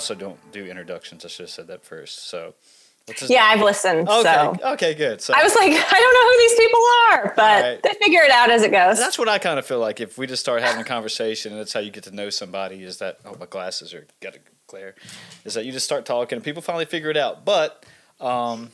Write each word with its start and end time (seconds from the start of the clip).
Also 0.00 0.14
don't 0.14 0.38
do 0.50 0.64
introductions. 0.64 1.26
I 1.26 1.28
should 1.28 1.42
have 1.44 1.50
said 1.50 1.66
that 1.66 1.84
first. 1.84 2.28
So, 2.30 2.54
Yeah, 3.28 3.44
I've 3.44 3.60
listened. 3.60 4.08
Okay. 4.08 4.22
So 4.22 4.72
Okay. 4.72 4.94
Good. 4.94 5.20
So 5.20 5.34
I 5.36 5.42
was 5.42 5.54
like, 5.54 5.72
I 5.94 6.00
don't 6.02 6.14
know 6.14 6.26
who 6.30 6.38
these 6.38 6.54
people 6.58 6.80
are, 7.10 7.32
but 7.36 7.62
Right. 7.62 7.82
they 7.82 7.94
figure 8.04 8.22
it 8.22 8.30
out 8.30 8.50
as 8.50 8.62
it 8.62 8.70
goes. 8.72 8.98
that's 8.98 9.18
what 9.18 9.28
I 9.28 9.38
kind 9.38 9.58
of 9.58 9.66
feel 9.66 9.78
like. 9.78 10.00
If 10.00 10.16
we 10.16 10.26
just 10.26 10.40
start 10.40 10.62
having 10.62 10.80
a 10.80 10.84
conversation, 10.84 11.52
and 11.52 11.60
that's 11.60 11.72
how 11.74 11.80
you 11.80 11.90
get 11.90 12.04
to 12.04 12.14
know 12.14 12.30
somebody. 12.30 12.82
Is 12.82 12.96
that 12.98 13.18
oh 13.26 13.36
my 13.38 13.44
glasses 13.46 13.92
are 13.92 14.06
got 14.22 14.32
to 14.32 14.40
glare? 14.68 14.94
Is 15.44 15.52
that 15.54 15.66
you 15.66 15.72
just 15.72 15.84
start 15.84 16.06
talking 16.06 16.36
and 16.36 16.44
people 16.44 16.62
finally 16.62 16.86
figure 16.86 17.10
it 17.10 17.16
out. 17.18 17.44
But 17.44 17.84
um, 18.20 18.70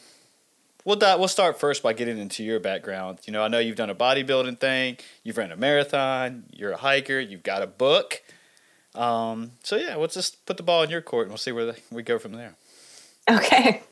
we'll 0.85 0.99
we'll 1.19 1.27
start 1.29 1.59
first 1.59 1.83
by 1.83 1.93
getting 1.93 2.19
into 2.19 2.45
your 2.45 2.61
background. 2.61 3.19
You 3.25 3.33
know, 3.33 3.43
I 3.43 3.49
know 3.49 3.59
you've 3.59 3.77
done 3.77 3.91
a 3.91 3.95
bodybuilding 3.97 4.61
thing. 4.61 4.99
You've 5.25 5.39
ran 5.39 5.51
a 5.51 5.57
marathon. 5.57 6.45
You're 6.53 6.73
a 6.73 6.77
hiker. 6.77 7.19
You've 7.19 7.43
got 7.43 7.63
a 7.63 7.67
book. 7.67 8.23
Um, 8.97 9.53
so 9.63 9.77
yeah, 9.77 9.97
let's 9.97 10.15
just 10.15 10.45
put 10.47 10.57
the 10.57 10.63
ball 10.63 10.83
in 10.83 10.91
your 10.91 11.03
court 11.03 11.25
and 11.27 11.31
we'll 11.31 11.39
see 11.39 11.53
where 11.53 11.67
the, 11.67 11.77
we 11.91 12.03
go 12.03 12.19
from 12.19 12.33
there. 12.33 12.55
Okay. 13.31 13.83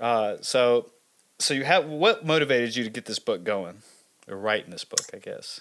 Uh, 0.00 0.36
so, 0.40 0.90
so 1.38 1.54
you 1.54 1.64
have 1.64 1.86
what 1.86 2.26
motivated 2.26 2.76
you 2.76 2.84
to 2.84 2.90
get 2.90 3.06
this 3.06 3.18
book 3.18 3.44
going, 3.44 3.78
or 4.28 4.36
writing 4.36 4.70
this 4.70 4.84
book? 4.84 5.06
I 5.14 5.18
guess. 5.18 5.60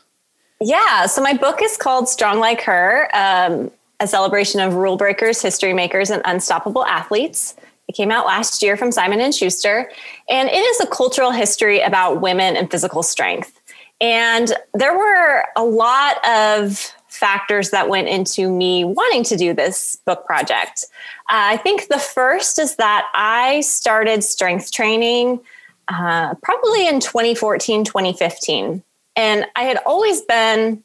Yeah. 0.60 1.06
So 1.06 1.22
my 1.22 1.34
book 1.34 1.62
is 1.62 1.78
called 1.78 2.10
Strong 2.10 2.40
Like 2.40 2.62
Her, 2.62 3.10
um, 3.14 3.72
a 4.00 4.08
celebration 4.08 4.60
of 4.60 4.74
rule 4.76 4.98
breakers, 4.98 5.42
history 5.42 5.74
makers, 5.74 6.10
and 6.10 6.22
unstoppable 6.26 6.86
athletes. 6.86 7.56
It 7.88 7.94
came 7.94 8.12
out 8.12 8.26
last 8.26 8.62
year 8.62 8.78
from 8.78 8.92
Simon 8.92 9.20
and 9.20 9.34
Schuster, 9.34 9.92
and 10.30 10.50
it 10.50 10.54
is 10.54 10.80
a 10.82 10.88
cultural 10.88 11.32
history 11.32 11.82
about 11.82 12.22
women 12.22 12.56
and 12.56 12.70
physical 12.70 13.04
strength. 13.04 13.60
And 14.00 14.54
there 14.74 14.98
were 14.98 15.46
a 15.56 15.64
lot 15.64 16.18
of 16.28 16.94
factors 17.22 17.70
that 17.70 17.88
went 17.88 18.10
into 18.10 18.50
me 18.50 18.84
wanting 18.84 19.24
to 19.24 19.38
do 19.38 19.54
this 19.54 19.96
book 20.08 20.26
project. 20.26 20.88
Uh, 21.30 21.54
I 21.54 21.58
think 21.58 21.88
the 21.88 22.00
first 22.00 22.58
is 22.58 22.78
that 22.78 23.08
I 23.14 23.62
started 23.62 24.24
strength 24.24 24.72
training 24.72 25.40
uh, 25.88 26.34
probably 26.42 26.88
in 26.88 27.00
2014, 27.00 27.86
2015. 27.86 28.84
And 29.16 29.46
I 29.56 29.64
had 29.64 29.78
always 29.86 30.22
been 30.22 30.84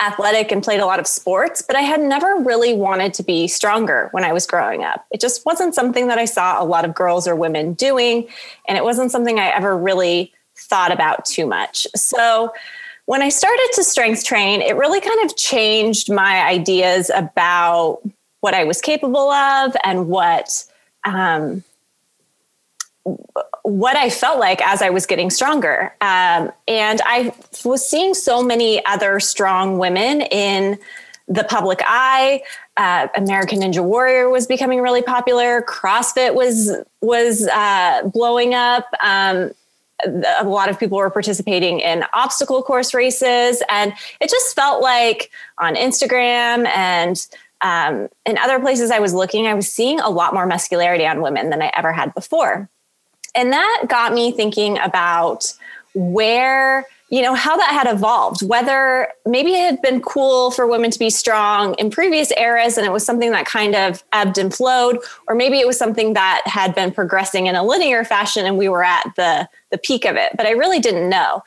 athletic 0.00 0.52
and 0.52 0.62
played 0.62 0.80
a 0.80 0.86
lot 0.86 1.00
of 1.00 1.06
sports, 1.06 1.60
but 1.60 1.76
I 1.76 1.82
had 1.82 2.00
never 2.00 2.36
really 2.38 2.72
wanted 2.72 3.12
to 3.14 3.22
be 3.22 3.46
stronger 3.46 4.08
when 4.12 4.24
I 4.24 4.32
was 4.32 4.46
growing 4.46 4.84
up. 4.84 5.04
It 5.10 5.20
just 5.20 5.44
wasn't 5.44 5.74
something 5.74 6.06
that 6.08 6.18
I 6.18 6.24
saw 6.24 6.62
a 6.62 6.64
lot 6.64 6.86
of 6.86 6.94
girls 6.94 7.28
or 7.28 7.36
women 7.36 7.74
doing. 7.74 8.26
And 8.66 8.78
it 8.78 8.84
wasn't 8.84 9.10
something 9.10 9.38
I 9.38 9.48
ever 9.48 9.76
really 9.76 10.32
thought 10.56 10.92
about 10.92 11.26
too 11.26 11.46
much. 11.46 11.86
So 11.94 12.54
when 13.08 13.22
I 13.22 13.30
started 13.30 13.70
to 13.76 13.84
strength 13.84 14.22
train, 14.22 14.60
it 14.60 14.76
really 14.76 15.00
kind 15.00 15.24
of 15.24 15.34
changed 15.34 16.12
my 16.12 16.42
ideas 16.46 17.10
about 17.14 18.00
what 18.40 18.52
I 18.52 18.64
was 18.64 18.82
capable 18.82 19.30
of 19.30 19.74
and 19.82 20.08
what 20.08 20.62
um, 21.06 21.64
what 23.62 23.96
I 23.96 24.10
felt 24.10 24.38
like 24.38 24.60
as 24.60 24.82
I 24.82 24.90
was 24.90 25.06
getting 25.06 25.30
stronger. 25.30 25.94
Um, 26.02 26.52
and 26.68 27.00
I 27.06 27.32
was 27.64 27.88
seeing 27.88 28.12
so 28.12 28.42
many 28.42 28.84
other 28.84 29.20
strong 29.20 29.78
women 29.78 30.20
in 30.20 30.78
the 31.28 31.44
public 31.44 31.80
eye. 31.86 32.42
Uh, 32.76 33.08
American 33.16 33.60
Ninja 33.60 33.82
Warrior 33.82 34.28
was 34.28 34.46
becoming 34.46 34.82
really 34.82 35.02
popular. 35.02 35.62
CrossFit 35.62 36.34
was 36.34 36.76
was 37.00 37.48
uh, 37.48 38.02
blowing 38.12 38.52
up. 38.52 38.84
Um, 39.02 39.52
a 40.04 40.44
lot 40.44 40.68
of 40.68 40.78
people 40.78 40.98
were 40.98 41.10
participating 41.10 41.80
in 41.80 42.04
obstacle 42.12 42.62
course 42.62 42.94
races, 42.94 43.62
and 43.68 43.92
it 44.20 44.30
just 44.30 44.54
felt 44.54 44.82
like 44.82 45.30
on 45.58 45.74
Instagram 45.74 46.66
and 46.68 47.26
um, 47.60 48.08
in 48.24 48.38
other 48.38 48.60
places 48.60 48.90
I 48.90 49.00
was 49.00 49.12
looking, 49.12 49.46
I 49.46 49.54
was 49.54 49.70
seeing 49.70 49.98
a 50.00 50.08
lot 50.08 50.32
more 50.32 50.46
muscularity 50.46 51.06
on 51.06 51.20
women 51.20 51.50
than 51.50 51.60
I 51.60 51.72
ever 51.76 51.92
had 51.92 52.14
before. 52.14 52.68
And 53.34 53.52
that 53.52 53.86
got 53.88 54.12
me 54.12 54.32
thinking 54.32 54.78
about 54.78 55.52
where, 55.94 56.86
you 57.10 57.22
know, 57.22 57.34
how 57.34 57.56
that 57.56 57.70
had 57.70 57.92
evolved, 57.92 58.46
whether 58.46 59.08
maybe 59.24 59.52
it 59.52 59.64
had 59.64 59.82
been 59.82 60.00
cool 60.00 60.50
for 60.50 60.66
women 60.66 60.90
to 60.90 60.98
be 60.98 61.08
strong 61.08 61.74
in 61.74 61.90
previous 61.90 62.30
eras 62.32 62.76
and 62.76 62.86
it 62.86 62.92
was 62.92 63.04
something 63.04 63.30
that 63.30 63.46
kind 63.46 63.74
of 63.74 64.04
ebbed 64.12 64.36
and 64.36 64.54
flowed, 64.54 64.98
or 65.26 65.34
maybe 65.34 65.58
it 65.58 65.66
was 65.66 65.78
something 65.78 66.12
that 66.12 66.42
had 66.44 66.74
been 66.74 66.92
progressing 66.92 67.46
in 67.46 67.54
a 67.54 67.62
linear 67.62 68.04
fashion 68.04 68.44
and 68.44 68.58
we 68.58 68.68
were 68.68 68.84
at 68.84 69.10
the, 69.16 69.48
the 69.70 69.78
peak 69.78 70.04
of 70.04 70.16
it. 70.16 70.32
But 70.36 70.46
I 70.46 70.50
really 70.50 70.80
didn't 70.80 71.08
know. 71.08 71.42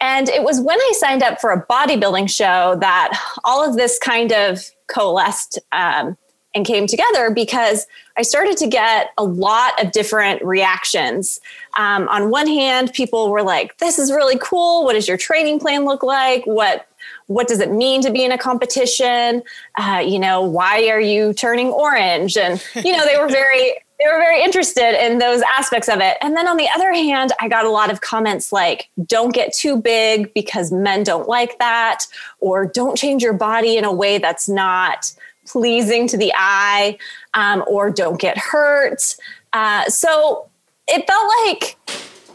And 0.00 0.28
it 0.28 0.42
was 0.42 0.60
when 0.60 0.78
I 0.78 0.92
signed 0.96 1.22
up 1.22 1.40
for 1.40 1.52
a 1.52 1.64
bodybuilding 1.66 2.28
show 2.28 2.76
that 2.80 3.18
all 3.44 3.66
of 3.66 3.76
this 3.76 3.98
kind 4.00 4.32
of 4.32 4.60
coalesced 4.88 5.58
um, 5.72 6.16
and 6.54 6.64
came 6.64 6.86
together 6.86 7.30
because 7.30 7.86
I 8.16 8.22
started 8.22 8.56
to 8.58 8.66
get 8.66 9.10
a 9.18 9.24
lot 9.24 9.82
of 9.82 9.92
different 9.92 10.42
reactions. 10.44 11.40
Um, 11.76 12.08
on 12.08 12.30
one 12.30 12.46
hand, 12.46 12.92
people 12.92 13.30
were 13.30 13.42
like, 13.42 13.76
"This 13.78 13.98
is 13.98 14.12
really 14.12 14.38
cool. 14.38 14.84
What 14.84 14.92
does 14.92 15.08
your 15.08 15.16
training 15.16 15.60
plan 15.60 15.84
look 15.84 16.02
like? 16.02 16.44
What 16.44 16.86
what 17.26 17.48
does 17.48 17.60
it 17.60 17.70
mean 17.70 18.02
to 18.02 18.10
be 18.10 18.24
in 18.24 18.32
a 18.32 18.38
competition? 18.38 19.42
Uh, 19.78 20.02
you 20.04 20.18
know, 20.18 20.42
why 20.42 20.88
are 20.88 21.00
you 21.00 21.32
turning 21.32 21.68
orange?" 21.68 22.36
And 22.36 22.62
you 22.76 22.96
know, 22.96 23.04
they 23.04 23.18
were 23.18 23.28
very 23.42 23.74
they 23.98 24.06
were 24.10 24.18
very 24.18 24.42
interested 24.42 25.02
in 25.04 25.18
those 25.18 25.40
aspects 25.42 25.88
of 25.88 26.00
it. 26.00 26.16
And 26.20 26.36
then 26.36 26.48
on 26.48 26.56
the 26.56 26.68
other 26.74 26.92
hand, 26.92 27.32
I 27.40 27.48
got 27.48 27.64
a 27.64 27.70
lot 27.70 27.92
of 27.92 28.00
comments 28.00 28.52
like, 28.52 28.90
don't 29.06 29.32
get 29.32 29.52
too 29.52 29.80
big 29.80 30.34
because 30.34 30.72
men 30.72 31.04
don't 31.04 31.28
like 31.28 31.58
that, 31.58 32.06
or 32.40 32.66
don't 32.66 32.96
change 32.96 33.22
your 33.22 33.32
body 33.32 33.76
in 33.76 33.84
a 33.84 33.92
way 33.92 34.18
that's 34.18 34.48
not 34.48 35.12
pleasing 35.46 36.08
to 36.08 36.16
the 36.16 36.32
eye 36.34 36.98
um, 37.34 37.64
or 37.66 37.90
don't 37.90 38.20
get 38.20 38.36
hurt. 38.38 39.16
Uh, 39.52 39.84
so 39.88 40.48
it 40.88 41.06
felt 41.06 41.32
like, 41.46 41.76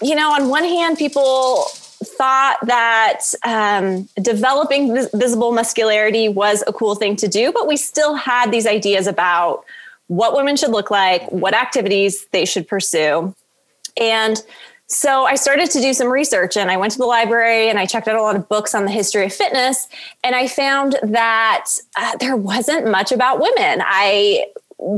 you 0.01 0.15
know, 0.15 0.31
on 0.31 0.49
one 0.49 0.63
hand, 0.63 0.97
people 0.97 1.65
thought 2.03 2.57
that 2.63 3.21
um, 3.43 4.07
developing 4.21 4.93
vis- 4.93 5.09
visible 5.13 5.51
muscularity 5.51 6.29
was 6.29 6.63
a 6.65 6.73
cool 6.73 6.95
thing 6.95 7.15
to 7.17 7.27
do, 7.27 7.51
but 7.51 7.67
we 7.67 7.75
still 7.75 8.15
had 8.15 8.51
these 8.51 8.65
ideas 8.65 9.05
about 9.07 9.65
what 10.07 10.35
women 10.35 10.55
should 10.55 10.71
look 10.71 10.89
like, 10.89 11.29
what 11.31 11.53
activities 11.53 12.25
they 12.31 12.45
should 12.45 12.67
pursue. 12.67 13.35
And 13.99 14.41
so 14.89 15.25
I 15.25 15.35
started 15.35 15.69
to 15.71 15.81
do 15.81 15.93
some 15.93 16.07
research 16.07 16.57
and 16.57 16.71
I 16.71 16.77
went 16.77 16.91
to 16.93 16.97
the 16.97 17.05
library 17.05 17.69
and 17.69 17.77
I 17.77 17.85
checked 17.85 18.07
out 18.07 18.15
a 18.15 18.21
lot 18.23 18.35
of 18.35 18.49
books 18.49 18.73
on 18.73 18.85
the 18.85 18.91
history 18.91 19.23
of 19.23 19.31
fitness. 19.31 19.87
And 20.23 20.35
I 20.35 20.47
found 20.47 20.97
that 21.03 21.67
uh, 21.95 22.17
there 22.17 22.35
wasn't 22.35 22.89
much 22.89 23.11
about 23.11 23.39
women. 23.39 23.83
I 23.85 24.47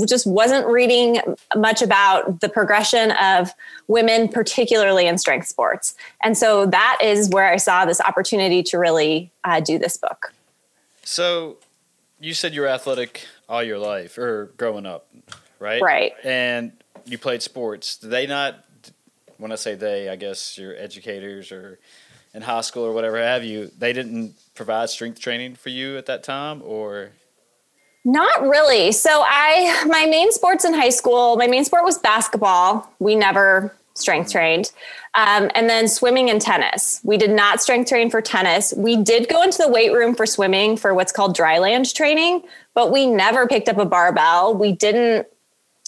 just 0.07 0.25
wasn't 0.25 0.65
reading 0.67 1.19
much 1.57 1.81
about 1.81 2.39
the 2.39 2.47
progression 2.47 3.11
of 3.11 3.51
women, 3.87 4.29
particularly 4.29 5.07
in 5.07 5.17
strength 5.17 5.47
sports. 5.47 5.93
And 6.23 6.37
so 6.37 6.67
that 6.67 6.99
is 7.03 7.29
where 7.29 7.51
I 7.51 7.57
saw 7.57 7.83
this 7.83 7.99
opportunity 7.99 8.63
to 8.63 8.77
really 8.77 9.29
uh, 9.43 9.59
do 9.59 9.77
this 9.77 9.97
book. 9.97 10.33
So 11.03 11.57
you 12.21 12.33
said 12.33 12.53
you 12.53 12.61
were 12.61 12.67
athletic 12.67 13.25
all 13.49 13.61
your 13.61 13.79
life 13.79 14.17
or 14.17 14.51
growing 14.55 14.85
up, 14.85 15.07
right? 15.59 15.81
Right. 15.81 16.13
And 16.23 16.71
you 17.05 17.17
played 17.17 17.41
sports. 17.41 17.97
Did 17.97 18.11
they 18.11 18.27
not, 18.27 18.63
when 19.41 19.51
I 19.51 19.55
say 19.55 19.73
they, 19.73 20.07
I 20.07 20.15
guess 20.15 20.55
your 20.55 20.77
educators 20.77 21.51
or 21.51 21.79
in 22.33 22.43
high 22.43 22.61
school 22.61 22.85
or 22.85 22.93
whatever 22.93 23.17
have 23.17 23.43
you, 23.43 23.71
they 23.77 23.91
didn't 23.91 24.35
provide 24.53 24.89
strength 24.89 25.19
training 25.19 25.55
for 25.55 25.69
you 25.69 25.97
at 25.97 26.05
that 26.05 26.23
time 26.23 26.61
or? 26.63 27.09
Not 28.05 28.41
really. 28.43 28.91
So 28.91 29.23
I 29.25 29.83
my 29.87 30.05
main 30.05 30.31
sports 30.31 30.63
in 30.63 30.73
high 30.73 30.89
school, 30.89 31.37
my 31.37 31.47
main 31.47 31.65
sport 31.65 31.83
was 31.83 31.97
basketball. 31.97 32.91
We 32.99 33.15
never 33.15 33.75
strength 33.95 34.31
trained. 34.31 34.71
Um, 35.15 35.49
and 35.55 35.69
then 35.69 35.87
swimming 35.87 36.29
and 36.29 36.39
tennis. 36.39 37.01
We 37.03 37.17
did 37.17 37.31
not 37.31 37.61
strength 37.61 37.89
train 37.89 38.09
for 38.09 38.21
tennis. 38.21 38.73
We 38.77 38.95
did 38.95 39.27
go 39.27 39.43
into 39.43 39.57
the 39.57 39.69
weight 39.69 39.91
room 39.91 40.15
for 40.15 40.25
swimming 40.25 40.77
for 40.77 40.93
what's 40.93 41.11
called 41.11 41.35
dry 41.35 41.57
land 41.57 41.93
training, 41.93 42.43
but 42.73 42.91
we 42.91 43.07
never 43.07 43.47
picked 43.47 43.67
up 43.67 43.77
a 43.77 43.85
barbell. 43.85 44.55
We 44.55 44.71
didn't 44.71 45.27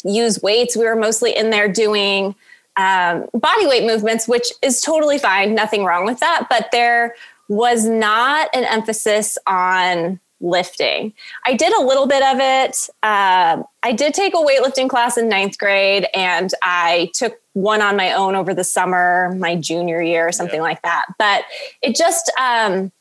use 0.03 0.41
weights. 0.41 0.75
We 0.75 0.85
were 0.85 0.95
mostly 0.95 1.35
in 1.35 1.51
there 1.51 1.71
doing 1.71 2.35
um, 2.75 3.27
body 3.33 3.67
weight 3.67 3.85
movements, 3.85 4.27
which 4.27 4.47
is 4.61 4.81
totally 4.81 5.17
fine. 5.17 5.55
Nothing 5.55 5.83
wrong 5.83 6.05
with 6.05 6.19
that. 6.19 6.47
But 6.49 6.69
there 6.71 7.15
was 7.47 7.85
not 7.85 8.49
an 8.53 8.63
emphasis 8.63 9.37
on 9.45 10.19
lifting. 10.39 11.13
I 11.45 11.53
did 11.53 11.73
a 11.73 11.81
little 11.81 12.05
bit 12.05 12.21
of 12.21 12.37
it. 12.39 12.89
Uh, 13.01 13.63
I 13.81 13.91
did 13.93 14.13
take 14.13 14.33
a 14.33 14.37
weightlifting 14.37 14.89
class 14.89 15.17
in 15.17 15.29
ninth 15.29 15.57
grade, 15.57 16.07
and 16.13 16.51
I 16.61 17.11
took 17.13 17.39
one 17.53 17.81
on 17.81 17.95
my 17.95 18.11
own 18.13 18.35
over 18.35 18.53
the 18.53 18.63
summer, 18.63 19.33
my 19.37 19.55
junior 19.55 20.01
year, 20.01 20.27
or 20.27 20.31
something 20.31 20.57
yeah. 20.57 20.63
like 20.63 20.81
that. 20.81 21.05
But 21.17 21.45
it 21.81 21.95
just, 21.95 22.29
um, 22.39 22.91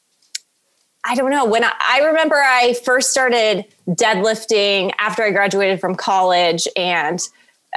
I 1.05 1.17
don't 1.17 1.31
know. 1.31 1.45
When 1.45 1.65
I, 1.65 1.73
I 1.81 2.01
remember 2.01 2.37
I 2.37 2.75
first 2.85 3.11
started 3.11 3.65
deadlifting 3.89 4.93
after 4.99 5.25
I 5.25 5.31
graduated 5.33 5.81
from 5.81 5.97
college, 5.97 6.69
and 6.77 7.21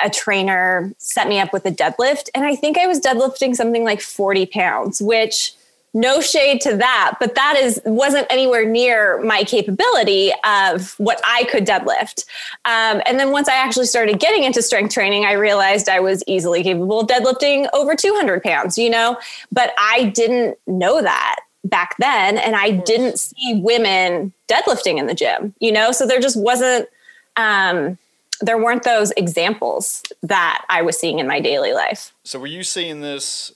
a 0.04 0.10
trainer 0.10 0.94
set 0.98 1.28
me 1.28 1.40
up 1.40 1.54
with 1.54 1.66
a 1.66 1.72
deadlift, 1.72 2.30
and 2.36 2.46
I 2.46 2.56
think 2.56 2.78
I 2.78 2.88
was 2.88 3.00
deadlifting 3.00 3.56
something 3.56 3.84
like 3.84 4.02
40 4.02 4.46
pounds, 4.48 5.02
which 5.02 5.56
no 5.96 6.20
shade 6.20 6.60
to 6.60 6.76
that 6.76 7.16
but 7.22 7.36
that 7.36 7.56
is 7.56 7.82
wasn't 7.86 8.28
anywhere 8.30 8.66
near 8.66 9.20
my 9.24 9.44
capability 9.44 10.32
of 10.44 10.94
what 11.00 11.20
i 11.24 11.46
could 11.46 11.66
deadlift. 11.66 12.26
Um, 12.66 13.02
and 13.06 13.18
then 13.18 13.32
once 13.32 13.48
i 13.48 13.56
actually 13.56 13.86
started 13.86 14.20
getting 14.20 14.44
into 14.44 14.62
strength 14.62 14.94
training 14.94 15.24
i 15.24 15.32
realized 15.32 15.88
i 15.88 16.02
was 16.02 16.22
easily 16.28 16.62
capable 16.62 17.00
of 17.00 17.08
deadlifting 17.08 17.68
over 17.74 17.96
200 17.96 18.44
pounds 18.44 18.78
you 18.78 18.90
know? 18.90 19.18
But 19.52 19.74
i 19.80 20.06
didn't 20.14 20.58
know 20.68 21.02
that 21.02 21.40
back 21.64 21.96
then 21.98 22.38
and 22.38 22.56
i 22.58 22.72
didn't 22.72 23.18
see 23.18 23.62
women 23.64 24.34
deadlifting 24.50 25.00
in 25.00 25.08
the 25.08 25.16
gym 25.16 25.56
you 25.60 25.72
know? 25.72 25.94
So 25.94 26.06
there 26.06 26.20
just 26.20 26.38
wasn't 26.38 26.90
um, 27.38 27.98
there 28.42 28.58
weren't 28.58 28.84
those 28.84 29.12
examples 29.12 30.04
that 30.24 30.66
i 30.70 30.82
was 30.82 31.00
seeing 31.00 31.20
in 31.20 31.28
my 31.28 31.40
daily 31.40 31.74
life. 31.74 32.14
So 32.24 32.40
were 32.40 32.48
you 32.48 32.64
seeing 32.64 33.02
this 33.02 33.54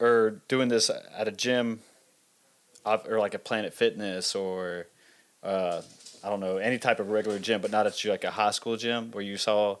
or 0.00 0.42
doing 0.48 0.68
this 0.68 0.90
at 0.90 1.28
a 1.28 1.32
gym 1.32 1.80
or 2.84 3.18
like 3.18 3.34
a 3.34 3.38
Planet 3.38 3.72
Fitness 3.72 4.34
or 4.34 4.86
uh, 5.42 5.82
I 6.22 6.28
don't 6.28 6.40
know 6.40 6.56
any 6.56 6.78
type 6.78 7.00
of 7.00 7.10
regular 7.10 7.38
gym, 7.38 7.60
but 7.60 7.70
not 7.70 7.86
at 7.86 8.04
like 8.04 8.24
a 8.24 8.30
high 8.30 8.50
school 8.50 8.76
gym 8.76 9.10
where 9.12 9.24
you 9.24 9.36
saw 9.36 9.76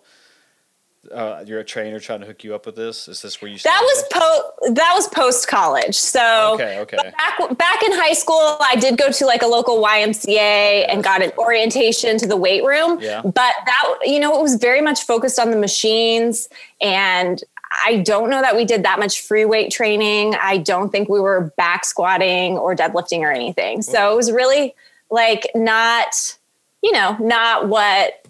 uh, 1.12 1.44
you're 1.46 1.60
a 1.60 1.64
trainer 1.64 2.00
trying 2.00 2.20
to 2.20 2.26
hook 2.26 2.44
you 2.44 2.54
up 2.54 2.66
with 2.66 2.76
this. 2.76 3.08
Is 3.08 3.22
this 3.22 3.40
where 3.40 3.50
you? 3.50 3.58
That 3.58 3.80
was 3.82 4.04
po- 4.12 4.72
That 4.72 4.92
was 4.94 5.08
post 5.08 5.48
college. 5.48 5.94
So 5.94 6.54
okay, 6.54 6.78
okay. 6.80 6.96
Back 6.96 7.58
back 7.58 7.82
in 7.82 7.92
high 7.92 8.12
school, 8.12 8.56
I 8.60 8.76
did 8.76 8.98
go 8.98 9.10
to 9.10 9.26
like 9.26 9.42
a 9.42 9.46
local 9.46 9.82
YMCA 9.82 10.86
and 10.88 11.02
got 11.02 11.22
an 11.22 11.32
orientation 11.38 12.18
to 12.18 12.26
the 12.26 12.36
weight 12.36 12.64
room. 12.64 12.98
Yeah. 13.00 13.22
But 13.22 13.34
that 13.66 13.98
you 14.04 14.20
know 14.20 14.38
it 14.38 14.42
was 14.42 14.56
very 14.56 14.80
much 14.80 15.02
focused 15.02 15.38
on 15.38 15.50
the 15.50 15.56
machines 15.58 16.48
and 16.80 17.42
I 17.84 17.98
don't 17.98 18.30
know 18.30 18.40
that 18.40 18.54
we 18.54 18.64
did 18.64 18.84
that 18.84 18.98
much 18.98 19.20
free 19.20 19.44
weight 19.44 19.72
training. 19.72 20.36
I 20.40 20.58
don't 20.58 20.90
think 20.90 21.08
we 21.08 21.20
were 21.20 21.52
back 21.56 21.84
squatting 21.84 22.56
or 22.56 22.74
deadlifting 22.74 23.20
or 23.20 23.32
anything. 23.32 23.82
So 23.82 24.12
it 24.12 24.16
was 24.16 24.30
really 24.30 24.74
like 25.10 25.50
not, 25.54 26.36
you 26.82 26.92
know, 26.92 27.16
not 27.20 27.68
what 27.68 28.23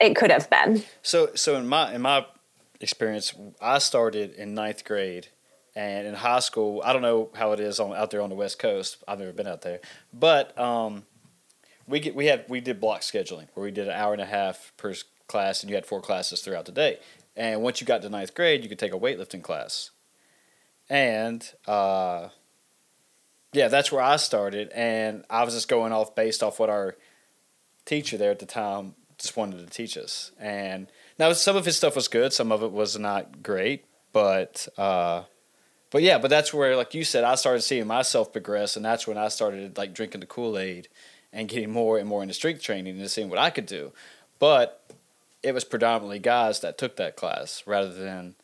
it 0.00 0.14
could 0.14 0.30
have 0.30 0.48
been. 0.50 0.82
So, 1.02 1.30
so 1.34 1.56
in 1.56 1.66
my 1.66 1.94
in 1.94 2.02
my 2.02 2.26
experience, 2.80 3.34
I 3.60 3.78
started 3.78 4.34
in 4.34 4.54
ninth 4.54 4.84
grade, 4.84 5.28
and 5.74 6.06
in 6.06 6.14
high 6.14 6.40
school, 6.40 6.82
I 6.84 6.92
don't 6.92 7.02
know 7.02 7.30
how 7.34 7.52
it 7.52 7.60
is 7.60 7.80
on 7.80 7.94
out 7.94 8.10
there 8.10 8.22
on 8.22 8.30
the 8.30 8.36
West 8.36 8.58
Coast. 8.58 9.02
I've 9.08 9.18
never 9.18 9.32
been 9.32 9.46
out 9.46 9.62
there, 9.62 9.80
but 10.12 10.58
um, 10.58 11.04
we 11.86 12.00
get 12.00 12.14
we 12.14 12.26
had 12.26 12.44
we 12.48 12.60
did 12.60 12.80
block 12.80 13.00
scheduling 13.00 13.48
where 13.54 13.64
we 13.64 13.70
did 13.70 13.88
an 13.88 13.94
hour 13.94 14.12
and 14.12 14.22
a 14.22 14.26
half 14.26 14.72
per 14.76 14.94
class, 15.26 15.62
and 15.62 15.70
you 15.70 15.76
had 15.76 15.86
four 15.86 16.00
classes 16.00 16.40
throughout 16.40 16.66
the 16.66 16.72
day. 16.72 16.98
And 17.36 17.62
once 17.62 17.80
you 17.80 17.86
got 17.86 18.02
to 18.02 18.08
ninth 18.08 18.34
grade, 18.34 18.62
you 18.62 18.68
could 18.68 18.78
take 18.78 18.94
a 18.94 18.98
weightlifting 18.98 19.42
class. 19.42 19.90
And 20.88 21.46
uh, 21.66 22.28
yeah, 23.52 23.68
that's 23.68 23.92
where 23.92 24.02
I 24.02 24.16
started. 24.16 24.70
And 24.74 25.24
I 25.28 25.44
was 25.44 25.54
just 25.54 25.68
going 25.68 25.92
off 25.92 26.14
based 26.14 26.42
off 26.42 26.58
what 26.58 26.70
our 26.70 26.96
teacher 27.84 28.16
there 28.16 28.30
at 28.30 28.38
the 28.38 28.46
time 28.46 28.94
just 29.26 29.36
wanted 29.36 29.58
to 29.58 29.66
teach 29.66 29.96
us. 29.98 30.32
And 30.38 30.86
now 31.18 31.32
some 31.32 31.56
of 31.56 31.64
his 31.64 31.76
stuff 31.76 31.96
was 31.96 32.08
good, 32.08 32.32
some 32.32 32.52
of 32.52 32.62
it 32.62 32.72
was 32.72 32.98
not 32.98 33.42
great, 33.42 33.84
but 34.12 34.68
uh, 34.78 35.24
but 35.90 36.02
yeah, 36.02 36.18
but 36.18 36.28
that's 36.28 36.54
where, 36.54 36.76
like 36.76 36.94
you 36.94 37.04
said, 37.04 37.24
I 37.24 37.34
started 37.34 37.62
seeing 37.62 37.86
myself 37.86 38.32
progress, 38.32 38.76
and 38.76 38.84
that's 38.84 39.06
when 39.06 39.18
I 39.18 39.28
started 39.28 39.76
like 39.76 39.94
drinking 39.94 40.20
the 40.20 40.26
Kool 40.26 40.58
Aid 40.58 40.88
and 41.32 41.48
getting 41.48 41.70
more 41.70 41.98
and 41.98 42.08
more 42.08 42.22
into 42.22 42.34
strength 42.34 42.62
training 42.62 42.98
and 42.98 43.10
seeing 43.10 43.28
what 43.28 43.38
I 43.38 43.50
could 43.50 43.66
do. 43.66 43.92
But 44.38 44.82
it 45.42 45.52
was 45.52 45.64
predominantly 45.64 46.18
guys 46.18 46.60
that 46.60 46.78
took 46.78 46.96
that 46.96 47.16
class 47.16 47.62
rather 47.66 47.92
than 47.92 48.34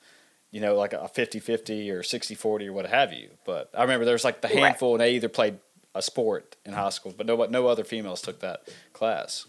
you 0.51 0.61
know 0.61 0.77
like 0.77 0.93
a 0.93 1.11
50-50 1.13 1.91
or 1.91 2.03
60-40 2.03 2.67
or 2.69 2.73
what 2.73 2.87
have 2.87 3.13
you 3.13 3.31
but 3.45 3.71
i 3.77 3.83
remember 3.83 4.05
there 4.05 4.15
was 4.15 4.23
like 4.23 4.41
the 4.41 4.49
handful 4.49 4.93
and 4.95 5.01
they 5.01 5.15
either 5.15 5.29
played 5.29 5.59
a 5.95 6.03
sport 6.03 6.57
in 6.65 6.75
high 6.75 6.91
school 6.91 7.13
but 7.17 7.27
no 7.27 7.45
no 7.47 7.67
other 7.67 7.85
females 7.85 8.21
took 8.21 8.41
that 8.41 8.69
class 8.93 9.47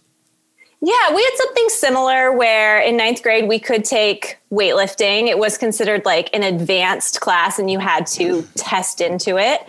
yeah, 0.86 1.16
we 1.16 1.24
had 1.24 1.32
something 1.38 1.70
similar 1.70 2.34
where 2.34 2.82
in 2.82 2.98
ninth 2.98 3.24
grade 3.24 3.48
we 3.48 3.58
could 3.58 3.86
take 3.86 4.38
weightlifting. 4.52 5.30
It 5.30 5.40
was 5.40 5.58
considered 5.58 6.04
like 6.04 6.30
an 6.36 6.44
advanced 6.44 7.22
class 7.22 7.58
and 7.58 7.72
you 7.72 7.80
had 7.80 8.06
to 8.08 8.46
test 8.56 9.00
into 9.00 9.38
it. 9.38 9.62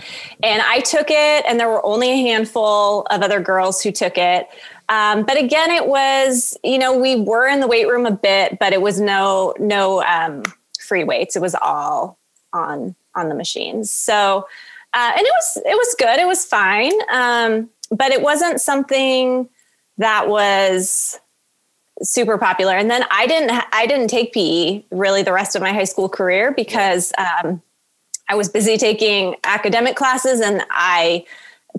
And 0.43 0.61
I 0.61 0.81
took 0.81 1.07
it, 1.11 1.45
and 1.47 1.61
there 1.61 1.69
were 1.69 1.87
only 1.87 2.11
a 2.11 2.17
handful 2.17 3.03
of 3.11 3.23
other 3.23 3.39
girls 3.39 3.81
who 3.81 3.93
took 3.93 4.19
it. 4.19 4.49
Um, 4.89 5.23
but 5.23 5.39
again, 5.39 5.71
it 5.71 5.87
was, 5.87 6.59
you 6.65 6.79
know, 6.79 6.99
we 6.99 7.15
were 7.15 7.47
in 7.47 7.61
the 7.61 7.69
weight 7.69 7.87
room 7.87 8.07
a 8.07 8.11
bit, 8.11 8.59
but 8.59 8.73
it 8.73 8.83
was 8.83 9.01
no, 9.01 9.55
no 9.61 10.03
um, 10.03 10.43
free 10.81 11.05
weights. 11.05 11.37
It 11.37 11.43
was 11.43 11.55
all 11.55 12.19
on, 12.53 12.97
on 13.15 13.29
the 13.29 13.37
machines. 13.37 13.89
So, 13.89 14.49
uh, 14.93 15.13
and 15.13 15.21
it 15.21 15.33
was, 15.33 15.57
it 15.59 15.77
was 15.77 15.95
good. 15.97 16.19
It 16.19 16.27
was 16.27 16.45
fine. 16.45 16.93
Um, 17.13 17.71
but 17.93 18.11
it 18.11 18.21
wasn't 18.21 18.61
something 18.61 19.49
that 19.99 20.29
was 20.29 21.19
super 22.03 22.39
popular. 22.39 22.75
And 22.75 22.91
then 22.91 23.05
I 23.11 23.27
didn't, 23.27 23.51
I 23.73 23.87
didn't 23.87 24.09
take 24.09 24.33
PE 24.33 24.85
really 24.91 25.23
the 25.23 25.33
rest 25.33 25.55
of 25.55 25.63
my 25.63 25.73
high 25.73 25.85
school 25.85 26.09
career 26.09 26.53
because, 26.53 27.13
um, 27.19 27.63
I 28.29 28.37
was 28.37 28.49
busy 28.49 28.79
taking 28.79 29.37
academic 29.45 29.97
classes 29.97 30.41
and 30.41 30.65
I, 30.71 31.25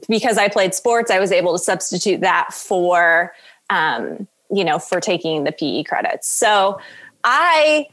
because 0.08 0.38
I 0.38 0.48
played 0.48 0.76
sports, 0.76 1.10
I 1.10 1.20
was 1.20 1.32
able 1.32 1.54
to 1.54 1.60
substitute 1.60 2.22
that 2.22 2.54
for, 2.54 3.34
um, 3.70 4.28
you 4.52 4.64
know, 4.64 4.78
for 4.78 5.02
taking 5.02 5.44
the 5.44 5.52
PE 5.52 5.84
credits. 5.84 6.30
So 6.30 6.80
I, 7.24 7.88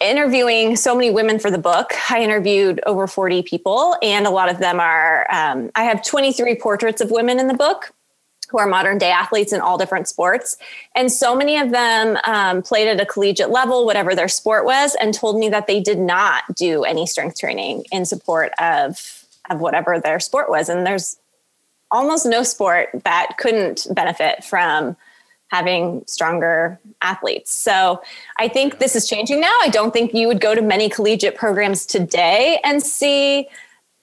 interviewing 0.00 0.76
so 0.76 0.94
many 0.94 1.10
women 1.10 1.38
for 1.38 1.50
the 1.50 1.58
book, 1.58 1.92
I 2.10 2.22
interviewed 2.22 2.80
over 2.86 3.06
40 3.06 3.42
people, 3.42 3.96
and 4.02 4.26
a 4.26 4.30
lot 4.30 4.48
of 4.48 4.58
them 4.58 4.80
are, 4.80 5.26
um, 5.30 5.70
I 5.74 5.84
have 5.84 6.04
23 6.04 6.54
portraits 6.56 7.00
of 7.00 7.10
women 7.10 7.38
in 7.38 7.48
the 7.48 7.54
book 7.54 7.92
who 8.52 8.58
are 8.58 8.66
modern 8.66 8.98
day 8.98 9.10
athletes 9.10 9.52
in 9.52 9.60
all 9.60 9.78
different 9.78 10.06
sports. 10.06 10.56
And 10.94 11.10
so 11.10 11.34
many 11.34 11.56
of 11.58 11.70
them 11.70 12.18
um, 12.24 12.62
played 12.62 12.86
at 12.86 13.00
a 13.00 13.06
collegiate 13.06 13.50
level, 13.50 13.84
whatever 13.84 14.14
their 14.14 14.28
sport 14.28 14.64
was, 14.64 14.94
and 15.00 15.12
told 15.12 15.38
me 15.38 15.48
that 15.48 15.66
they 15.66 15.80
did 15.80 15.98
not 15.98 16.44
do 16.54 16.84
any 16.84 17.06
strength 17.06 17.40
training 17.40 17.84
in 17.90 18.04
support 18.04 18.52
of, 18.60 19.24
of 19.50 19.60
whatever 19.60 19.98
their 19.98 20.20
sport 20.20 20.48
was. 20.48 20.68
And 20.68 20.86
there's 20.86 21.16
almost 21.90 22.26
no 22.26 22.42
sport 22.42 22.90
that 23.04 23.36
couldn't 23.38 23.86
benefit 23.90 24.44
from 24.44 24.96
having 25.48 26.02
stronger 26.06 26.80
athletes. 27.02 27.54
So 27.54 28.00
I 28.38 28.48
think 28.48 28.78
this 28.78 28.96
is 28.96 29.06
changing 29.06 29.40
now. 29.40 29.54
I 29.62 29.68
don't 29.68 29.92
think 29.92 30.14
you 30.14 30.26
would 30.26 30.40
go 30.40 30.54
to 30.54 30.62
many 30.62 30.88
collegiate 30.88 31.36
programs 31.36 31.84
today 31.84 32.58
and 32.64 32.82
see 32.82 33.48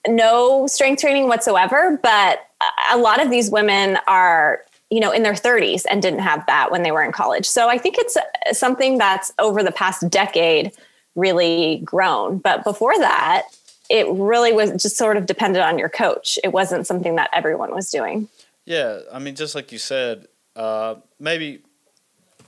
no 0.08 0.66
strength 0.66 1.00
training 1.00 1.28
whatsoever, 1.28 1.98
but 2.02 2.46
a 2.90 2.98
lot 2.98 3.22
of 3.22 3.30
these 3.30 3.50
women 3.50 3.98
are 4.06 4.60
you 4.90 5.00
know 5.00 5.12
in 5.12 5.22
their 5.22 5.34
30s 5.34 5.84
and 5.88 6.02
didn't 6.02 6.20
have 6.20 6.44
that 6.46 6.70
when 6.70 6.82
they 6.82 6.90
were 6.90 7.02
in 7.02 7.12
college. 7.12 7.46
So 7.46 7.68
I 7.68 7.78
think 7.78 7.96
it's 7.98 8.16
something 8.58 8.98
that's 8.98 9.32
over 9.38 9.62
the 9.62 9.72
past 9.72 10.08
decade 10.10 10.72
really 11.14 11.80
grown. 11.84 12.38
But 12.38 12.64
before 12.64 12.96
that, 12.98 13.48
it 13.88 14.06
really 14.08 14.52
was 14.52 14.70
just 14.82 14.96
sort 14.96 15.16
of 15.16 15.26
dependent 15.26 15.64
on 15.64 15.78
your 15.78 15.88
coach. 15.88 16.38
It 16.44 16.48
wasn't 16.48 16.86
something 16.86 17.16
that 17.16 17.30
everyone 17.32 17.74
was 17.74 17.90
doing. 17.90 18.28
Yeah, 18.64 19.00
I 19.12 19.18
mean, 19.18 19.34
just 19.34 19.54
like 19.54 19.72
you 19.72 19.78
said, 19.78 20.28
uh, 20.54 20.96
maybe 21.18 21.60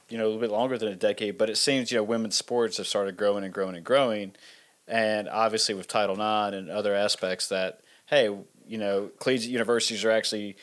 you 0.08 0.18
know 0.18 0.24
a 0.24 0.26
little 0.26 0.40
bit 0.40 0.50
longer 0.50 0.78
than 0.78 0.88
a 0.88 0.96
decade, 0.96 1.38
but 1.38 1.50
it 1.50 1.56
seems 1.56 1.90
you 1.90 1.98
know 1.98 2.04
women's 2.04 2.36
sports 2.36 2.76
have 2.76 2.86
started 2.86 3.16
growing 3.16 3.44
and 3.44 3.52
growing 3.52 3.74
and 3.74 3.84
growing, 3.84 4.32
and 4.92 5.26
obviously 5.28 5.74
with 5.74 5.88
Title 5.88 6.14
IX 6.14 6.54
and 6.54 6.70
other 6.70 6.94
aspects 6.94 7.48
that 7.48 7.80
hey, 8.06 8.24
you 8.66 8.78
know, 8.78 9.10
collegiate 9.18 9.50
universities 9.50 10.04
are 10.04 10.10
actually. 10.10 10.56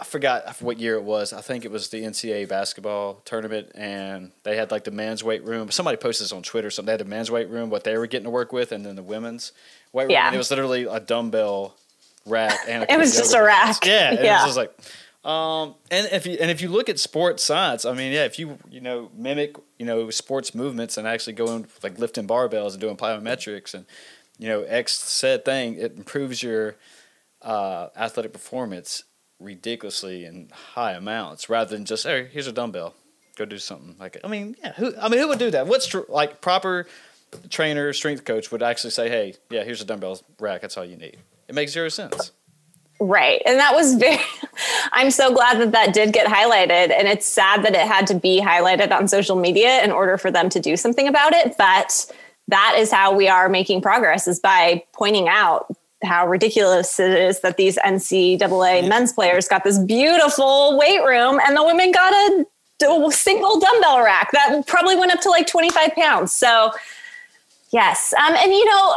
I 0.00 0.04
forgot 0.04 0.62
what 0.62 0.78
year 0.78 0.94
it 0.94 1.02
was. 1.02 1.32
I 1.32 1.40
think 1.40 1.64
it 1.64 1.72
was 1.72 1.88
the 1.88 2.04
NCAA 2.04 2.48
basketball 2.48 3.14
tournament, 3.24 3.72
and 3.74 4.30
they 4.44 4.56
had 4.56 4.70
like 4.70 4.84
the 4.84 4.92
men's 4.92 5.24
weight 5.24 5.42
room. 5.42 5.72
Somebody 5.72 5.96
posted 5.96 6.26
this 6.26 6.32
on 6.32 6.44
Twitter. 6.44 6.70
Something 6.70 6.86
they 6.86 6.92
had 6.92 7.00
the 7.00 7.04
men's 7.04 7.32
weight 7.32 7.48
room, 7.48 7.68
what 7.68 7.82
they 7.82 7.98
were 7.98 8.06
getting 8.06 8.24
to 8.24 8.30
work 8.30 8.52
with, 8.52 8.70
and 8.70 8.86
then 8.86 8.94
the 8.94 9.02
women's 9.02 9.50
weight 9.92 10.04
room. 10.04 10.12
Yeah. 10.12 10.26
And 10.26 10.36
it 10.36 10.38
was 10.38 10.50
literally 10.50 10.84
a 10.84 11.00
dumbbell 11.00 11.74
rack, 12.26 12.60
and 12.68 12.86
it 12.88 12.96
was 12.96 13.16
just 13.16 13.34
a 13.34 13.42
rack. 13.42 13.84
Yeah, 13.84 14.12
yeah. 14.12 14.42
It 14.42 14.46
was 14.46 14.54
just 14.54 14.56
like 14.56 14.72
um, 15.28 15.74
and 15.90 16.08
if 16.10 16.24
you 16.26 16.38
and 16.40 16.50
if 16.50 16.62
you 16.62 16.68
look 16.70 16.88
at 16.88 16.98
sports 16.98 17.44
science, 17.44 17.84
I 17.84 17.92
mean, 17.92 18.12
yeah, 18.12 18.24
if 18.24 18.38
you 18.38 18.58
you 18.70 18.80
know 18.80 19.10
mimic 19.14 19.56
you 19.78 19.84
know 19.84 20.08
sports 20.08 20.54
movements 20.54 20.96
and 20.96 21.06
actually 21.06 21.34
going 21.34 21.66
like 21.82 21.98
lifting 21.98 22.26
barbells 22.26 22.72
and 22.72 22.80
doing 22.80 22.96
plyometrics 22.96 23.74
and 23.74 23.84
you 24.38 24.48
know 24.48 24.62
X 24.62 24.94
said 24.94 25.44
thing, 25.44 25.74
it 25.74 25.96
improves 25.98 26.42
your 26.42 26.76
uh, 27.42 27.88
athletic 27.94 28.32
performance 28.32 29.04
ridiculously 29.38 30.24
in 30.24 30.48
high 30.72 30.92
amounts 30.92 31.50
rather 31.50 31.76
than 31.76 31.84
just 31.84 32.04
hey, 32.04 32.28
here's 32.32 32.46
a 32.46 32.52
dumbbell, 32.52 32.94
go 33.36 33.44
do 33.44 33.58
something 33.58 33.96
like. 34.00 34.16
it. 34.16 34.22
I 34.24 34.28
mean, 34.28 34.56
yeah, 34.64 34.72
who 34.72 34.94
I 34.96 35.10
mean, 35.10 35.20
who 35.20 35.28
would 35.28 35.38
do 35.38 35.50
that? 35.50 35.66
What's 35.66 35.86
tr- 35.86 36.00
like 36.08 36.40
proper 36.40 36.86
trainer, 37.50 37.92
strength 37.92 38.24
coach 38.24 38.50
would 38.50 38.62
actually 38.62 38.90
say, 38.90 39.10
hey, 39.10 39.34
yeah, 39.50 39.62
here's 39.62 39.82
a 39.82 39.84
dumbbell 39.84 40.20
rack, 40.40 40.62
that's 40.62 40.78
all 40.78 40.86
you 40.86 40.96
need. 40.96 41.18
It 41.48 41.54
makes 41.54 41.72
zero 41.72 41.90
sense. 41.90 42.32
Right. 43.00 43.42
And 43.46 43.58
that 43.58 43.74
was 43.74 43.94
very, 43.94 44.18
I'm 44.92 45.10
so 45.10 45.32
glad 45.32 45.60
that 45.60 45.72
that 45.72 45.94
did 45.94 46.12
get 46.12 46.26
highlighted. 46.26 46.90
And 46.90 47.06
it's 47.06 47.26
sad 47.26 47.64
that 47.64 47.74
it 47.74 47.86
had 47.86 48.06
to 48.08 48.14
be 48.14 48.40
highlighted 48.40 48.90
on 48.90 49.06
social 49.06 49.36
media 49.36 49.82
in 49.84 49.90
order 49.90 50.18
for 50.18 50.30
them 50.30 50.48
to 50.50 50.60
do 50.60 50.76
something 50.76 51.06
about 51.06 51.32
it. 51.32 51.54
But 51.56 52.10
that 52.48 52.74
is 52.76 52.90
how 52.90 53.14
we 53.14 53.28
are 53.28 53.48
making 53.48 53.82
progress 53.82 54.26
is 54.26 54.40
by 54.40 54.82
pointing 54.92 55.28
out 55.28 55.72
how 56.02 56.26
ridiculous 56.26 56.98
it 56.98 57.12
is 57.12 57.40
that 57.40 57.56
these 57.56 57.76
NCAA 57.78 58.88
men's 58.88 59.12
players 59.12 59.48
got 59.48 59.64
this 59.64 59.78
beautiful 59.78 60.78
weight 60.78 61.02
room 61.04 61.40
and 61.46 61.56
the 61.56 61.64
women 61.64 61.92
got 61.92 62.12
a, 62.12 62.46
a 62.86 63.12
single 63.12 63.58
dumbbell 63.58 64.02
rack 64.02 64.30
that 64.32 64.66
probably 64.66 64.96
went 64.96 65.12
up 65.12 65.20
to 65.20 65.30
like 65.30 65.46
25 65.46 65.94
pounds. 65.94 66.32
So, 66.32 66.70
yes. 67.70 68.14
Um, 68.14 68.34
and, 68.36 68.52
you 68.52 68.64
know, 68.64 68.96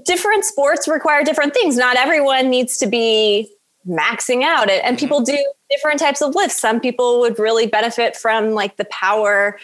different 0.00 0.44
sports 0.44 0.88
require 0.88 1.24
different 1.24 1.54
things. 1.54 1.76
Not 1.76 1.96
everyone 1.96 2.50
needs 2.50 2.78
to 2.78 2.86
be 2.86 3.50
maxing 3.88 4.42
out 4.42 4.68
it. 4.68 4.82
And 4.84 4.98
people 4.98 5.20
mm-hmm. 5.20 5.36
do 5.36 5.52
different 5.70 5.98
types 5.98 6.20
of 6.22 6.34
lifts. 6.34 6.60
Some 6.60 6.80
people 6.80 7.20
would 7.20 7.38
really 7.38 7.66
benefit 7.66 8.16
from 8.16 8.50
like 8.50 8.76
the 8.76 8.84
power 8.86 9.58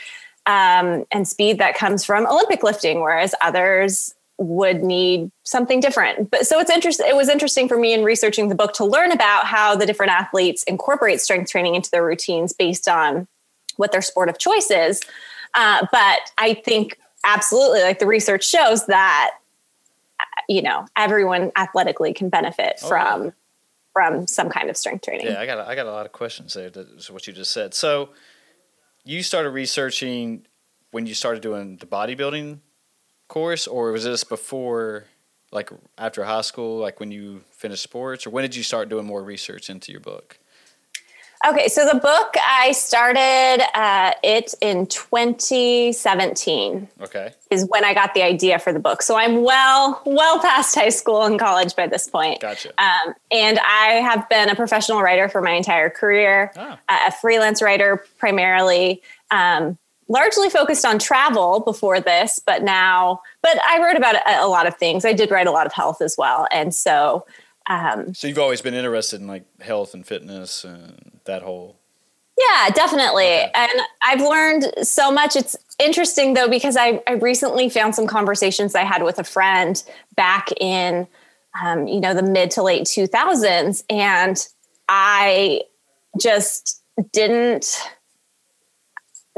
um, 0.47 1.05
and 1.11 1.29
speed 1.29 1.59
that 1.59 1.77
comes 1.77 2.05
from 2.05 2.27
Olympic 2.27 2.63
lifting, 2.63 3.01
whereas 3.01 3.35
others 3.41 4.15
would 4.39 4.83
need 4.83 5.31
something 5.45 5.81
different. 5.81 6.31
But 6.31 6.47
so 6.47 6.59
it's 6.61 6.71
interesting. 6.71 7.07
It 7.09 7.17
was 7.17 7.29
interesting 7.29 7.69
for 7.69 7.77
me 7.77 7.93
in 7.93 8.05
researching 8.05 8.49
the 8.49 8.55
book 8.55 8.73
to 8.75 8.85
learn 8.85 9.13
about 9.13 9.47
how 9.47 9.75
the 9.77 9.85
different 9.85 10.13
athletes 10.13 10.63
incorporate 10.65 11.21
strength 11.21 11.51
training 11.51 11.75
into 11.75 11.91
their 11.91 12.05
routines 12.05 12.53
based 12.53 12.89
on 12.89 13.27
what 13.77 13.93
their 13.93 14.03
sport 14.03 14.29
of 14.29 14.39
choice 14.39 14.71
is. 14.71 15.03
Uh, 15.55 15.87
but 15.91 16.19
I 16.39 16.55
think 16.55 16.99
absolutely, 17.25 17.83
like 17.83 17.99
the 17.99 18.07
research 18.07 18.49
shows 18.49 18.87
that 18.87 19.33
you 20.49 20.63
know 20.63 20.87
everyone 20.97 21.53
athletically 21.57 22.13
can 22.13 22.29
benefit 22.29 22.81
oh, 22.83 22.89
from 22.89 23.25
yeah. 23.25 23.31
from 23.93 24.27
some 24.27 24.49
kind 24.49 24.71
of 24.71 24.77
strength 24.77 25.05
training. 25.05 25.27
Yeah, 25.27 25.41
I 25.41 25.47
got 25.47 25.59
a, 25.59 25.69
I 25.69 25.75
got 25.75 25.87
a 25.87 25.93
lot 25.93 26.07
of 26.07 26.13
questions 26.13 26.55
there. 26.55 26.71
To 26.71 27.13
what 27.13 27.27
you 27.27 27.33
just 27.33 27.53
said. 27.53 27.75
So 27.75 28.11
you 29.05 29.23
started 29.23 29.51
researching 29.51 30.47
when 30.91 31.07
you 31.07 31.15
started 31.15 31.43
doing 31.43 31.77
the 31.77 31.87
bodybuilding 31.87 32.61
course, 33.29 33.67
or 33.67 33.93
was 33.93 34.05
this 34.05 34.25
before? 34.25 35.05
Like 35.51 35.71
after 35.97 36.25
high 36.25 36.43
school, 36.43 36.79
like 36.79 37.01
when 37.01 37.11
you 37.11 37.41
finished 37.51 37.83
sports, 37.83 38.27
or 38.27 38.31
when 38.31 38.43
did 38.43 38.55
you 38.55 38.63
start 38.63 38.91
doing 38.91 39.07
more 39.07 39.23
research 39.23 39.71
into 39.71 39.93
your 39.93 40.01
book? 40.03 40.39
Okay, 41.47 41.69
so 41.69 41.87
the 41.87 41.99
book 41.99 42.35
I 42.37 42.73
started 42.73 43.65
uh, 43.75 44.15
it 44.25 44.55
in 44.61 44.87
2017. 44.87 46.89
Okay, 47.03 47.33
is 47.51 47.67
when 47.69 47.85
I 47.85 47.95
got 47.95 48.15
the 48.15 48.23
idea 48.23 48.59
for 48.59 48.73
the 48.73 48.81
book. 48.81 49.03
So 49.03 49.17
I'm 49.17 49.43
well 49.43 50.03
well 50.05 50.41
past 50.41 50.75
high 50.75 50.89
school 50.89 51.23
and 51.23 51.39
college 51.39 51.77
by 51.77 51.87
this 51.87 52.09
point. 52.09 52.41
Gotcha. 52.41 52.71
Um, 52.79 53.15
and 53.31 53.61
I 53.61 54.01
have 54.03 54.29
been 54.29 54.49
a 54.49 54.57
professional 54.57 55.01
writer 55.01 55.29
for 55.29 55.41
my 55.41 55.53
entire 55.53 55.91
career, 55.91 56.51
oh. 56.57 56.77
uh, 56.89 56.99
a 57.09 57.13
freelance 57.13 57.63
writer 57.63 58.05
primarily. 58.19 59.03
Um, 59.31 59.79
largely 60.11 60.49
focused 60.49 60.87
on 60.87 60.99
travel 60.99 61.61
before 61.61 62.01
this, 62.01 62.41
but 62.45 62.63
now, 62.63 63.21
but 63.43 63.59
I 63.69 63.85
wrote 63.85 63.97
about 63.97 64.17
a, 64.17 64.45
a 64.45 64.49
lot 64.49 64.67
of 64.67 64.75
things. 64.77 65.05
I 65.05 65.13
did 65.13 65.31
write 65.31 65.47
a 65.47 65.51
lot 65.51 65.67
of 65.67 65.73
health 65.73 66.01
as 66.01 66.17
well, 66.19 66.49
and 66.51 66.75
so 66.75 67.25
um, 67.69 68.15
so 68.15 68.27
you've 68.27 68.39
always 68.39 68.63
been 68.63 68.75
interested 68.75 69.21
in 69.21 69.27
like 69.27 69.45
health 69.61 69.93
and 69.93 70.07
fitness 70.07 70.65
and 70.65 71.18
that 71.29 71.43
whole. 71.43 71.79
Yeah, 72.37 72.71
definitely. 72.71 73.25
Okay. 73.25 73.51
And 73.55 73.81
I've 74.03 74.21
learned 74.21 74.73
so 74.83 75.11
much. 75.11 75.35
It's 75.35 75.57
interesting 75.79 76.35
though, 76.35 76.49
because 76.49 76.77
I, 76.77 77.03
I 77.07 77.13
recently 77.13 77.69
found 77.69 77.95
some 77.95 78.07
conversations 78.07 78.75
I 78.75 78.85
had 78.85 79.03
with 79.03 79.19
a 79.19 79.25
friend 79.25 79.83
back 80.15 80.49
in, 80.61 81.09
um, 81.63 81.89
you 81.89 82.01
know, 82.01 82.15
the 82.15 82.23
mid 82.23 82.51
to 82.53 82.63
late 82.63 82.85
2000s. 82.85 83.83
And 83.91 84.47
I 84.89 85.63
just 86.21 86.83
didn't 87.13 87.77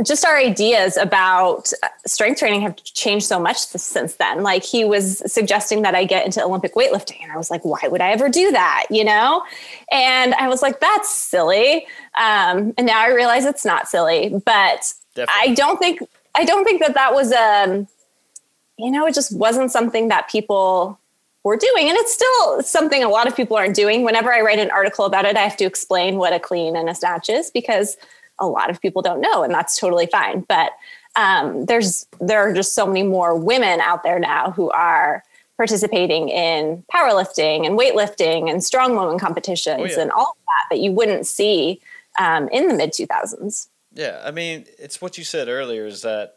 just 0.03 0.25
our 0.25 0.37
ideas 0.37 0.97
about 0.97 1.73
strength 2.07 2.39
training 2.39 2.63
have 2.63 2.77
changed 2.77 3.27
so 3.27 3.39
much 3.39 3.59
since 3.59 4.17
then. 4.17 4.43
Like 4.43 4.65
he 4.65 4.85
was 4.85 5.23
suggesting 5.31 5.83
that 5.83 5.95
I 5.95 6.05
get 6.05 6.25
into 6.25 6.43
Olympic 6.43 6.75
weightlifting, 6.75 7.23
and 7.23 7.33
I 7.33 7.37
was 7.37 7.51
like, 7.51 7.65
why 7.65 7.81
would 7.85 8.01
I 8.01 8.11
ever 8.11 8.29
do 8.29 8.51
that? 8.53 8.87
You 8.91 9.05
know? 9.05 9.43
And 9.91 10.35
I 10.35 10.49
was 10.49 10.63
like, 10.63 10.81
that's 10.81 11.13
silly. 11.13 11.87
Um, 12.19 12.75
and 12.77 12.87
now 12.87 13.01
I 13.01 13.09
realize 13.09 13.45
it's 13.45 13.65
not 13.65 13.89
silly, 13.89 14.31
but 14.45 14.93
Definitely. 15.15 15.53
I 15.53 15.55
don't 15.55 15.79
think 15.79 16.01
I 16.35 16.45
don't 16.45 16.65
think 16.65 16.81
that 16.81 16.95
that 16.95 17.13
was 17.13 17.33
um, 17.33 17.87
you 18.79 18.91
know, 18.91 19.07
it 19.07 19.15
just 19.15 19.37
wasn't 19.37 19.71
something 19.71 20.09
that 20.09 20.29
people 20.29 20.99
were 21.43 21.57
doing, 21.57 21.89
and 21.89 21.97
it's 21.99 22.13
still 22.13 22.63
something 22.63 23.03
a 23.03 23.09
lot 23.09 23.27
of 23.27 23.37
people 23.37 23.57
aren't 23.57 23.75
doing. 23.75 24.05
Whenever 24.05 24.33
I 24.33 24.41
write 24.41 24.59
an 24.59 24.71
article 24.71 25.05
about 25.05 25.25
it, 25.25 25.37
I 25.37 25.41
have 25.41 25.57
to 25.59 25.65
explain 25.65 26.17
what 26.17 26.33
a 26.33 26.41
clean 26.41 26.77
and 26.77 26.89
a 26.89 26.95
snatch 26.95 27.29
is 27.29 27.51
because 27.51 27.97
a 28.41 28.47
lot 28.47 28.71
of 28.71 28.81
people 28.81 29.03
don't 29.03 29.21
know, 29.21 29.43
and 29.43 29.53
that's 29.53 29.79
totally 29.79 30.07
fine. 30.07 30.45
But 30.49 30.73
um, 31.17 31.67
there's 31.67 32.07
there 32.21 32.41
are 32.41 32.53
just 32.53 32.75
so 32.75 32.87
many 32.87 33.03
more 33.03 33.37
women 33.37 33.81
out 33.81 34.03
there 34.03 34.19
now 34.19 34.51
who 34.51 34.71
are 34.71 35.23
participating 35.57 36.31
in 36.31 36.83
powerlifting 36.93 37.67
and 37.67 37.79
weightlifting 37.79 38.51
and 38.51 38.65
strong 38.65 38.95
woman 38.95 39.19
competitions 39.19 39.79
oh, 39.79 39.85
yeah. 39.85 40.01
and 40.01 40.11
all 40.11 40.31
of 40.31 40.45
that 40.47 40.75
that 40.75 40.81
you 40.81 40.91
wouldn't 40.91 41.27
see 41.27 41.81
um, 42.19 42.49
in 42.49 42.69
the 42.69 42.75
mid 42.75 42.93
2000s. 42.93 43.69
Yeah, 43.93 44.23
I 44.25 44.31
mean, 44.31 44.65
it's 44.79 45.03
what 45.03 45.19
you 45.19 45.25
said 45.25 45.49
earlier 45.49 45.85
is 45.85 46.03
that 46.03 46.37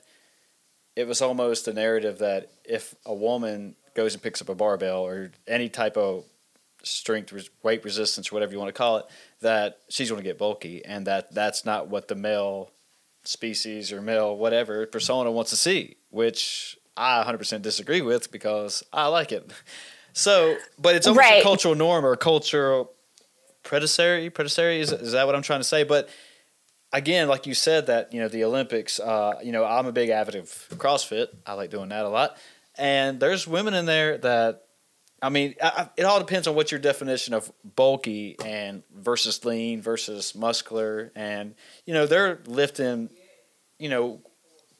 it 0.95 1.07
was 1.07 1.21
almost 1.21 1.67
a 1.67 1.73
narrative 1.73 2.19
that 2.19 2.51
if 2.65 2.95
a 3.05 3.13
woman 3.13 3.75
goes 3.95 4.13
and 4.13 4.21
picks 4.21 4.41
up 4.41 4.49
a 4.49 4.55
barbell 4.55 5.05
or 5.05 5.31
any 5.47 5.69
type 5.69 5.95
of 5.95 6.25
strength, 6.83 7.33
weight 7.63 7.83
resistance, 7.85 8.31
or 8.31 8.35
whatever 8.35 8.51
you 8.51 8.59
want 8.59 8.69
to 8.69 8.77
call 8.77 8.97
it, 8.97 9.05
that 9.43 9.79
she's 9.89 10.09
going 10.09 10.21
to 10.21 10.27
get 10.27 10.37
bulky, 10.37 10.83
and 10.83 11.07
that 11.07 11.33
that's 11.33 11.63
not 11.65 11.87
what 11.87 12.07
the 12.07 12.15
male 12.15 12.71
species 13.23 13.93
or 13.93 14.01
male 14.01 14.35
whatever 14.35 14.85
persona 14.85 15.31
wants 15.31 15.51
to 15.51 15.55
see, 15.55 15.95
which 16.09 16.77
I 16.97 17.23
100% 17.23 17.61
disagree 17.61 18.01
with 18.01 18.31
because 18.31 18.83
I 18.91 19.07
like 19.07 19.31
it. 19.31 19.51
So, 20.11 20.57
but 20.77 20.95
it's 20.95 21.07
almost 21.07 21.27
right. 21.27 21.39
a 21.39 21.43
cultural 21.43 21.75
norm 21.75 22.05
or 22.05 22.15
cultural 22.15 22.91
predatory. 23.63 24.29
Predatory 24.29 24.79
is 24.79 24.91
is 24.91 25.13
that 25.13 25.25
what 25.25 25.35
I'm 25.35 25.41
trying 25.41 25.61
to 25.61 25.65
say? 25.65 25.83
But 25.83 26.09
again, 26.91 27.27
like 27.27 27.47
you 27.47 27.53
said, 27.53 27.87
that 27.87 28.13
you 28.13 28.19
know 28.19 28.27
the 28.27 28.43
Olympics. 28.43 28.99
Uh, 28.99 29.39
you 29.43 29.51
know, 29.51 29.65
I'm 29.65 29.87
a 29.87 29.91
big 29.91 30.09
advocate 30.09 30.41
of 30.43 30.77
CrossFit. 30.77 31.27
I 31.47 31.53
like 31.53 31.71
doing 31.71 31.89
that 31.89 32.05
a 32.05 32.09
lot. 32.09 32.37
And 32.75 33.19
there's 33.19 33.47
women 33.47 33.73
in 33.73 33.85
there 33.85 34.17
that, 34.19 34.62
I 35.23 35.29
mean, 35.29 35.55
I, 35.61 35.89
it 35.97 36.03
all 36.03 36.19
depends 36.19 36.47
on 36.47 36.53
what 36.55 36.71
your 36.71 36.79
definition 36.79 37.33
of 37.33 37.51
bulky 37.75 38.35
and 38.45 38.83
versus 38.93 39.43
lean 39.45 39.81
versus 39.81 40.35
muscular, 40.35 41.11
and 41.15 41.55
you 41.85 41.93
know 41.93 42.05
they're 42.05 42.39
lifting, 42.45 43.09
you 43.79 43.89
know, 43.89 44.19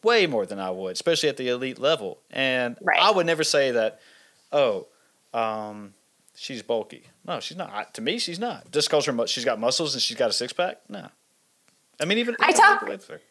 way 0.04 0.28
more 0.28 0.46
than 0.46 0.60
I 0.60 0.70
would, 0.70 0.92
especially 0.94 1.30
at 1.30 1.38
the 1.38 1.48
elite 1.50 1.80
level. 1.80 2.20
And 2.30 2.76
Right. 2.82 3.00
I 3.02 3.10
would 3.12 3.26
never 3.26 3.44
say 3.46 3.72
that, 3.72 4.02
oh, 4.52 4.88
um, 5.34 5.94
she's 6.36 6.62
bulky. 6.62 7.04
No, 7.26 7.40
she's 7.40 7.56
not. 7.58 7.94
To 7.94 8.02
me, 8.02 8.20
she's 8.20 8.38
not. 8.40 8.70
Just 8.72 8.90
because 8.90 9.06
her 9.06 9.14
mu- 9.14 9.28
she's 9.28 9.46
got 9.46 9.60
muscles 9.60 9.94
and 9.96 10.04
she's 10.04 10.18
got 10.18 10.30
a 10.30 10.34
six 10.34 10.52
pack. 10.52 10.82
No. 10.90 11.08
I 12.04 12.06
mean, 12.06 12.18
even 12.18 12.36
I 12.42 12.52
talk- 12.52 12.86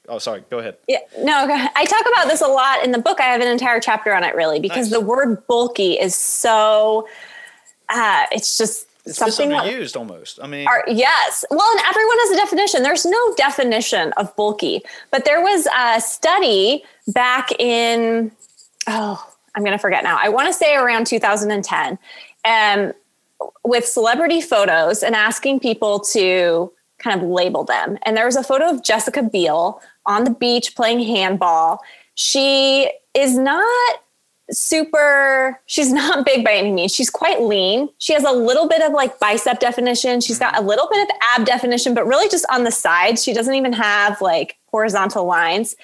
Oh, 0.09 0.19
sorry. 0.19 0.45
Go 0.49 0.59
ahead. 0.59 0.79
Yeah, 0.89 1.01
no. 1.19 1.47
I 1.77 1.85
talk 1.85 2.05
about 2.11 2.29
this 2.29 2.41
a 2.41 2.49
lot 2.49 2.83
in 2.83 2.91
the 2.91 2.99
book. 2.99 3.21
I 3.21 3.25
have 3.25 3.43
an 3.43 3.49
entire 3.49 3.81
chapter 3.81 4.15
on 4.15 4.25
it, 4.25 4.35
really, 4.35 4.61
because 4.61 4.91
Nice. 4.91 4.99
the 4.99 5.01
word 5.01 5.47
bulky 5.47 5.99
is 6.01 6.15
so. 6.15 7.07
Uh, 7.91 8.25
it's 8.33 8.57
just 8.57 8.87
It's 9.05 9.19
something 9.19 9.51
that 9.51 9.95
almost. 9.95 10.41
I 10.43 10.47
mean, 10.47 10.67
are 10.67 10.85
yes. 10.89 11.45
Well, 11.51 11.71
and 11.73 11.81
everyone 11.87 12.17
has 12.21 12.31
a 12.31 12.37
definition. 12.37 12.83
There's 12.83 13.05
no 13.05 13.35
definition 13.35 14.15
of 14.17 14.35
bulky, 14.37 14.83
but 15.11 15.27
there 15.27 15.43
was 15.43 15.69
a 15.79 16.01
study 16.01 16.83
back 17.09 17.53
in 17.59 18.33
oh, 18.87 19.23
I'm 19.55 19.65
going 19.65 19.77
to 19.77 19.79
forget 19.79 20.03
now. 20.03 20.19
I 20.19 20.31
want 20.31 20.47
to 20.49 20.55
say 20.55 20.77
around 20.77 21.07
2010, 21.07 21.99
um, 22.47 22.93
with 23.65 23.87
celebrity 23.87 24.41
photos 24.41 25.03
and 25.03 25.15
asking 25.15 25.61
people 25.61 26.01
to 26.01 26.73
kind 27.03 27.21
of 27.21 27.29
label 27.29 27.65
them. 27.65 27.99
And 28.03 28.17
there 28.17 28.27
was 28.27 28.37
a 28.37 28.43
photo 28.43 28.71
of 28.71 28.83
Jessica 28.83 29.23
Biel 29.23 29.81
on 30.07 30.25
the 30.25 30.31
beach 30.31 30.75
playing 30.77 31.01
handball. 31.01 31.81
She 32.15 32.91
is 33.15 33.37
not 33.37 33.99
super 34.51 35.61
she's 35.67 35.93
not 35.93 36.27
big 36.27 36.45
by 36.45 36.53
any 36.53 36.71
means. 36.71 36.95
She's 36.95 37.11
quite 37.11 37.43
lean. 37.43 37.89
She 37.99 38.13
has 38.13 38.25
a 38.25 38.33
little 38.33 38.69
bit 38.69 38.83
of 38.83 38.93
like 38.93 39.19
bicep 39.19 39.61
definition. 39.61 40.21
She's 40.21 40.39
got 40.39 40.59
a 40.59 40.63
little 40.63 40.89
bit 40.91 41.09
of 41.09 41.17
ab 41.35 41.47
definition 41.47 41.95
but 41.95 42.07
really 42.07 42.29
just 42.29 42.47
on 42.51 42.65
the 42.65 42.71
sides 42.71 43.23
she 43.23 43.33
doesn't 43.33 43.55
even 43.55 43.73
have 43.73 44.21
like 44.21 44.57
horizontal 44.67 45.25
lines. 45.25 45.75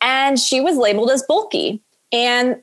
And 0.00 0.38
she 0.38 0.60
was 0.60 0.76
labeled 0.76 1.10
as 1.10 1.22
bulky. 1.22 1.80
And 2.12 2.62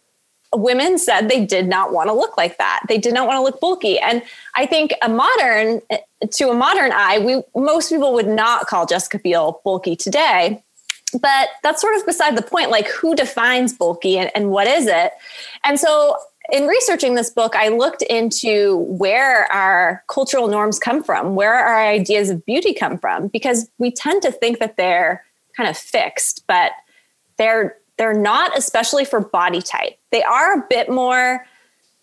women 0.53 0.97
said 0.97 1.29
they 1.29 1.45
did 1.45 1.67
not 1.67 1.93
want 1.93 2.09
to 2.09 2.13
look 2.13 2.37
like 2.37 2.57
that. 2.57 2.81
They 2.87 2.97
did 2.97 3.13
not 3.13 3.27
want 3.27 3.37
to 3.37 3.43
look 3.43 3.59
bulky. 3.59 3.99
And 3.99 4.21
i 4.55 4.65
think 4.65 4.93
a 5.01 5.09
modern 5.09 5.81
to 6.29 6.49
a 6.49 6.53
modern 6.53 6.91
eye 6.93 7.19
we 7.19 7.41
most 7.59 7.89
people 7.89 8.13
would 8.13 8.27
not 8.27 8.67
call 8.67 8.85
jessica 8.85 9.19
biel 9.19 9.61
bulky 9.63 9.95
today. 9.95 10.63
But 11.19 11.49
that's 11.61 11.81
sort 11.81 11.95
of 11.97 12.05
beside 12.05 12.37
the 12.37 12.41
point 12.41 12.69
like 12.69 12.87
who 12.87 13.15
defines 13.15 13.73
bulky 13.73 14.17
and, 14.17 14.31
and 14.33 14.49
what 14.49 14.67
is 14.67 14.87
it? 14.87 15.11
And 15.63 15.79
so 15.79 16.17
in 16.51 16.67
researching 16.67 17.15
this 17.15 17.29
book 17.29 17.55
i 17.55 17.67
looked 17.67 18.01
into 18.03 18.77
where 18.89 19.51
our 19.51 20.03
cultural 20.07 20.47
norms 20.47 20.79
come 20.79 21.03
from 21.03 21.35
where 21.35 21.53
our 21.53 21.85
ideas 21.87 22.29
of 22.29 22.43
beauty 22.45 22.73
come 22.73 22.97
from 22.97 23.27
because 23.27 23.69
we 23.77 23.91
tend 23.91 24.21
to 24.23 24.31
think 24.31 24.59
that 24.59 24.75
they're 24.75 25.23
kind 25.55 25.69
of 25.69 25.77
fixed 25.77 26.43
but 26.47 26.71
they're 27.37 27.77
they're 28.01 28.13
not 28.13 28.57
especially 28.57 29.05
for 29.05 29.19
body 29.19 29.61
type. 29.61 29.95
They 30.11 30.23
are 30.23 30.57
a 30.57 30.65
bit 30.67 30.89
more 30.89 31.45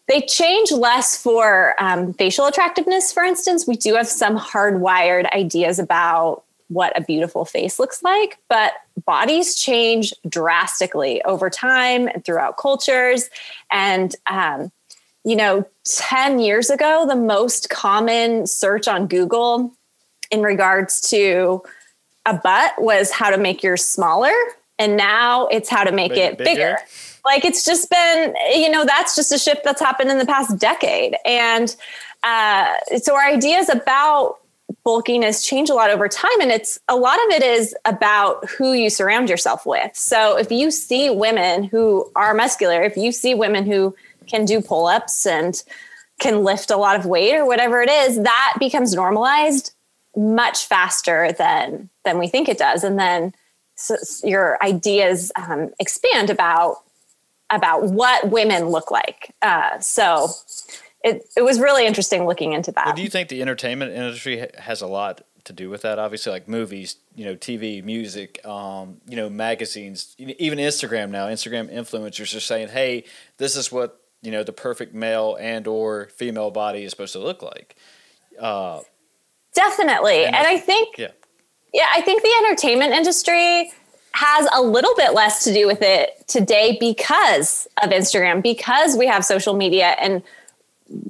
they 0.07 0.23
change 0.23 0.71
less 0.71 1.21
for 1.21 1.75
um, 1.79 2.15
facial 2.15 2.47
attractiveness 2.47 3.13
for 3.13 3.25
instance. 3.25 3.67
We 3.67 3.75
do 3.75 3.95
have 3.97 4.07
some 4.07 4.39
hardwired 4.39 5.29
ideas 5.33 5.81
about 5.81 6.45
what 6.69 6.97
a 6.97 7.03
beautiful 7.03 7.45
face 7.45 7.81
looks 7.81 8.01
like 8.01 8.39
but 8.49 8.75
bodies 9.07 9.57
change 9.57 10.15
drastically 10.29 11.21
over 11.25 11.51
time 11.51 12.07
and 12.07 12.25
throughout 12.25 12.59
cultures. 12.59 13.29
And 13.73 14.15
um, 14.29 14.71
you 15.25 15.35
know 15.35 15.67
10 15.85 16.39
years 16.39 16.71
ago 16.71 17.07
the 17.09 17.17
most 17.17 17.71
common 17.71 18.47
search 18.47 18.87
on 18.87 19.09
google 19.09 19.73
in 20.31 20.43
regards 20.43 21.01
to 21.11 21.61
a 22.25 22.35
butt 22.35 22.73
was 22.79 23.11
how 23.11 23.31
to 23.31 23.37
make 23.37 23.65
yours 23.65 23.85
smaller 23.85 24.33
and 24.79 24.97
now 24.97 25.47
it's 25.49 25.69
how 25.69 25.85
to 25.85 25.93
make 25.93 26.13
it 26.13 26.39
bigger. 26.39 26.45
bigger? 26.45 26.79
like 27.29 27.45
it's 27.45 27.65
just 27.65 27.91
been 27.91 28.35
you 28.55 28.71
know 28.71 28.85
that's 28.85 29.15
just 29.15 29.31
a 29.33 29.39
shift 29.39 29.63
that's 29.65 29.81
happened 29.81 30.11
in 30.11 30.19
the 30.19 30.27
past 30.27 30.59
decade 30.59 31.17
and 31.25 31.77
uh, 32.25 32.75
so 32.97 33.15
our 33.15 33.27
ideas 33.27 33.69
about 33.69 34.39
bulkiness 34.85 35.45
change 35.45 35.71
a 35.71 35.75
lot 35.75 35.91
over 35.91 36.09
time 36.09 36.41
and 36.41 36.51
it's 36.51 36.79
a 36.89 36.97
lot 36.97 37.19
of 37.27 37.31
it 37.31 37.43
is 37.43 37.75
about 37.85 38.49
who 38.51 38.73
you 38.73 38.91
surround 38.91 39.29
yourself 39.29 39.65
with 39.67 39.95
so 39.95 40.37
if 40.37 40.51
you 40.51 40.71
see 40.71 41.11
women 41.11 41.65
who 41.65 42.11
are 42.17 42.35
muscular 42.35 42.83
if 42.83 42.97
you 42.97 43.13
see 43.13 43.35
women 43.35 43.65
who 43.65 43.95
can 44.27 44.45
do 44.45 44.61
pull-ups 44.61 45.27
and 45.27 45.63
can 46.21 46.43
lift 46.43 46.71
a 46.71 46.77
lot 46.77 46.99
of 46.99 47.07
weight 47.07 47.35
or 47.35 47.47
whatever 47.47 47.81
it 47.81 47.91
is 47.91 48.23
that 48.23 48.55
becomes 48.59 48.95
normalized 48.95 49.75
much 50.17 50.67
faster 50.67 51.33
than 51.33 51.89
than 52.05 52.19
we 52.19 52.27
think 52.27 52.49
it 52.49 52.59
does 52.59 52.85
and 52.85 52.99
then 52.99 53.33
so 53.79 53.95
your 54.25 54.63
ideas 54.63 55.31
um, 55.37 55.71
expand 55.79 56.31
about 56.31 56.77
about 57.51 57.85
what 57.85 58.29
women 58.31 58.67
look 58.67 58.91
like 58.91 59.35
uh, 59.43 59.79
so 59.79 60.29
it, 61.05 61.23
it 61.37 61.43
was 61.43 61.61
really 61.61 61.87
interesting 61.87 62.27
looking 62.27 62.53
into 62.53 62.73
that 62.73 62.87
Well, 62.87 62.95
do 62.97 63.03
you 63.03 63.09
think 63.09 63.29
the 63.29 63.41
entertainment 63.41 63.93
industry 63.93 64.47
has 64.59 64.83
a 64.83 64.87
lot 64.89 65.23
to 65.45 65.53
do 65.53 65.71
with 65.71 65.83
that? 65.83 65.99
Obviously, 65.99 66.33
like 66.33 66.49
movies, 66.49 66.97
you 67.15 67.25
know, 67.25 67.37
TV, 67.37 67.83
music, 67.83 68.45
um, 68.45 68.97
you 69.09 69.17
know, 69.17 69.31
magazines, 69.31 70.15
even 70.19 70.59
Instagram 70.59 71.09
now. 71.11 71.29
Instagram 71.29 71.73
influencers 71.73 72.37
are 72.37 72.41
saying, 72.41 72.69
"Hey, 72.69 73.05
this 73.39 73.57
is 73.57 73.71
what 73.73 74.01
you 74.21 74.31
know 74.33 74.43
the 74.43 74.53
perfect 74.53 74.93
male 74.93 75.37
and 75.41 75.67
or 75.67 76.07
female 76.17 76.51
body 76.51 76.83
is 76.83 76.91
supposed 76.91 77.13
to 77.15 77.21
look 77.21 77.41
like." 77.43 77.77
Uh, 78.39 78.81
definitely 79.55 80.25
And 80.25 80.35
and, 80.37 80.47
I- 80.47 80.55
i 80.55 80.59
think 80.59 80.99
yeah, 80.99 81.13
Yeah, 81.73 81.87
I 81.95 82.01
think 82.01 82.23
the 82.23 82.33
entertainment 82.45 82.93
industry 82.93 83.73
has 84.13 84.49
a 84.55 84.63
little 84.63 84.95
bit 84.97 85.13
less 85.15 85.45
to 85.45 85.53
do 85.53 85.67
with 85.67 85.83
it 85.83 86.27
today 86.27 86.77
because 86.81 87.69
of 87.83 87.91
Instagram, 87.91 88.43
because 88.43 88.97
we 88.97 89.07
have 89.07 89.25
social 89.25 89.55
media 89.55 89.97
and 90.01 90.23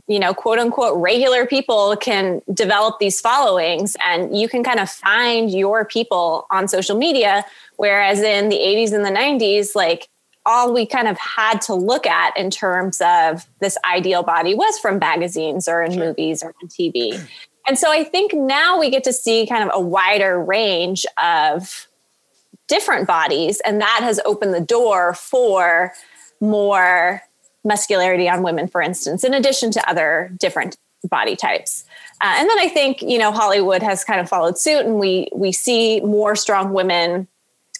you 0.08 0.18
know, 0.18 0.34
quote 0.34 0.58
unquote 0.58 0.98
regular 1.00 1.46
people 1.46 1.96
can 1.96 2.42
develop 2.52 2.98
these 2.98 3.20
followings 3.20 3.96
and 4.04 4.36
you 4.36 4.48
can 4.48 4.64
kind 4.64 4.80
of 4.80 4.90
find 4.90 5.52
your 5.52 5.84
people 5.84 6.46
on 6.50 6.66
social 6.66 6.98
media 6.98 7.44
whereas 7.76 8.20
in 8.20 8.48
the 8.48 8.56
80s 8.56 8.92
and 8.92 9.04
the 9.04 9.10
90s 9.10 9.76
like 9.76 10.08
all 10.48 10.72
we 10.72 10.86
kind 10.86 11.08
of 11.08 11.18
had 11.18 11.60
to 11.60 11.74
look 11.74 12.06
at 12.06 12.36
in 12.36 12.50
terms 12.50 13.00
of 13.02 13.46
this 13.60 13.76
ideal 13.84 14.22
body 14.22 14.54
was 14.54 14.78
from 14.78 14.98
magazines 14.98 15.68
or 15.68 15.82
in 15.82 15.98
movies 15.98 16.42
or 16.42 16.54
on 16.62 16.68
TV. 16.68 17.20
And 17.68 17.78
so 17.78 17.92
I 17.92 18.02
think 18.02 18.32
now 18.32 18.80
we 18.80 18.88
get 18.88 19.04
to 19.04 19.12
see 19.12 19.46
kind 19.46 19.62
of 19.62 19.70
a 19.74 19.80
wider 19.80 20.42
range 20.42 21.04
of 21.22 21.86
different 22.66 23.06
bodies, 23.06 23.60
and 23.60 23.80
that 23.82 24.00
has 24.02 24.18
opened 24.24 24.54
the 24.54 24.60
door 24.60 25.12
for 25.12 25.92
more 26.40 27.22
muscularity 27.64 28.26
on 28.26 28.42
women, 28.42 28.68
for 28.68 28.80
instance, 28.80 29.22
in 29.22 29.34
addition 29.34 29.70
to 29.72 29.90
other 29.90 30.32
different 30.38 30.78
body 31.10 31.36
types. 31.36 31.84
Uh, 32.22 32.36
and 32.38 32.48
then 32.48 32.58
I 32.58 32.68
think 32.68 33.02
you 33.02 33.18
know 33.18 33.32
Hollywood 33.32 33.82
has 33.82 34.02
kind 34.02 34.18
of 34.18 34.30
followed 34.30 34.56
suit, 34.56 34.86
and 34.86 34.98
we 34.98 35.28
we 35.34 35.52
see 35.52 36.00
more 36.00 36.34
strong 36.36 36.72
women 36.72 37.28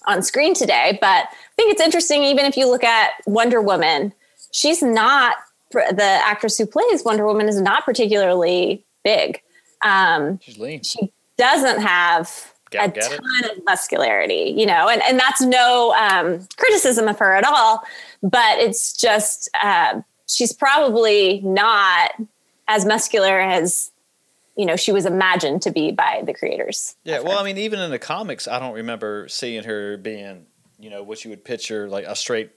on 0.07 0.23
screen 0.23 0.53
today. 0.53 0.99
But 1.01 1.29
I 1.31 1.55
think 1.57 1.73
it's 1.73 1.83
interesting, 1.83 2.25
even 2.25 2.45
if 2.45 2.59
you 2.59 2.71
look 2.71 2.85
at 2.85 3.13
Wonder 3.27 3.63
Woman, 3.63 4.13
she's 4.53 4.83
not 4.83 5.37
the 5.73 6.21
actress 6.25 6.59
who 6.59 6.67
plays 6.67 7.05
Wonder 7.05 7.25
Woman 7.25 7.49
is 7.49 7.61
not 7.61 7.87
particularly 7.87 8.85
big. 9.03 9.41
Um, 9.83 10.39
she's 10.43 10.59
lean. 10.59 10.83
she 10.83 11.13
doesn't 11.37 11.81
have 11.81 12.53
a 12.75 12.89
Gadot? 12.89 13.09
ton 13.09 13.51
of 13.51 13.65
muscularity, 13.65 14.55
you 14.57 14.67
know, 14.67 14.89
and, 14.89 15.03
and 15.03 15.19
that's 15.19 15.41
no 15.41 15.95
um, 15.95 16.47
criticism 16.57 17.09
of 17.09 17.19
her 17.19 17.35
at 17.35 17.45
all, 17.45 17.83
but 18.23 18.59
it's 18.59 18.95
just 18.95 19.49
uh, 19.63 20.01
she's 20.27 20.53
probably 20.53 21.41
not 21.41 22.13
as 22.67 22.85
muscular 22.85 23.41
as 23.41 23.91
you 24.57 24.67
know 24.67 24.77
she 24.77 24.93
was 24.93 25.07
imagined 25.07 25.63
to 25.63 25.71
be 25.71 25.93
by 25.93 26.23
the 26.27 26.35
creators. 26.35 26.97
Yeah, 27.05 27.21
well. 27.21 27.39
I 27.39 27.45
mean, 27.45 27.59
even 27.59 27.81
in 27.81 27.91
the 27.91 27.99
comics, 27.99 28.47
I 28.47 28.59
don't 28.59 28.75
remember 28.75 29.29
seeing 29.29 29.65
her 29.65 29.97
being, 29.97 30.47
you 30.79 30.91
know, 30.91 31.03
what 31.03 31.25
you 31.25 31.31
would 31.31 31.45
picture 31.45 31.89
like 31.89 32.05
a 32.05 32.17
straight 32.17 32.51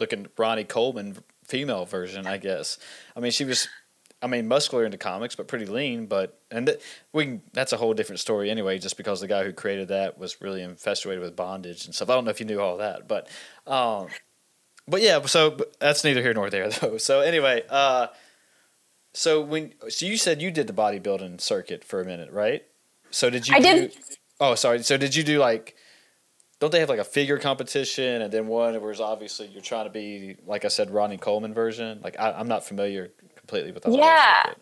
looking 0.00 0.26
Ronnie 0.36 0.64
Coleman 0.64 1.16
female 1.46 1.84
version, 1.84 2.26
I 2.26 2.38
guess. 2.38 2.78
I 3.16 3.20
mean, 3.20 3.32
she 3.32 3.44
was, 3.44 3.68
I 4.24 4.26
mean, 4.26 4.48
muscular 4.48 4.84
in 4.86 4.90
the 4.90 4.98
comics, 4.98 5.36
but 5.36 5.48
pretty 5.48 5.66
lean. 5.66 6.06
But 6.06 6.40
and 6.50 6.66
th- 6.66 6.80
we 7.12 7.24
can, 7.26 7.42
that's 7.52 7.72
a 7.72 7.76
whole 7.76 7.94
different 7.94 8.20
story 8.20 8.50
anyway. 8.50 8.78
Just 8.78 8.96
because 8.96 9.20
the 9.20 9.28
guy 9.28 9.44
who 9.44 9.52
created 9.52 9.88
that 9.88 10.18
was 10.18 10.40
really 10.40 10.62
infatuated 10.62 11.22
with 11.22 11.36
bondage 11.36 11.84
and 11.84 11.94
stuff. 11.94 12.08
I 12.10 12.14
don't 12.14 12.24
know 12.24 12.30
if 12.30 12.40
you 12.40 12.46
knew 12.46 12.60
all 12.60 12.78
that, 12.78 13.06
but, 13.06 13.28
um, 13.66 14.08
but 14.88 15.02
yeah. 15.02 15.20
So 15.26 15.50
but 15.50 15.78
that's 15.78 16.04
neither 16.04 16.22
here 16.22 16.34
nor 16.34 16.50
there 16.50 16.70
though. 16.80 16.98
So 16.98 17.20
anyway, 17.20 17.62
uh, 17.68 18.08
So 19.12 19.40
when 19.42 19.74
so 19.88 20.06
you 20.06 20.16
said 20.16 20.42
you 20.42 20.50
did 20.50 20.66
the 20.66 20.72
bodybuilding 20.72 21.40
circuit 21.40 21.84
for 21.84 22.00
a 22.00 22.04
minute, 22.04 22.30
right? 22.32 22.64
So 23.10 23.30
did 23.30 23.46
you? 23.46 23.54
I 23.54 23.60
do, 23.60 23.64
did. 23.82 23.96
Oh, 24.40 24.54
sorry. 24.56 24.82
So 24.82 24.96
did 24.96 25.14
you 25.14 25.22
do 25.22 25.38
like? 25.38 25.76
Don't 26.60 26.70
they 26.72 26.80
have 26.80 26.88
like 26.88 26.98
a 26.98 27.04
figure 27.04 27.38
competition 27.38 28.22
and 28.22 28.32
then 28.32 28.46
one 28.46 28.80
where 28.80 28.90
it's 28.90 29.00
obviously 29.00 29.46
you're 29.48 29.62
trying 29.62 29.84
to 29.84 29.90
be 29.90 30.36
like 30.46 30.64
I 30.64 30.68
said, 30.68 30.90
Ronnie 30.90 31.18
Coleman 31.18 31.54
version? 31.54 32.00
Like 32.02 32.18
I, 32.18 32.32
I'm 32.32 32.48
not 32.48 32.64
familiar 32.64 33.12
completely 33.46 33.72
with 33.72 33.82
the 33.82 33.90
Yeah. 33.90 34.54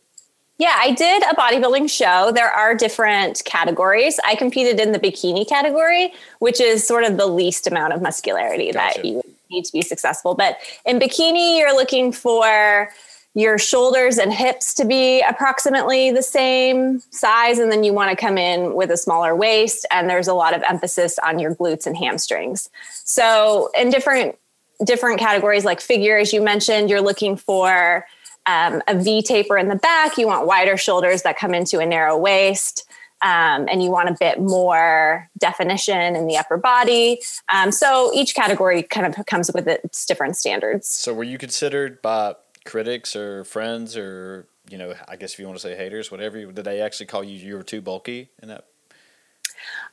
Yeah, 0.59 0.77
I 0.77 0.92
did 0.92 1.23
a 1.23 1.35
bodybuilding 1.35 1.90
show. 1.90 2.31
There 2.33 2.51
are 2.51 2.75
different 2.75 3.42
categories. 3.45 4.21
I 4.25 4.37
competed 4.37 4.79
in 4.79 4.92
the 4.92 4.99
bikini 4.99 5.49
category, 5.49 6.12
which 6.38 6.61
is 6.61 6.87
sort 6.87 7.05
of 7.05 7.16
the 7.16 7.27
least 7.27 7.66
amount 7.66 7.95
of 7.95 8.03
muscularity 8.03 8.71
that 8.73 9.05
you 9.05 9.23
need 9.51 9.64
to 9.64 9.73
be 9.73 9.83
successful. 9.83 10.35
But 10.35 10.59
in 10.85 11.01
bikini, 11.01 11.59
you're 11.59 11.75
looking 11.75 12.12
for 12.12 12.90
your 13.35 13.59
shoulders 13.59 14.18
and 14.18 14.33
hips 14.33 14.75
to 14.75 14.85
be 14.85 15.23
approximately 15.23 16.11
the 16.11 16.23
same 16.23 17.01
size. 17.11 17.59
And 17.59 17.73
then 17.73 17.83
you 17.83 17.92
want 17.92 18.11
to 18.11 18.16
come 18.16 18.37
in 18.37 18.75
with 18.75 18.90
a 18.90 18.97
smaller 18.97 19.35
waist. 19.35 19.87
And 19.90 20.09
there's 20.09 20.29
a 20.29 20.35
lot 20.35 20.55
of 20.55 20.62
emphasis 20.68 21.18
on 21.18 21.38
your 21.38 21.55
glutes 21.55 21.87
and 21.87 21.97
hamstrings. 21.97 22.68
So 23.05 23.71
in 23.77 23.90
different 23.90 24.37
different 24.85 25.18
categories 25.18 25.64
like 25.64 25.81
figure, 25.81 26.18
as 26.18 26.33
you 26.33 26.42
mentioned, 26.42 26.90
you're 26.90 27.01
looking 27.01 27.37
for 27.37 28.05
um, 28.46 28.83
a 28.88 28.98
V 28.98 29.22
taper 29.22 29.57
in 29.57 29.68
the 29.68 29.76
back. 29.76 30.18
You 30.18 30.26
want 30.26 30.46
wider 30.46 30.76
shoulders 30.76 31.22
that 31.22 31.37
come 31.38 31.55
into 31.55 31.78
a 31.78 31.87
narrow 31.87 32.16
waist. 32.16 32.85
Um, 33.24 33.68
and 33.70 33.81
you 33.85 33.90
want 33.90 34.09
a 34.09 34.16
bit 34.18 34.40
more 34.40 35.28
definition 35.38 36.16
in 36.16 36.26
the 36.26 36.37
upper 36.37 36.57
body. 36.57 37.20
Um, 37.55 37.70
so 37.70 38.11
each 38.12 38.35
category 38.35 38.83
kind 38.83 39.07
of 39.07 39.26
comes 39.26 39.48
with 39.55 39.68
its 39.68 40.05
different 40.07 40.37
standards. 40.37 40.88
So 40.88 41.14
were 41.14 41.22
you 41.22 41.38
considered 41.38 42.02
by 42.02 42.35
critics 42.64 43.14
or 43.14 43.44
friends 43.44 43.96
or 43.96 44.48
you 44.68 44.76
know 44.78 44.94
I 45.07 45.14
guess 45.14 45.35
if 45.35 45.38
you 45.38 45.46
want 45.46 45.57
to 45.57 45.62
say 45.62 45.76
haters, 45.76 46.11
whatever, 46.11 46.44
did 46.44 46.64
they 46.64 46.81
actually 46.81 47.07
call 47.07 47.22
you 47.22 47.37
you 47.38 47.57
were 47.57 47.62
too 47.62 47.81
bulky 47.81 48.31
in 48.42 48.48
that? 48.48 48.64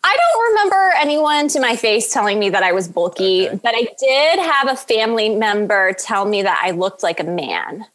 I 0.03 0.17
don't 0.17 0.49
remember 0.49 0.93
anyone 0.97 1.47
to 1.49 1.59
my 1.59 1.75
face 1.75 2.12
telling 2.12 2.39
me 2.39 2.49
that 2.49 2.63
I 2.63 2.71
was 2.71 2.88
bulky, 2.88 3.47
Okay. 3.47 3.59
but 3.62 3.75
I 3.75 3.88
did 3.99 4.39
have 4.39 4.69
a 4.69 4.75
family 4.75 5.29
member 5.29 5.93
tell 5.93 6.25
me 6.25 6.41
that 6.41 6.59
I 6.63 6.71
looked 6.71 7.03
like 7.03 7.19
a 7.19 7.23
man. 7.25 7.85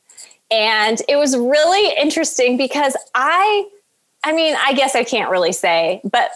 And 0.50 1.00
it 1.08 1.16
was 1.16 1.36
really 1.36 1.96
interesting 2.00 2.56
because 2.56 2.96
I, 3.14 3.68
I 4.22 4.32
mean, 4.32 4.56
I 4.64 4.74
guess 4.74 4.94
I 4.94 5.04
can't 5.04 5.30
really 5.30 5.52
say, 5.52 6.00
but 6.04 6.30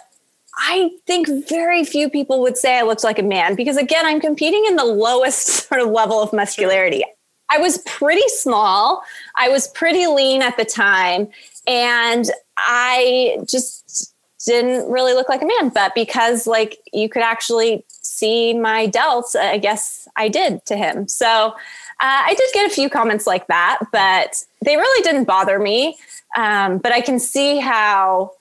I 0.59 0.91
think 1.07 1.29
very 1.49 1.85
few 1.85 2.11
people 2.11 2.41
would 2.41 2.59
say 2.59 2.79
I 2.79 2.83
looked 2.83 3.05
like 3.05 3.19
a 3.19 3.23
man 3.23 3.55
because, 3.55 3.77
again, 3.77 4.05
I'm 4.05 4.21
competing 4.21 4.65
in 4.67 4.77
the 4.77 4.85
lowest 4.85 5.47
sort 5.69 5.81
of 5.81 5.91
level 5.91 6.21
of 6.21 6.33
muscularity. 6.33 7.05
I 7.51 7.59
was 7.59 7.79
pretty 7.87 8.29
small, 8.29 9.03
I 9.37 9.49
was 9.49 9.69
pretty 9.69 10.07
lean 10.07 10.43
at 10.43 10.59
the 10.59 10.67
time, 10.67 11.29
and 11.67 12.27
I 12.59 13.39
just 13.49 14.15
didn't 14.45 14.91
really 14.91 15.15
look 15.15 15.29
like 15.29 15.43
a 15.43 15.47
man. 15.47 15.71
But 15.71 15.95
because, 15.95 16.47
like, 16.47 16.79
you 16.93 17.09
could 17.09 17.23
actually 17.23 17.85
see 17.89 18.53
my 18.53 18.89
delts, 18.89 19.35
I 19.35 19.59
guess 19.59 20.09
I 20.17 20.29
did 20.29 20.65
to 20.67 20.77
him. 20.77 21.09
So, 21.09 21.55
uh, 22.01 22.23
I 22.27 22.35
did 22.35 22.49
get 22.53 22.71
a 22.71 22.75
few 22.75 22.89
comments 22.89 23.27
like 23.27 23.47
that, 23.49 23.81
but 23.91 24.45
they 24.65 24.77
really 24.77 25.03
didn't 25.03 25.25
bother 25.25 25.59
me. 25.59 25.97
Um, 26.37 26.79
but 26.79 26.93
I 26.93 27.01
can 27.01 27.19
see 27.19 27.59
how 27.59 28.33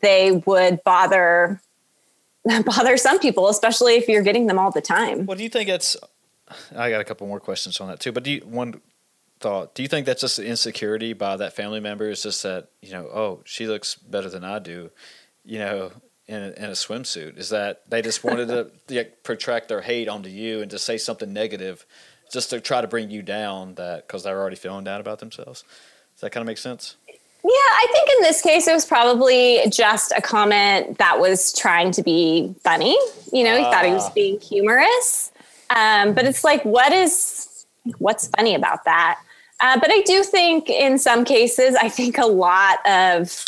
they 0.00 0.42
would 0.46 0.82
bother 0.84 1.60
bother 2.64 2.96
some 2.96 3.18
people, 3.18 3.48
especially 3.48 3.94
if 3.94 4.08
you're 4.08 4.22
getting 4.22 4.46
them 4.46 4.58
all 4.58 4.70
the 4.70 4.80
time. 4.80 5.26
Well, 5.26 5.36
do 5.36 5.42
you 5.42 5.48
think 5.48 5.68
it's? 5.68 5.96
I 6.76 6.90
got 6.90 7.00
a 7.00 7.04
couple 7.04 7.26
more 7.26 7.40
questions 7.40 7.80
on 7.80 7.88
that 7.88 8.00
too. 8.00 8.12
But 8.12 8.24
do 8.24 8.32
you, 8.32 8.40
one 8.40 8.80
thought? 9.40 9.74
Do 9.74 9.82
you 9.82 9.88
think 9.88 10.06
that's 10.06 10.20
just 10.20 10.38
insecurity 10.38 11.12
by 11.12 11.36
that 11.36 11.54
family 11.54 11.80
member? 11.80 12.08
Is 12.08 12.22
just 12.22 12.42
that 12.42 12.68
you 12.80 12.92
know, 12.92 13.04
oh, 13.12 13.40
she 13.44 13.66
looks 13.66 13.94
better 13.94 14.28
than 14.28 14.44
I 14.44 14.58
do, 14.58 14.90
you 15.44 15.58
know, 15.58 15.92
in 16.26 16.42
a, 16.42 16.48
in 16.52 16.64
a 16.64 16.72
swimsuit. 16.72 17.38
Is 17.38 17.50
that 17.50 17.82
they 17.88 18.02
just 18.02 18.24
wanted 18.24 18.48
to 18.88 19.04
protract 19.22 19.68
their 19.68 19.82
hate 19.82 20.08
onto 20.08 20.28
you 20.28 20.62
and 20.62 20.70
to 20.70 20.78
say 20.78 20.98
something 20.98 21.32
negative, 21.32 21.86
just 22.32 22.50
to 22.50 22.60
try 22.60 22.80
to 22.80 22.88
bring 22.88 23.10
you 23.10 23.22
down? 23.22 23.74
That 23.76 24.06
because 24.06 24.22
they're 24.24 24.38
already 24.40 24.56
feeling 24.56 24.84
down 24.84 25.00
about 25.00 25.18
themselves. 25.20 25.62
Does 26.14 26.20
that 26.22 26.30
kind 26.32 26.42
of 26.42 26.46
make 26.46 26.58
sense? 26.58 26.96
Yeah, 27.08 27.50
I 27.50 27.86
think 27.92 28.08
in 28.18 28.22
this 28.22 28.40
case 28.40 28.68
it 28.68 28.72
was 28.72 28.86
probably 28.86 29.60
just 29.68 30.12
a 30.16 30.22
comment 30.22 30.98
that 30.98 31.18
was 31.18 31.52
trying 31.52 31.90
to 31.92 32.02
be 32.02 32.54
funny. 32.62 32.96
You 33.32 33.42
know, 33.44 33.56
he 33.56 33.64
thought 33.64 33.84
he 33.84 33.92
was 33.92 34.06
Ah. 34.06 34.12
being 34.14 34.38
humorous. 34.40 35.32
Um, 35.70 36.12
but 36.14 36.24
it's 36.24 36.44
like, 36.44 36.64
what 36.64 36.92
is 36.92 37.66
what's 37.98 38.28
funny 38.28 38.54
about 38.54 38.84
that? 38.84 39.18
Uh, 39.60 39.78
but 39.80 39.90
I 39.90 40.02
do 40.02 40.22
think 40.22 40.68
in 40.70 40.98
some 40.98 41.24
cases, 41.24 41.74
I 41.74 41.88
think 41.88 42.16
a 42.18 42.26
lot 42.26 42.78
of 42.86 43.44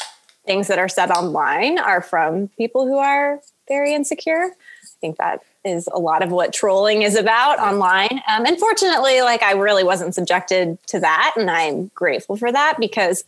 things 0.47 0.66
that 0.68 0.79
are 0.79 0.88
said 0.88 1.11
online 1.11 1.79
are 1.79 2.01
from 2.03 2.49
people 2.59 2.87
who 2.87 2.99
are 2.99 3.40
very 3.68 3.94
insecure. 3.94 4.47
I 4.57 4.87
think 5.01 5.18
that 5.18 5.40
is 5.64 5.88
a 5.92 5.98
lot 5.98 6.22
of 6.22 6.31
what 6.31 6.53
trolling 6.53 7.03
is 7.03 7.16
about 7.16 7.59
online. 7.59 8.22
Um, 8.29 8.44
and 8.46 8.59
fortunately, 8.59 9.22
like 9.22 9.42
I 9.42 9.53
really 9.53 9.85
wasn't 9.85 10.14
subjected 10.14 10.79
to 10.88 11.00
that, 11.00 11.35
and 11.37 11.50
I'm 11.50 11.90
grateful 11.94 12.37
for 12.37 12.53
that 12.53 12.77
because 12.79 13.24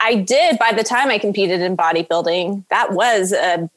I 0.00 0.14
did. 0.16 0.58
By 0.58 0.72
the 0.72 0.82
time 0.84 1.08
I 1.10 1.18
competed 1.18 1.60
in 1.60 1.76
bodybuilding, 1.76 2.64
that 2.68 2.92
was 2.92 3.32
a 3.32 3.70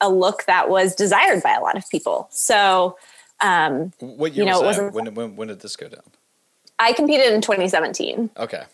a 0.00 0.08
look 0.10 0.44
that 0.46 0.68
was 0.68 0.94
desired 0.94 1.42
by 1.42 1.52
a 1.54 1.60
lot 1.60 1.76
of 1.76 1.88
people. 1.88 2.26
So 2.30 2.98
um, 3.40 3.92
What 4.00 4.34
year 4.34 4.44
You 4.44 4.50
know, 4.50 4.62
it 4.62 4.66
was 4.66 4.76
that? 4.78 4.92
When, 4.92 5.14
when 5.14 5.36
when 5.36 5.48
did 5.48 5.60
this 5.60 5.76
go 5.76 5.88
down? 5.88 6.02
I 6.78 6.92
competed 6.92 7.32
in 7.32 7.40
2017. 7.40 8.30
Okay. 8.38 8.64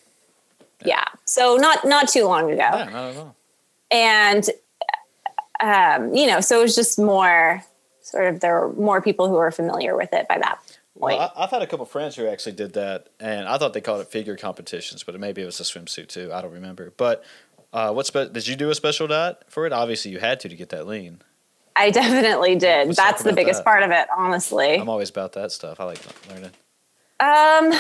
Yeah, 0.85 1.05
so 1.25 1.57
not 1.57 1.85
not 1.85 2.09
too 2.09 2.25
long 2.25 2.51
ago. 2.51 2.57
Yeah, 2.57 2.85
not 2.85 3.11
at 3.11 3.17
all. 3.17 3.37
and 3.91 4.49
um, 5.61 6.15
you 6.15 6.27
know, 6.27 6.41
so 6.41 6.61
it 6.61 6.63
was 6.63 6.75
just 6.77 6.99
more 6.99 7.65
sort 8.11 8.27
of 8.27 8.41
there 8.41 8.63
are 8.63 8.73
more 8.73 9.01
people 9.01 9.29
who 9.29 9.37
are 9.37 9.51
familiar 9.51 9.97
with 9.97 10.13
it 10.13 10.27
by 10.29 10.39
that 10.39 10.59
point. 10.99 11.19
Well, 11.19 11.33
I, 11.37 11.45
I've 11.45 11.51
had 11.51 11.63
a 11.63 11.67
couple 11.67 11.87
friends 11.87 12.17
who 12.17 12.27
actually 12.27 12.53
did 12.53 12.73
that, 12.75 13.09
and 13.21 13.47
I 13.47 13.59
thought 13.59 13.73
they 13.73 13.81
called 13.81 14.01
it 14.01 14.09
figure 14.09 14.37
competitions, 14.37 15.05
but 15.05 15.19
maybe 15.21 15.43
it 15.43 15.47
was 15.47 15.61
a 15.61 15.65
swimsuit 15.65 16.09
too. 16.09 16.31
I 16.33 16.43
don't 16.43 16.53
remember. 16.53 16.93
But 16.97 17.25
uh, 17.73 17.93
what 17.93 18.07
spe- 18.07 18.33
did 18.33 18.47
you 18.47 18.57
do 18.57 18.71
a 18.71 18.75
special 18.75 19.07
diet 19.07 19.45
for 19.49 19.67
it? 19.67 19.73
Obviously, 19.73 20.11
you 20.11 20.19
had 20.19 20.41
to 20.41 20.49
to 20.49 20.57
get 20.57 20.71
that 20.71 20.87
lean. 20.87 21.23
I 21.77 21.91
definitely 21.91 22.57
did. 22.57 22.89
Let's 22.89 22.97
That's 22.97 23.23
the 23.23 23.33
biggest 23.33 23.61
that. 23.61 23.65
part 23.65 23.83
of 23.85 23.91
it, 23.91 24.09
honestly. 24.17 24.75
I'm 24.75 24.89
always 24.89 25.11
about 25.11 25.35
that 25.35 25.53
stuff. 25.53 25.79
I 25.79 25.85
like 25.85 26.01
learning. 26.29 26.51
Um, 27.21 27.73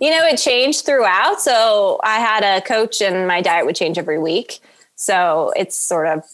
you 0.00 0.10
know, 0.10 0.26
it 0.26 0.36
changed 0.36 0.84
throughout. 0.84 1.40
So 1.40 1.98
I 2.04 2.18
had 2.20 2.42
a 2.44 2.60
coach, 2.60 3.00
and 3.00 3.26
my 3.26 3.40
diet 3.40 3.64
would 3.64 3.76
change 3.76 3.96
every 3.96 4.18
week. 4.18 4.60
So 4.96 5.50
it's 5.56 5.76
sort 5.76 6.08
of 6.08 6.24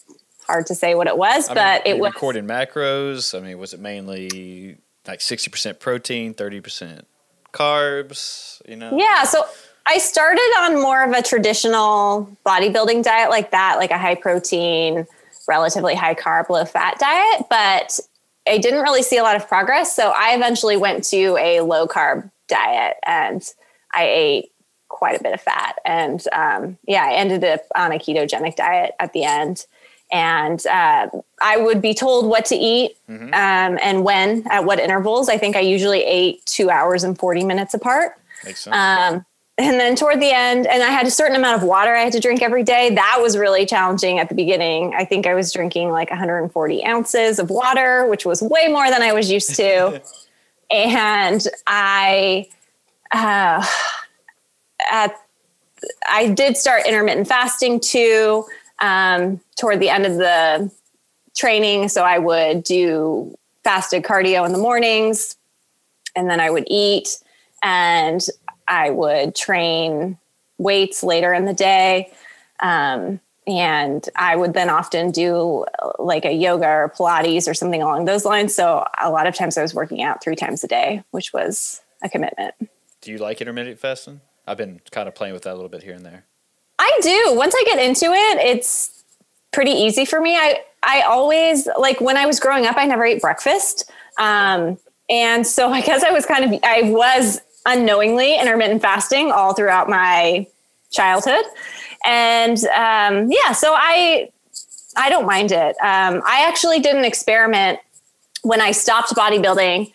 hard 0.47 0.67
to 0.67 0.75
say 0.75 0.95
what 0.95 1.07
it 1.07 1.17
was, 1.17 1.49
I 1.49 1.55
but 1.55 1.85
mean, 1.85 1.97
it 1.97 2.01
was. 2.01 2.13
recording 2.13 2.47
macros. 2.47 3.37
I 3.37 3.43
mean, 3.43 3.59
was 3.59 3.75
it 3.75 3.81
mainly 3.81 4.79
like 5.07 5.21
sixty 5.21 5.51
percent 5.51 5.81
protein, 5.81 6.35
thirty 6.35 6.61
percent 6.61 7.07
carbs? 7.53 8.61
You 8.69 8.77
know. 8.77 8.97
Yeah. 8.97 9.25
So 9.25 9.45
I 9.87 9.99
started 9.99 10.53
on 10.59 10.81
more 10.81 11.05
of 11.05 11.13
a 11.13 11.23
traditional 11.23 12.29
bodybuilding 12.45 13.05
diet 13.05 13.31
like 13.31 13.53
that, 13.53 13.79
like 13.79 13.91
a 13.91 13.99
high 13.99 14.17
protein, 14.17 15.07
relatively 15.49 15.95
high 15.95 16.15
carb, 16.15 16.49
low 16.49 16.65
fat 16.65 16.99
diet, 16.99 17.47
but 17.49 18.01
I 18.49 18.59
didn't 18.59 18.83
really 18.83 19.03
see 19.03 19.17
a 19.17 19.23
lot 19.23 19.37
of 19.37 19.49
progress. 19.49 19.95
So 19.95 20.13
I 20.15 20.35
eventually 20.35 20.77
went 20.77 21.05
to 21.05 21.37
a 21.39 21.61
low 21.61 21.87
carb 21.87 22.31
diet 22.49 22.97
and 23.05 23.43
I 23.93 24.05
ate 24.05 24.53
quite 24.89 25.21
a 25.21 25.23
bit 25.23 25.35
of 25.35 25.41
fat. 25.41 25.79
And 25.85 26.23
um, 26.33 26.79
yeah, 26.87 27.05
I 27.05 27.15
ended 27.15 27.45
up 27.45 27.63
on 27.75 27.93
a 27.93 27.99
ketogenic 27.99 28.57
diet 28.57 28.95
at 28.99 29.13
the 29.13 29.25
end. 29.25 29.67
And 30.12 30.64
uh, 30.66 31.09
I 31.42 31.57
would 31.57 31.83
be 31.83 31.95
told 31.95 32.27
what 32.27 32.45
to 32.47 32.55
eat 32.55 32.97
Mm-hmm. 33.09 33.27
um, 33.35 33.79
and 33.83 34.03
when, 34.03 34.45
at 34.51 34.64
what 34.64 34.81
intervals. 34.81 35.29
I 35.29 35.38
think 35.38 35.55
I 35.55 35.61
usually 35.61 36.03
ate 36.03 36.45
two 36.45 36.71
hours 36.71 37.05
and 37.05 37.16
40 37.16 37.45
minutes 37.45 37.73
apart. 37.73 38.16
makes 38.45 38.64
sense. 38.64 38.75
Um, 38.75 39.25
and 39.59 39.81
then 39.81 39.95
toward 39.95 40.21
the 40.21 40.35
end, 40.35 40.66
and 40.66 40.83
I 40.83 40.88
had 40.88 41.07
a 41.07 41.11
certain 41.11 41.37
amount 41.37 41.62
of 41.62 41.69
water 41.69 41.95
I 41.95 42.03
had 42.03 42.12
to 42.14 42.21
drink 42.21 42.42
every 42.42 42.64
day. 42.64 42.95
That 42.95 43.19
was 43.21 43.38
really 43.38 43.64
challenging 43.64 44.19
at 44.19 44.29
the 44.29 44.35
beginning. 44.35 44.92
I 44.95 45.05
think 45.05 45.27
I 45.27 45.35
was 45.35 45.53
drinking 45.53 45.90
like 45.90 46.11
140 46.11 46.85
ounces 46.85 47.38
of 47.38 47.49
water, 47.49 48.07
which 48.09 48.27
was 48.27 48.42
way 48.42 48.66
more 48.69 48.90
than 48.90 49.03
I 49.03 49.12
was 49.12 49.31
used 49.31 49.55
to. 49.57 50.03
and 50.71 51.47
I, 51.66 52.49
uh, 53.12 53.64
at, 54.90 55.14
I 56.11 56.29
did 56.29 56.57
start 56.57 56.87
intermittent 56.87 57.29
fasting 57.29 57.79
too 57.81 58.45
um, 58.79 59.41
toward 59.57 59.81
the 59.81 59.89
end 59.89 60.07
of 60.07 60.17
the 60.17 60.71
training. 61.37 61.89
So 61.89 62.03
I 62.03 62.19
would 62.19 62.62
do 62.62 63.37
fasted 63.65 64.03
cardio 64.03 64.47
in 64.47 64.53
the 64.53 64.59
mornings, 64.59 65.37
and 66.15 66.31
then 66.31 66.41
I 66.41 66.51
would 66.51 66.65
eat, 66.69 67.19
and 67.62 68.25
I 68.69 68.91
would 68.91 69.35
train 69.35 70.19
weights 70.59 71.03
later 71.03 71.33
in 71.35 71.45
the 71.45 71.55
day. 71.55 72.12
Um, 72.61 73.21
and 73.47 74.09
I 74.17 74.35
would 74.35 74.55
then 74.55 74.69
often 74.71 75.12
do 75.12 75.65
uh, 75.81 75.93
like 76.01 76.25
a 76.25 76.33
yoga 76.33 76.67
or 76.67 76.93
Pilates 76.97 77.49
or 77.49 77.55
something 77.55 77.81
along 77.81 78.07
those 78.07 78.25
lines. 78.25 78.55
So 78.55 78.85
a 79.01 79.11
lot 79.11 79.27
of 79.27 79.35
times 79.35 79.57
I 79.57 79.62
was 79.62 79.73
working 79.73 80.03
out 80.03 80.23
three 80.23 80.35
times 80.35 80.65
a 80.65 80.67
day, 80.67 81.05
which 81.12 81.33
was 81.33 81.81
a 82.03 82.09
commitment. 82.09 82.55
Do 83.01 83.12
you 83.12 83.19
like 83.19 83.41
intermittent 83.41 83.79
fasting? 83.79 84.21
I've 84.47 84.57
been 84.57 84.81
kind 84.91 85.07
of 85.07 85.15
playing 85.15 85.35
with 85.35 85.45
that 85.45 85.53
a 85.53 85.55
little 85.55 85.69
bit 85.69 85.83
here 85.83 85.95
and 85.95 86.05
there. 86.05 86.25
I 86.79 86.99
do. 87.03 87.35
Once 87.35 87.55
I 87.57 87.62
get 87.65 87.79
into 87.79 88.07
it, 88.07 88.39
it's 88.39 89.03
pretty 89.53 89.73
easy 89.73 90.05
for 90.05 90.21
me. 90.21 90.37
I 90.37 90.61
I 90.83 91.03
always 91.03 91.69
like 91.79 92.01
when 92.01 92.17
I 92.17 92.27
was 92.27 92.39
growing 92.39 92.67
up, 92.67 92.77
I 92.77 92.87
never 92.87 93.05
ate 93.05 93.21
breakfast. 93.21 93.91
Um, 94.19 94.79
and 95.09 95.47
so 95.47 95.69
I 95.73 95.81
guess 95.81 96.05
I 96.05 96.11
was 96.11 96.27
kind 96.27 96.45
of 96.45 96.61
I 96.62 96.83
was 96.83 97.41
unknowingly 97.67 98.39
intermittent 98.39 98.83
fasting 98.83 99.33
all 99.33 99.53
throughout 99.53 99.89
my 99.89 100.47
childhood. 100.91 101.45
And 102.05 102.59
um, 102.67 103.31
yeah, 103.31 103.53
so 103.53 103.75
I 103.75 104.31
I 104.97 105.11
don't 105.11 105.27
mind 105.27 105.53
it. 105.53 105.77
Um, 105.83 106.23
I 106.25 106.47
actually 106.49 106.81
did 106.81 106.97
an 106.97 107.05
experiment 107.05 107.81
when 108.43 108.61
I 108.61 108.71
stopped 108.71 109.15
bodybuilding. 109.15 109.93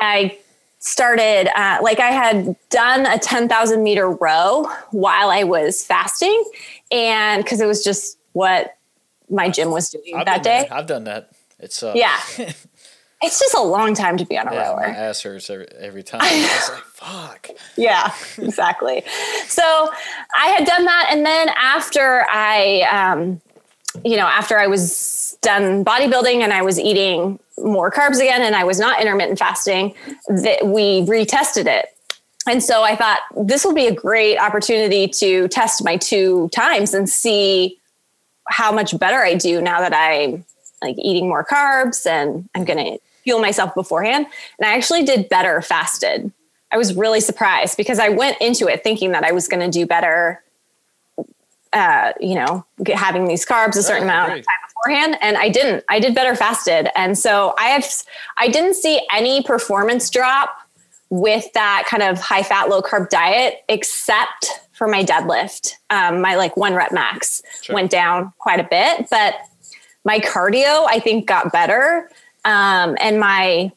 I 0.00 0.38
started 0.80 1.48
uh, 1.58 1.78
like 1.82 2.00
I 2.00 2.10
had 2.10 2.56
done 2.70 3.06
a 3.06 3.18
10,000 3.18 3.82
meter 3.82 4.10
row 4.10 4.66
while 4.90 5.30
I 5.30 5.44
was 5.44 5.84
fasting, 5.84 6.42
and 6.90 7.42
because 7.42 7.60
it 7.60 7.66
was 7.66 7.82
just 7.84 8.18
what 8.32 8.76
my 9.30 9.48
gym 9.48 9.70
was 9.70 9.90
doing 9.90 10.16
I've 10.16 10.26
that 10.26 10.42
day. 10.42 10.68
I've 10.70 10.86
done 10.86 11.04
that. 11.04 11.30
It's 11.58 11.82
uh, 11.82 11.92
Yeah. 11.94 12.18
It's 13.20 13.40
just 13.40 13.52
a 13.56 13.60
long 13.62 13.94
time 13.94 14.16
to 14.18 14.24
be 14.24 14.38
on 14.38 14.46
a 14.46 14.54
yeah, 14.54 14.72
my 14.76 14.84
rower. 14.84 14.94
ass 14.94 15.22
hurts 15.22 15.50
every, 15.50 15.66
every 15.76 16.04
time. 16.04 16.20
It's 16.22 16.70
like 16.70 16.82
fuck. 16.94 17.48
Yeah, 17.76 18.12
exactly. 18.36 19.02
so 19.48 19.90
I 20.36 20.46
had 20.50 20.64
done 20.64 20.84
that. 20.84 21.08
And 21.10 21.26
then 21.26 21.48
after 21.60 22.24
I, 22.30 22.82
um, 22.82 23.40
you 24.04 24.16
know, 24.16 24.26
after 24.26 24.56
I 24.56 24.68
was 24.68 25.27
done 25.40 25.84
bodybuilding 25.84 26.40
and 26.40 26.52
I 26.52 26.62
was 26.62 26.78
eating 26.78 27.38
more 27.58 27.90
carbs 27.90 28.16
again 28.16 28.42
and 28.42 28.54
I 28.54 28.64
was 28.64 28.78
not 28.78 29.00
intermittent 29.00 29.38
fasting, 29.38 29.94
that 30.28 30.66
we 30.66 31.02
retested 31.02 31.66
it. 31.66 31.86
And 32.48 32.62
so 32.62 32.82
I 32.82 32.96
thought 32.96 33.20
this 33.36 33.64
will 33.64 33.74
be 33.74 33.86
a 33.86 33.94
great 33.94 34.38
opportunity 34.38 35.06
to 35.08 35.48
test 35.48 35.84
my 35.84 35.96
two 35.96 36.48
times 36.48 36.94
and 36.94 37.08
see 37.08 37.78
how 38.48 38.72
much 38.72 38.98
better 38.98 39.18
I 39.18 39.34
do 39.34 39.60
now 39.60 39.80
that 39.80 39.92
I'm 39.92 40.44
like 40.82 40.96
eating 40.98 41.28
more 41.28 41.44
carbs 41.44 42.06
and 42.06 42.48
I'm 42.54 42.64
going 42.64 42.78
to 42.78 42.98
fuel 43.24 43.40
myself 43.40 43.74
beforehand. 43.74 44.26
And 44.58 44.68
I 44.68 44.74
actually 44.74 45.04
did 45.04 45.28
better 45.28 45.60
fasted. 45.60 46.32
I 46.70 46.78
was 46.78 46.94
really 46.94 47.20
surprised 47.20 47.76
because 47.76 47.98
I 47.98 48.08
went 48.08 48.38
into 48.40 48.68
it 48.68 48.82
thinking 48.82 49.12
that 49.12 49.24
I 49.24 49.32
was 49.32 49.48
going 49.48 49.60
to 49.60 49.70
do 49.70 49.86
better, 49.86 50.42
uh, 51.72 52.12
you 52.20 52.34
know, 52.34 52.64
having 52.94 53.26
these 53.28 53.44
carbs 53.44 53.76
a 53.76 53.82
certain 53.82 54.06
Right, 54.06 54.14
amount 54.14 54.28
agreed. 54.30 54.40
of 54.40 54.46
time 54.46 54.54
beforehand, 54.68 55.18
and 55.20 55.36
I 55.36 55.48
didn't. 55.48 55.84
I 55.88 56.00
did 56.00 56.14
better 56.14 56.34
fasted, 56.34 56.88
and 56.96 57.18
so 57.18 57.54
I 57.58 57.68
have. 57.68 57.86
I 58.36 58.48
didn't 58.48 58.74
see 58.74 59.00
any 59.12 59.42
performance 59.42 60.08
drop 60.10 60.50
with 61.10 61.50
that 61.54 61.84
kind 61.88 62.02
of 62.02 62.18
high 62.20 62.42
fat, 62.42 62.68
low 62.68 62.82
carb 62.82 63.08
diet, 63.08 63.64
except 63.68 64.60
for 64.72 64.86
my 64.88 65.02
deadlift. 65.04 65.72
Um, 65.90 66.20
my 66.20 66.36
like 66.36 66.56
one 66.56 66.74
rep 66.74 66.92
max 66.92 67.42
Sure. 67.62 67.74
went 67.74 67.90
down 67.90 68.32
quite 68.38 68.60
a 68.60 68.64
bit, 68.70 69.08
but 69.10 69.34
my 70.04 70.20
cardio 70.20 70.86
I 70.88 71.00
think 71.00 71.26
got 71.26 71.52
better, 71.52 72.10
um, 72.44 72.96
and 73.00 73.18
my 73.20 73.72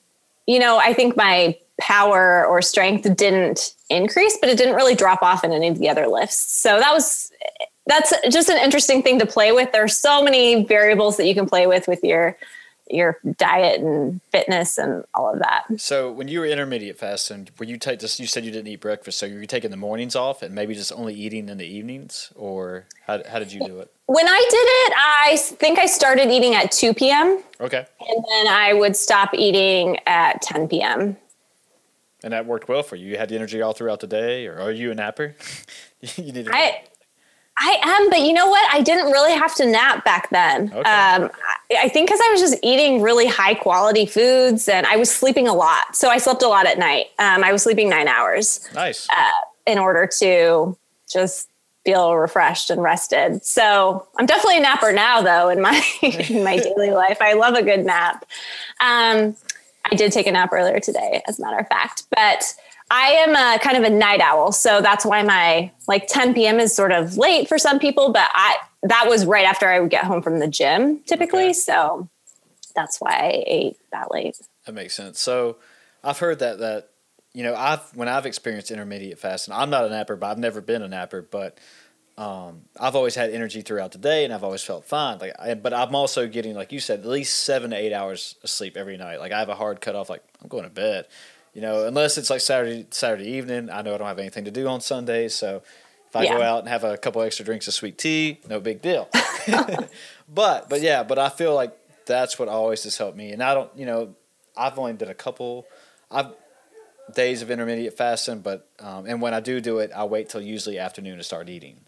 you 0.47 0.60
know, 0.60 0.77
I 0.80 0.93
think 0.93 1.15
my 1.15 1.58
power 1.80 2.45
or 2.45 2.62
strength 2.62 3.15
didn't 3.15 3.73
increase, 3.89 4.38
but 4.39 4.49
it 4.49 4.58
didn't 4.58 4.75
really 4.75 4.95
drop 4.95 5.21
off 5.23 5.43
in 5.43 5.51
any 5.51 5.67
of 5.67 5.80
the 5.80 5.88
other 5.89 6.08
lifts. 6.08 6.36
So 6.38 6.77
that 6.80 6.91
was 6.93 7.31
that's 7.91 8.13
just 8.30 8.49
an 8.49 8.58
interesting 8.58 9.04
thing 9.04 9.19
to 9.19 9.25
play 9.25 9.51
with. 9.51 9.71
There's 9.71 9.97
so 9.97 10.23
many 10.23 10.63
variables 10.63 11.17
that 11.17 11.27
you 11.27 11.36
can 11.36 11.45
play 11.45 11.67
with 11.67 11.88
with 11.88 12.04
your 12.04 12.38
your 12.89 13.19
diet 13.38 13.80
and 13.80 14.19
fitness 14.32 14.77
and 14.77 15.06
all 15.13 15.32
of 15.32 15.39
that. 15.39 15.63
So 15.77 16.12
when 16.12 16.27
you 16.27 16.41
were 16.41 16.45
intermediate 16.45 16.97
fasting, 16.97 17.47
were 17.58 17.65
you 17.65 17.77
take 17.77 17.99
this? 17.99 18.19
You 18.19 18.27
said 18.27 18.43
you 18.43 18.51
didn't 18.51 18.67
eat 18.67 18.82
breakfast, 18.82 19.17
so 19.17 19.25
you 19.25 19.38
were 19.38 19.45
taking 19.45 19.71
the 19.71 19.77
mornings 19.77 20.15
off 20.15 20.41
and 20.41 20.54
maybe 20.54 20.73
just 20.73 20.91
only 20.91 21.13
eating 21.13 21.47
in 21.47 21.58
the 21.58 21.65
evenings, 21.65 22.34
or 22.36 22.88
how, 23.08 23.21
how 23.30 23.39
did 23.39 23.54
you 23.54 23.65
do 23.65 23.80
it? 23.80 23.93
When 24.08 24.27
I 24.27 24.45
did 24.49 24.56
it, 24.58 24.93
I 24.97 25.38
think 25.38 25.80
I 25.80 25.86
started 25.86 26.30
eating 26.32 26.54
at 26.54 26.71
2 26.71 26.93
p.m. 26.93 27.41
Okay, 27.62 27.86
and 28.10 28.25
then 28.30 28.47
I 28.47 28.73
would 28.73 28.95
stop 28.95 29.34
eating 29.34 29.97
at 30.06 30.41
10 30.41 30.67
p.m. 30.67 31.15
and 32.23 32.34
that 32.34 32.45
worked 32.45 32.67
well 32.67 32.84
for 32.84 32.97
you. 32.97 33.08
You 33.08 33.17
had 33.17 33.30
the 33.30 33.36
energy 33.36 33.62
all 33.62 33.71
throughout 33.73 34.01
the 34.01 34.08
day, 34.08 34.47
or 34.47 34.60
are 34.60 34.71
you 34.71 34.91
a 34.91 34.95
napper? 34.95 35.36
you 36.17 36.34
need. 36.34 36.45
To- 36.45 36.54
I 36.54 36.84
I 37.63 37.78
am, 37.84 38.10
but 38.10 38.21
you 38.21 38.34
know 38.34 38.47
what? 38.47 38.67
I 38.74 38.82
didn't 38.82 39.12
really 39.12 39.34
have 39.34 39.54
to 39.56 39.65
nap 39.67 40.04
back 40.04 40.32
then. 40.32 40.74
Okay. 40.74 40.80
Um, 40.80 41.30
I, 41.80 41.89
think 41.89 42.08
because 42.08 42.19
I 42.19 42.32
was 42.32 42.41
just 42.41 42.58
eating 42.63 43.04
really 43.04 43.28
high 43.28 43.54
quality 43.54 44.08
foods 44.08 44.67
and 44.67 44.88
I 44.88 44.95
was 44.95 45.12
sleeping 45.12 45.47
a 45.47 45.54
lot. 45.54 45.95
So 45.95 46.10
I 46.10 46.17
slept 46.17 46.41
a 46.41 46.47
lot 46.47 46.65
at 46.65 46.80
night. 46.80 47.08
Um, 47.19 47.43
I 47.43 47.52
was 47.52 47.62
sleeping 47.62 47.88
nine 47.88 48.08
hours 48.08 48.67
nice. 48.74 49.08
in 49.67 49.78
order 49.78 50.10
to 50.19 50.76
just 51.08 51.50
feel 51.86 52.15
refreshed 52.15 52.71
and 52.71 52.82
rested. 52.82 53.45
So 53.45 54.08
I'm 54.17 54.26
definitely 54.26 54.58
a 54.58 54.62
napper 54.62 54.91
now, 54.91 55.21
though, 55.21 55.50
in 55.50 55.62
my 55.62 55.84
in 56.02 56.43
my 56.43 56.58
daily 56.63 56.89
life. 56.89 57.19
I 57.21 57.34
love 57.34 57.54
a 57.54 57.62
good 57.62 57.86
nap. 57.86 58.26
Um, 58.82 59.36
I 59.86 59.95
did 59.95 60.12
take 60.12 60.26
a 60.26 60.32
nap 60.32 60.50
earlier 60.52 60.80
today, 60.80 61.21
as 61.28 61.38
a 61.38 61.43
matter 61.43 61.60
of 61.60 61.67
fact, 61.67 62.04
but 62.10 62.56
I 62.93 63.12
am 63.25 63.36
a 63.36 63.58
kind 63.60 63.77
of 63.77 63.84
a 63.84 63.89
night 63.89 64.19
owl, 64.19 64.51
so 64.51 64.82
that's 64.82 65.06
why 65.06 65.23
my 65.23 65.71
like 65.88 66.08
10 66.08 66.34
p.m. 66.34 66.60
is 66.60 66.75
sort 66.75 66.91
of 66.91 67.15
late 67.15 67.47
for 67.47 67.58
some 67.58 67.80
people. 67.80 68.12
But 68.12 68.30
I 68.34 68.58
that 68.84 69.06
was 69.08 69.25
right 69.25 69.45
after 69.45 69.69
I 69.69 69.80
would 69.80 69.89
get 69.89 70.04
home 70.04 70.21
from 70.21 70.39
the 70.39 70.47
gym, 70.47 70.99
typically. 71.06 71.45
Okay. 71.45 71.54
So 71.54 72.10
that's 72.75 72.99
why 72.99 73.12
I 73.12 73.43
ate 73.47 73.77
that 73.93 74.12
late. 74.12 74.38
That 74.65 74.73
makes 74.73 74.93
sense. 74.93 75.21
So 75.21 75.58
I've 76.04 76.19
heard 76.19 76.39
that 76.39 76.60
that 76.60 76.89
you 77.34 77.43
know 77.43 77.56
I've 77.56 77.80
when 77.95 78.10
I've 78.10 78.25
experienced 78.25 78.71
intermediate 78.71 79.19
fasting, 79.19 79.54
I'm 79.54 79.69
not 79.69 79.86
a 79.86 79.89
napper, 79.89 80.17
but 80.17 80.30
I've 80.30 80.38
never 80.38 80.60
been 80.60 80.82
a 80.82 80.89
napper, 80.89 81.21
but 81.21 81.58
um, 82.17 82.63
I've 82.77 82.97
always 82.97 83.15
had 83.15 83.32
energy 83.32 83.62
throughout 83.62 83.93
the 83.93 83.97
day, 83.99 84.25
and 84.25 84.34
I've 84.34 84.43
always 84.43 84.62
felt 84.62 84.84
fine. 84.84 85.17
Like, 85.19 85.34
I, 85.39 85.54
but 85.54 85.73
I'm 85.73 85.95
also 85.95 86.27
getting 86.27 86.56
like 86.56 86.73
you 86.73 86.82
said, 86.82 86.99
at 86.99 87.06
least 87.06 87.43
seven 87.43 87.71
to 87.71 87.77
eight 87.77 87.93
hours 87.93 88.36
of 88.43 88.49
sleep 88.49 88.75
every 88.75 88.97
night. 88.97 89.21
Like 89.21 89.32
I 89.32 89.39
have 89.39 89.49
a 89.49 89.56
hard 89.56 89.80
cutoff. 89.80 90.10
Like 90.10 90.23
I'm 90.41 90.49
going 90.49 90.65
to 90.65 90.69
bed, 90.69 91.08
you 91.54 91.62
know, 91.62 91.86
unless 91.86 92.18
it's 92.18 92.30
like 92.30 92.42
Saturday 92.42 92.88
Saturday 92.92 93.30
evening. 93.32 93.70
I 93.70 93.82
know 93.82 93.96
I 93.96 93.98
don't 93.98 94.08
have 94.08 94.20
anything 94.20 94.46
to 94.46 94.52
do 94.52 94.68
on 94.68 94.82
Sundays, 94.82 95.34
so 95.34 95.64
if 96.08 96.16
I 96.16 96.26
go 96.26 96.42
out 96.42 96.60
and 96.60 96.70
have 96.70 96.84
a 96.84 96.98
couple 96.98 97.22
extra 97.22 97.46
drinks 97.46 97.68
of 97.68 97.74
sweet 97.74 97.98
tea, 97.98 98.40
no 98.48 98.60
big 98.60 98.82
deal. 98.82 99.10
but 100.30 100.70
but 100.70 100.82
yeah, 100.82 101.04
but 101.04 101.20
I 101.20 101.30
feel 101.30 101.54
like 101.56 101.78
that's 102.06 102.38
what 102.40 102.48
always 102.48 102.84
has 102.84 102.98
helped 102.98 103.18
me. 103.18 103.32
And 103.32 103.42
I 103.42 103.54
don't, 103.54 103.70
you 103.76 103.86
know, 103.86 104.16
I've 104.58 104.78
only 104.78 104.94
done 104.94 105.10
a 105.10 105.14
couple, 105.14 105.66
I've 106.10 106.28
days 107.14 107.42
of 107.42 107.52
intermediate 107.52 107.98
fasting, 107.98 108.40
but 108.40 108.68
um, 108.80 109.06
and 109.06 109.22
when 109.22 109.34
I 109.34 109.40
do 109.40 109.60
do 109.62 109.80
it, 109.80 109.92
I 109.96 110.06
wait 110.06 110.30
till 110.30 110.42
usually 110.42 110.80
afternoon 110.80 111.18
to 111.18 111.24
start 111.24 111.50
eating. 111.50 111.82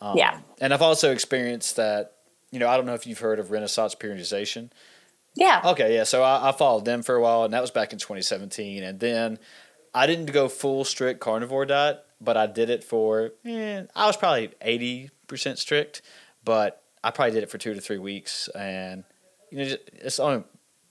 Um, 0.00 0.16
Yeah. 0.16 0.38
And 0.60 0.72
I've 0.72 0.82
also 0.82 1.12
experienced 1.12 1.76
that. 1.76 2.12
You 2.50 2.60
know, 2.60 2.68
I 2.68 2.76
don't 2.76 2.86
know 2.86 2.94
if 2.94 3.04
you've 3.04 3.18
heard 3.18 3.40
of 3.40 3.50
Renaissance 3.50 3.96
periodization. 3.96 4.70
Yeah. 5.34 5.60
Okay, 5.64 5.94
yeah. 5.94 6.04
So 6.04 6.22
I, 6.22 6.50
I 6.50 6.52
followed 6.52 6.84
them 6.84 7.02
for 7.02 7.14
a 7.16 7.20
while, 7.20 7.44
and 7.44 7.52
that 7.52 7.60
was 7.60 7.70
back 7.70 7.92
in 7.92 7.98
2017. 7.98 8.82
And 8.82 9.00
then 9.00 9.38
I 9.94 10.06
didn't 10.06 10.32
go 10.32 10.48
full 10.48 10.84
strict 10.84 11.20
carnivore 11.20 11.66
diet, 11.66 12.04
but 12.20 12.36
I 12.36 12.46
did 12.46 12.70
it 12.70 12.84
for. 12.84 13.32
Eh, 13.44 13.82
I 13.94 14.06
was 14.06 14.16
probably 14.16 14.52
80 14.60 15.10
percent 15.26 15.58
strict, 15.58 16.02
but 16.44 16.82
I 17.02 17.10
probably 17.10 17.32
did 17.32 17.42
it 17.42 17.50
for 17.50 17.58
two 17.58 17.74
to 17.74 17.80
three 17.80 17.98
weeks, 17.98 18.48
and 18.48 19.04
you 19.50 19.58
know, 19.58 19.76
it's 19.92 20.18
only 20.20 20.44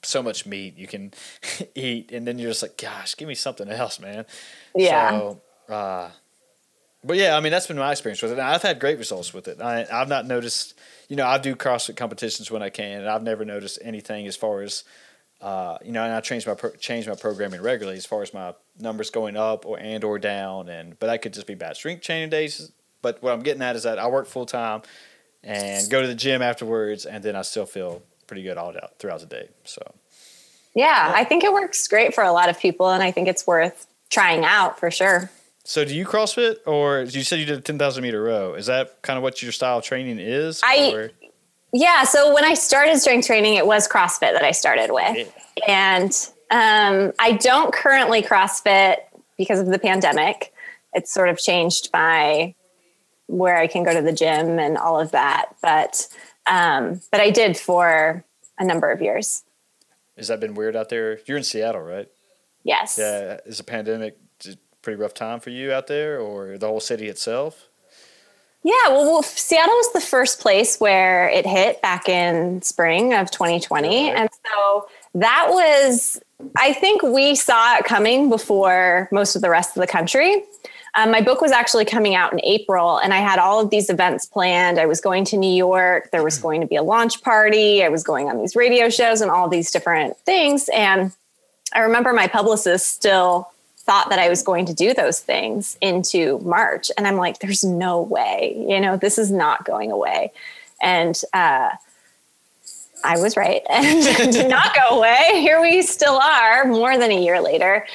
so 0.03 0.21
much 0.21 0.45
meat 0.45 0.77
you 0.77 0.87
can 0.87 1.13
eat, 1.75 2.11
and 2.11 2.27
then 2.27 2.37
you're 2.37 2.51
just 2.51 2.61
like, 2.61 2.77
gosh, 2.77 3.15
give 3.15 3.27
me 3.27 3.35
something 3.35 3.69
else, 3.69 3.99
man. 3.99 4.25
Yeah. 4.75 5.09
So, 5.09 5.41
uh, 5.69 6.09
but 7.03 7.17
yeah, 7.17 7.35
I 7.35 7.39
mean 7.39 7.51
that's 7.51 7.67
been 7.67 7.77
my 7.77 7.91
experience 7.91 8.21
with 8.21 8.31
it. 8.31 8.39
And 8.39 8.47
I've 8.47 8.61
had 8.61 8.79
great 8.79 8.97
results 8.97 9.33
with 9.33 9.47
it. 9.47 9.61
I, 9.61 9.85
I've 9.91 10.07
not 10.07 10.25
noticed, 10.25 10.79
you 11.09 11.15
know, 11.15 11.25
I 11.25 11.37
do 11.37 11.55
CrossFit 11.55 11.97
competitions 11.97 12.49
when 12.49 12.63
I 12.63 12.69
can, 12.69 13.01
and 13.01 13.09
I've 13.09 13.23
never 13.23 13.45
noticed 13.45 13.79
anything 13.81 14.27
as 14.27 14.35
far 14.35 14.61
as, 14.61 14.83
uh, 15.41 15.77
you 15.83 15.91
know, 15.91 16.03
and 16.03 16.13
I 16.13 16.21
change 16.21 16.47
my 16.47 16.53
pro- 16.53 16.71
change 16.71 17.07
my 17.07 17.15
programming 17.15 17.61
regularly 17.61 17.97
as 17.97 18.05
far 18.05 18.21
as 18.21 18.33
my 18.33 18.53
numbers 18.79 19.09
going 19.09 19.35
up 19.35 19.65
or 19.65 19.79
and 19.79 20.03
or 20.03 20.19
down, 20.19 20.69
and 20.69 20.97
but 20.99 21.07
that 21.07 21.21
could 21.21 21.33
just 21.33 21.47
be 21.47 21.55
bad 21.55 21.75
strength 21.75 22.03
training 22.03 22.29
days. 22.29 22.71
But 23.01 23.21
what 23.21 23.33
I'm 23.33 23.43
getting 23.43 23.61
at 23.61 23.75
is 23.75 23.83
that 23.83 23.99
I 23.99 24.07
work 24.07 24.27
full 24.27 24.45
time 24.45 24.81
and 25.43 25.89
go 25.89 26.01
to 26.01 26.07
the 26.07 26.15
gym 26.15 26.41
afterwards, 26.41 27.05
and 27.05 27.23
then 27.23 27.35
I 27.35 27.41
still 27.41 27.65
feel 27.65 28.01
pretty 28.27 28.43
good 28.43 28.57
all 28.57 28.69
out 28.69 28.97
throughout 28.99 29.19
the 29.19 29.25
day. 29.25 29.49
So 29.65 29.81
Yeah, 30.73 31.11
I 31.13 31.25
think 31.25 31.43
it 31.43 31.51
works 31.51 31.85
great 31.87 32.15
for 32.15 32.23
a 32.23 32.31
lot 32.31 32.49
of 32.49 32.57
people, 32.57 32.89
and 32.89 33.03
I 33.03 33.11
think 33.11 33.27
it's 33.27 33.45
worth 33.45 33.85
trying 34.09 34.45
out 34.45 34.79
for 34.79 34.89
sure. 34.89 35.29
So 35.65 35.85
do 35.85 35.95
you 35.95 36.05
CrossFit 36.05 36.57
or 36.65 37.01
you 37.01 37.23
said 37.23 37.39
you 37.39 37.45
did 37.45 37.57
a 37.57 37.61
10,000 37.61 38.01
meter 38.03 38.21
row? 38.21 38.53
Is 38.53 38.65
that 38.65 39.01
kind 39.01 39.17
of 39.17 39.23
what 39.23 39.41
your 39.41 39.51
style 39.51 39.77
of 39.77 39.83
training 39.83 40.19
is? 40.19 40.61
I- 40.63 40.91
or- 40.93 41.11
Yeah, 41.71 42.03
so 42.03 42.33
when 42.33 42.43
I 42.45 42.53
started 42.53 42.99
strength 42.99 43.25
training, 43.25 43.55
it 43.55 43.65
was 43.65 43.87
CrossFit 43.87 44.33
that 44.33 44.43
I 44.43 44.51
started 44.51 44.91
with. 44.91 45.31
And 45.67 46.11
um, 46.51 47.13
I 47.19 47.31
don't 47.33 47.73
currently 47.73 48.21
CrossFit 48.21 48.97
because 49.37 49.59
of 49.59 49.67
the 49.67 49.79
pandemic. 49.79 50.53
It's 50.93 51.11
sort 51.11 51.29
of 51.29 51.39
changed 51.39 51.89
my 51.93 52.53
where 53.27 53.57
I 53.57 53.65
can 53.67 53.83
go 53.83 53.93
to 53.93 54.01
the 54.01 54.11
gym 54.11 54.59
and 54.59 54.77
all 54.77 54.99
of 54.99 55.11
that. 55.11 55.55
But 55.61 56.07
um, 56.45 57.01
but 57.11 57.21
I 57.21 57.29
did 57.31 57.57
for 57.57 58.23
a 58.59 58.65
number 58.65 58.91
of 58.91 59.01
years. 59.01 59.43
Has 60.17 60.27
that 60.27 60.39
been 60.39 60.53
weird 60.53 60.75
out 60.75 60.89
there? 60.89 61.19
You're 61.25 61.37
in 61.37 61.43
Seattle, 61.43 61.81
right? 61.81 62.07
Yes. 62.63 62.97
Yeah. 62.99 63.39
Is 63.45 63.57
the 63.57 63.63
pandemic, 63.63 64.17
pretty 64.83 65.01
rough 65.01 65.15
time 65.15 65.39
for 65.39 65.49
you 65.49 65.71
out 65.71 65.87
there, 65.87 66.19
or 66.19 66.59
the 66.59 66.67
whole 66.67 66.79
city 66.79 67.07
itself? 67.07 67.67
Yeah, 68.63 68.89
well, 68.89 69.05
well, 69.05 69.23
Seattle 69.23 69.73
was 69.73 69.91
the 69.91 69.99
first 69.99 70.39
place 70.39 70.79
where 70.79 71.27
it 71.29 71.45
hit 71.45 71.81
back 71.81 72.07
in 72.07 72.61
spring 72.61 73.13
of 73.13 73.29
2020. 73.29 73.87
Right. 73.87 74.15
And 74.17 74.29
so 74.45 74.87
that 75.15 75.47
was, 75.49 76.21
I 76.55 76.71
think 76.71 77.03
we 77.03 77.35
saw 77.35 77.77
it 77.77 77.85
coming 77.85 78.29
before 78.29 79.09
most 79.11 79.35
of 79.35 79.41
the 79.41 79.49
rest 79.49 79.75
of 79.75 79.81
the 79.81 79.87
country. 79.87 80.43
Um, 80.95 81.11
my 81.11 81.21
book 81.21 81.41
was 81.41 81.51
actually 81.51 81.85
coming 81.85 82.15
out 82.15 82.31
in 82.31 82.39
April, 82.43 82.99
and 82.99 83.13
I 83.13 83.17
had 83.17 83.39
all 83.39 83.59
of 83.59 83.69
these 83.69 83.89
events 83.89 84.27
planned. 84.27 84.79
I 84.79 84.85
was 84.85 85.01
going 85.01 85.25
to 85.25 85.37
New 85.37 85.53
York. 85.53 86.11
There 86.11 86.23
was 86.23 86.37
going 86.37 86.61
to 86.61 86.67
be 86.67 86.75
a 86.75 86.83
launch 86.83 87.21
party. 87.21 87.83
I 87.83 87.89
was 87.89 88.03
going 88.03 88.29
on 88.29 88.37
these 88.37 88.55
radio 88.55 88.89
shows 88.89 89.19
and 89.19 89.31
all 89.31 89.49
these 89.49 89.71
different 89.71 90.17
things. 90.19 90.69
And 90.73 91.11
I 91.73 91.79
remember 91.79 92.13
my 92.13 92.27
publicist 92.27 92.87
still 92.87 93.49
thought 93.85 94.09
that 94.09 94.19
I 94.19 94.29
was 94.29 94.41
going 94.41 94.65
to 94.65 94.73
do 94.73 94.93
those 94.93 95.19
things 95.19 95.77
into 95.81 96.39
March. 96.39 96.89
And 96.97 97.05
I'm 97.05 97.17
like, 97.17 97.39
there's 97.39 97.63
no 97.63 98.01
way, 98.01 98.55
you 98.67 98.79
know, 98.79 98.95
this 98.95 99.17
is 99.17 99.31
not 99.31 99.65
going 99.65 99.91
away. 99.91 100.31
And 100.81 101.19
uh, 101.33 101.69
I 103.03 103.17
was 103.19 103.35
right 103.35 103.61
and 103.69 104.31
did 104.31 104.49
not 104.49 104.75
go 104.75 104.97
away. 104.97 105.41
Here 105.41 105.61
we 105.61 105.81
still 105.81 106.17
are 106.17 106.65
more 106.65 106.97
than 106.97 107.11
a 107.11 107.21
year 107.21 107.41
later. 107.41 107.85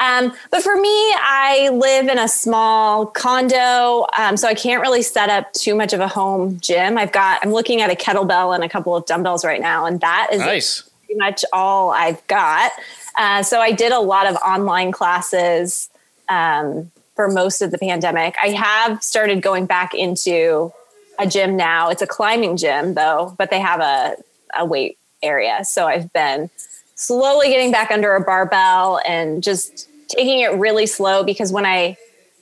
Um, 0.00 0.32
but 0.50 0.62
for 0.62 0.74
me, 0.74 0.88
I 0.88 1.70
live 1.72 2.08
in 2.08 2.18
a 2.18 2.26
small 2.26 3.06
condo, 3.06 4.06
um, 4.18 4.36
so 4.36 4.48
I 4.48 4.54
can't 4.54 4.82
really 4.82 5.02
set 5.02 5.30
up 5.30 5.52
too 5.52 5.74
much 5.74 5.92
of 5.92 6.00
a 6.00 6.08
home 6.08 6.58
gym. 6.60 6.98
I've 6.98 7.12
got, 7.12 7.38
I'm 7.44 7.52
looking 7.52 7.80
at 7.80 7.90
a 7.90 7.94
kettlebell 7.94 8.54
and 8.54 8.64
a 8.64 8.68
couple 8.68 8.96
of 8.96 9.06
dumbbells 9.06 9.44
right 9.44 9.60
now, 9.60 9.84
and 9.86 10.00
that 10.00 10.30
is 10.32 10.40
nice. 10.40 10.82
pretty 11.04 11.18
much 11.18 11.44
all 11.52 11.90
I've 11.90 12.26
got. 12.26 12.72
Uh, 13.16 13.42
so 13.42 13.60
I 13.60 13.72
did 13.72 13.92
a 13.92 14.00
lot 14.00 14.26
of 14.26 14.36
online 14.36 14.92
classes 14.92 15.88
um, 16.28 16.90
for 17.14 17.28
most 17.28 17.62
of 17.62 17.70
the 17.70 17.78
pandemic. 17.78 18.34
I 18.42 18.48
have 18.50 19.02
started 19.02 19.40
going 19.42 19.66
back 19.66 19.94
into 19.94 20.72
a 21.18 21.26
gym 21.26 21.56
now. 21.56 21.90
It's 21.90 22.02
a 22.02 22.06
climbing 22.06 22.56
gym 22.56 22.94
though, 22.94 23.34
but 23.38 23.50
they 23.50 23.60
have 23.60 23.80
a, 23.80 24.16
a 24.58 24.64
weight 24.64 24.98
area. 25.22 25.64
So 25.64 25.86
I've 25.86 26.12
been 26.12 26.50
slowly 26.96 27.48
getting 27.48 27.70
back 27.70 27.90
under 27.90 28.14
a 28.14 28.20
barbell 28.20 29.00
and 29.06 29.42
just 29.42 29.88
taking 30.08 30.40
it 30.40 30.52
really 30.52 30.86
slow 30.86 31.24
because 31.24 31.52
when 31.52 31.66
I 31.66 31.96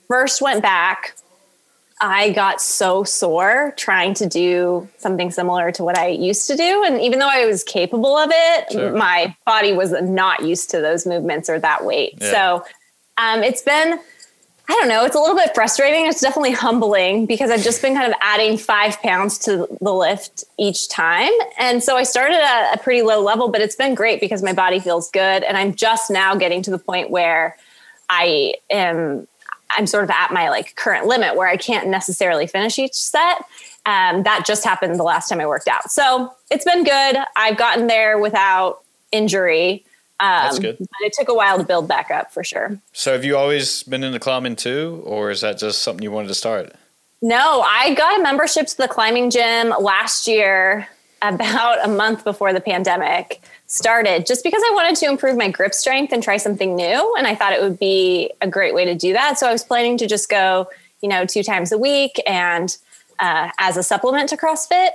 first 0.07 0.41
went 0.41 0.61
back, 0.61 1.15
I 2.01 2.31
got 2.31 2.61
so 2.61 3.03
sore 3.03 3.73
trying 3.77 4.13
to 4.15 4.27
do 4.27 4.89
something 4.97 5.31
similar 5.31 5.71
to 5.73 5.83
what 5.83 5.97
I 5.97 6.07
used 6.07 6.47
to 6.47 6.55
do. 6.55 6.83
And 6.83 6.99
even 7.01 7.19
though 7.19 7.29
I 7.29 7.45
was 7.45 7.63
capable 7.63 8.17
of 8.17 8.29
it, 8.33 8.71
sure. 8.71 8.95
my 8.95 9.35
body 9.45 9.73
was 9.73 9.91
not 9.91 10.43
used 10.43 10.69
to 10.71 10.81
those 10.81 11.05
movements 11.05 11.49
or 11.49 11.59
that 11.59 11.85
weight. 11.85 12.15
Yeah. 12.19 12.31
So 12.31 12.65
um, 13.17 13.43
it's 13.43 13.61
been, 13.61 13.99
I 14.67 14.73
don't 14.73 14.87
know, 14.87 15.05
it's 15.05 15.15
a 15.15 15.19
little 15.19 15.35
bit 15.35 15.53
frustrating. 15.53 16.05
It's 16.07 16.19
definitely 16.19 16.51
humbling 16.51 17.25
because 17.25 17.51
I've 17.51 17.63
just 17.63 17.81
been 17.81 17.95
kind 17.95 18.11
of 18.11 18.17
adding 18.21 18.57
five 18.57 18.99
pounds 19.01 19.37
to 19.39 19.67
the 19.79 19.93
lift 19.93 20.43
each 20.57 20.89
time. 20.89 21.31
And 21.59 21.83
so 21.83 21.95
I 21.95 22.03
started 22.03 22.37
at 22.37 22.73
a 22.73 22.79
pretty 22.79 23.01
low 23.01 23.21
level, 23.21 23.49
but 23.49 23.61
it's 23.61 23.75
been 23.75 23.93
great 23.93 24.19
because 24.19 24.41
my 24.41 24.53
body 24.53 24.79
feels 24.79 25.11
good. 25.11 25.43
And 25.43 25.57
I'm 25.57 25.75
just 25.75 26.09
now 26.09 26.35
getting 26.35 26.61
to 26.63 26.71
the 26.71 26.79
point 26.79 27.11
where 27.11 27.55
I 28.09 28.55
am 28.69 29.27
I'm 29.77 29.87
sort 29.87 30.03
of 30.03 30.09
at 30.09 30.31
my 30.31 30.49
like 30.49 30.75
current 30.75 31.05
limit 31.05 31.35
where 31.35 31.47
I 31.47 31.57
can't 31.57 31.87
necessarily 31.87 32.47
finish 32.47 32.79
each 32.79 32.93
set. 32.93 33.39
Um, 33.85 34.23
that 34.23 34.45
just 34.45 34.63
happened 34.63 34.97
the 34.97 35.03
last 35.03 35.27
time 35.29 35.39
I 35.39 35.45
worked 35.45 35.67
out. 35.67 35.91
So 35.91 36.33
it's 36.49 36.65
been 36.65 36.83
good. 36.83 37.17
I've 37.35 37.57
gotten 37.57 37.87
there 37.87 38.17
without 38.19 38.83
injury. 39.11 39.85
Um, 40.19 40.43
That's 40.43 40.59
good. 40.59 40.77
But 40.79 40.87
it 41.01 41.13
took 41.13 41.27
a 41.27 41.33
while 41.33 41.57
to 41.57 41.63
build 41.63 41.87
back 41.87 42.09
up 42.09 42.31
for 42.31 42.43
sure. 42.43 42.79
So 42.93 43.11
have 43.11 43.25
you 43.25 43.35
always 43.35 43.83
been 43.83 44.03
into 44.03 44.19
climbing 44.19 44.55
too, 44.55 45.01
or 45.05 45.31
is 45.31 45.41
that 45.41 45.57
just 45.57 45.81
something 45.81 46.03
you 46.03 46.11
wanted 46.11 46.29
to 46.29 46.35
start? 46.35 46.73
No, 47.21 47.61
I 47.61 47.93
got 47.93 48.19
a 48.19 48.23
membership 48.23 48.67
to 48.67 48.77
the 48.77 48.87
climbing 48.87 49.29
gym 49.29 49.73
last 49.79 50.27
year, 50.27 50.87
about 51.23 51.83
a 51.83 51.87
month 51.87 52.23
before 52.23 52.53
the 52.53 52.59
pandemic 52.59 53.41
started 53.73 54.25
just 54.25 54.43
because 54.43 54.61
I 54.65 54.71
wanted 54.73 54.95
to 54.97 55.07
improve 55.07 55.35
my 55.35 55.49
grip 55.49 55.73
strength 55.73 56.13
and 56.13 56.21
try 56.21 56.37
something 56.37 56.75
new. 56.75 57.15
And 57.17 57.25
I 57.25 57.35
thought 57.35 57.53
it 57.53 57.61
would 57.61 57.79
be 57.79 58.31
a 58.41 58.47
great 58.47 58.73
way 58.73 58.85
to 58.85 58.95
do 58.95 59.13
that. 59.13 59.39
So 59.39 59.47
I 59.47 59.51
was 59.51 59.63
planning 59.63 59.97
to 59.97 60.07
just 60.07 60.29
go, 60.29 60.69
you 61.01 61.09
know, 61.09 61.25
two 61.25 61.43
times 61.43 61.71
a 61.71 61.77
week 61.77 62.21
and 62.27 62.75
uh, 63.19 63.49
as 63.57 63.77
a 63.77 63.83
supplement 63.83 64.29
to 64.29 64.37
CrossFit. 64.37 64.89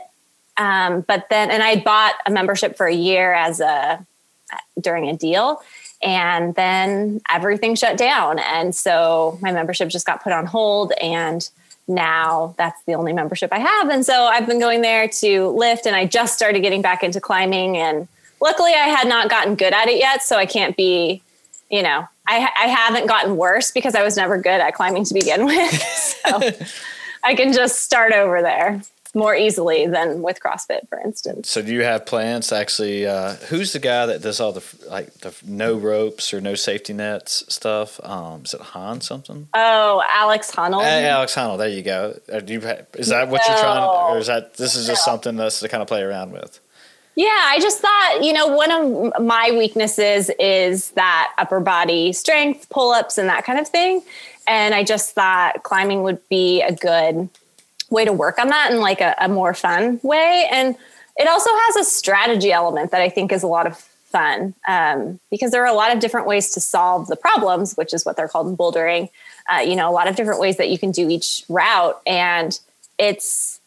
Um, 0.57 1.03
but 1.03 1.29
then, 1.29 1.51
and 1.51 1.63
I 1.63 1.77
bought 1.77 2.15
a 2.27 2.31
membership 2.31 2.77
for 2.77 2.87
a 2.87 2.95
year 2.95 3.33
as 3.33 3.61
a 3.61 4.05
during 4.81 5.09
a 5.09 5.17
deal. 5.17 5.63
And 6.01 6.55
then 6.55 7.21
everything 7.29 7.75
shut 7.75 7.97
down. 7.97 8.39
And 8.39 8.75
so 8.75 9.39
my 9.43 9.53
membership 9.53 9.89
just 9.89 10.07
got 10.07 10.23
put 10.23 10.33
on 10.33 10.47
hold. 10.47 10.93
And 11.03 11.49
now 11.89 12.55
that's 12.57 12.81
the 12.85 12.95
only 12.95 13.13
membership 13.13 13.53
I 13.53 13.59
have. 13.59 13.89
And 13.89 14.07
so 14.07 14.25
I've 14.27 14.47
been 14.47 14.61
going 14.61 14.83
there 14.83 15.09
to 15.09 15.49
lift 15.49 15.87
and 15.87 15.97
I 15.97 16.07
just 16.07 16.37
started 16.37 16.61
getting 16.61 16.83
back 16.83 17.03
into 17.03 17.21
climbing 17.21 17.77
and 17.77 18.07
luckily 18.41 18.73
I 18.73 18.89
had 18.89 19.09
not 19.09 19.31
gotten 19.31 19.55
good 19.55 19.73
at 19.73 19.89
it 19.89 19.99
yet, 19.99 20.23
so 20.23 20.37
I 20.37 20.47
can't 20.47 20.77
be, 20.77 21.23
you 21.71 21.83
know, 21.83 22.07
I, 22.27 22.49
I 22.61 22.67
haven't 22.67 23.07
gotten 23.07 23.37
worse 23.37 23.71
because 23.71 23.95
I 23.95 24.03
was 24.03 24.17
never 24.17 24.37
good 24.39 24.61
at 24.61 24.75
climbing 24.75 25.05
to 25.05 25.15
begin 25.15 25.47
with. 25.47 25.83
so 25.83 26.41
I 27.25 27.35
can 27.35 27.53
just 27.53 27.83
start 27.83 28.13
over 28.13 28.43
there 28.43 28.83
more 29.15 29.35
easily 29.35 29.87
than 29.87 30.23
with 30.23 30.41
CrossFit, 30.41 30.89
for 30.89 31.01
instance. 31.01 31.49
So, 31.49 31.63
do 31.63 31.73
you 31.73 31.83
have 31.83 32.07
plans 32.07 32.49
to 32.49 32.57
actually? 32.57 33.07
Uh, 33.07 33.35
who's 33.49 33.73
the 33.73 33.79
guy 33.79 34.07
that 34.07 34.23
does 34.23 34.41
all 34.41 34.53
the 34.53 34.63
like 34.89 35.13
the 35.15 35.35
no 35.47 35.77
ropes 35.77 36.33
or 36.35 36.41
no 36.41 36.55
safety 36.55 36.93
nets 36.93 37.45
stuff? 37.49 38.01
Um, 38.03 38.43
is 38.45 38.55
it 38.55 38.61
Han 38.61 39.01
something? 39.01 39.49
Oh, 39.55 40.03
Alex 40.09 40.53
Honnold. 40.53 40.85
Hey, 40.85 41.07
Alex 41.09 41.35
Honnold. 41.35 41.59
There 41.59 41.69
you 41.69 41.83
go. 41.83 42.19
Do 42.45 42.53
you, 42.53 42.61
is 42.95 43.09
that 43.09 43.29
what 43.29 43.43
no. 43.47 43.55
you're 43.55 43.63
trying, 43.63 44.15
or 44.15 44.19
is 44.19 44.27
that 44.27 44.55
this 44.55 44.75
is 44.75 44.87
just 44.87 45.07
no. 45.07 45.13
something 45.13 45.37
that's 45.37 45.61
to 45.61 45.69
kind 45.69 45.83
of 45.83 45.89
play 45.89 46.03
around 46.03 46.33
with? 46.33 46.61
Yeah, 47.19 47.47
I 47.47 47.59
just 47.59 47.81
thought, 47.81 48.21
you 48.23 48.33
know, 48.33 48.47
one 48.47 48.71
of 48.71 49.21
my 49.21 49.51
weaknesses 49.51 50.31
is 50.39 50.93
that 50.93 51.35
upper 51.37 51.59
body 51.59 52.13
strength, 52.13 52.69
pull 52.71 52.93
ups, 52.93 53.19
and 53.19 53.29
that 53.29 53.45
kind 53.45 53.59
of 53.59 53.67
thing. 53.67 54.03
And 54.47 54.73
I 54.73 54.85
just 54.85 55.17
thought 55.17 55.65
climbing 55.65 56.05
would 56.05 56.21
be 56.29 56.63
a 56.63 56.73
good 56.73 57.29
way 57.91 58.05
to 58.05 58.13
work 58.13 58.39
on 58.39 58.47
that 58.51 58.71
in 58.71 58.79
like 58.79 59.01
a, 59.01 59.17
a 59.21 59.29
more 59.29 59.53
fun 59.53 59.99
way. 60.05 60.49
And 60.53 60.77
it 61.17 61.27
also 61.27 61.51
has 61.53 61.77
a 61.79 61.91
strategy 61.91 62.53
element 62.53 62.93
that 62.93 63.01
I 63.01 63.09
think 63.09 63.33
is 63.33 63.43
a 63.43 63.49
lot 63.49 63.67
of 63.67 63.77
fun 63.77 64.55
um, 64.69 65.19
because 65.29 65.51
there 65.51 65.65
are 65.65 65.75
a 65.75 65.75
lot 65.75 65.93
of 65.93 65.99
different 65.99 66.29
ways 66.29 66.53
to 66.53 66.61
solve 66.61 67.09
the 67.09 67.17
problems, 67.17 67.75
which 67.75 67.93
is 67.93 68.05
what 68.05 68.17
they're 68.17 68.29
called 68.29 68.47
in 68.47 68.57
bouldering. 68.57 69.11
Uh, 69.53 69.59
you 69.59 69.75
know, 69.75 69.91
a 69.91 69.93
lot 69.93 70.07
of 70.07 70.15
different 70.15 70.39
ways 70.39 70.57
that 70.59 70.71
you 70.71 70.79
can 70.79 70.93
do 70.93 71.11
each 71.11 71.45
route, 71.49 72.01
and 72.07 72.61
it's 72.97 73.59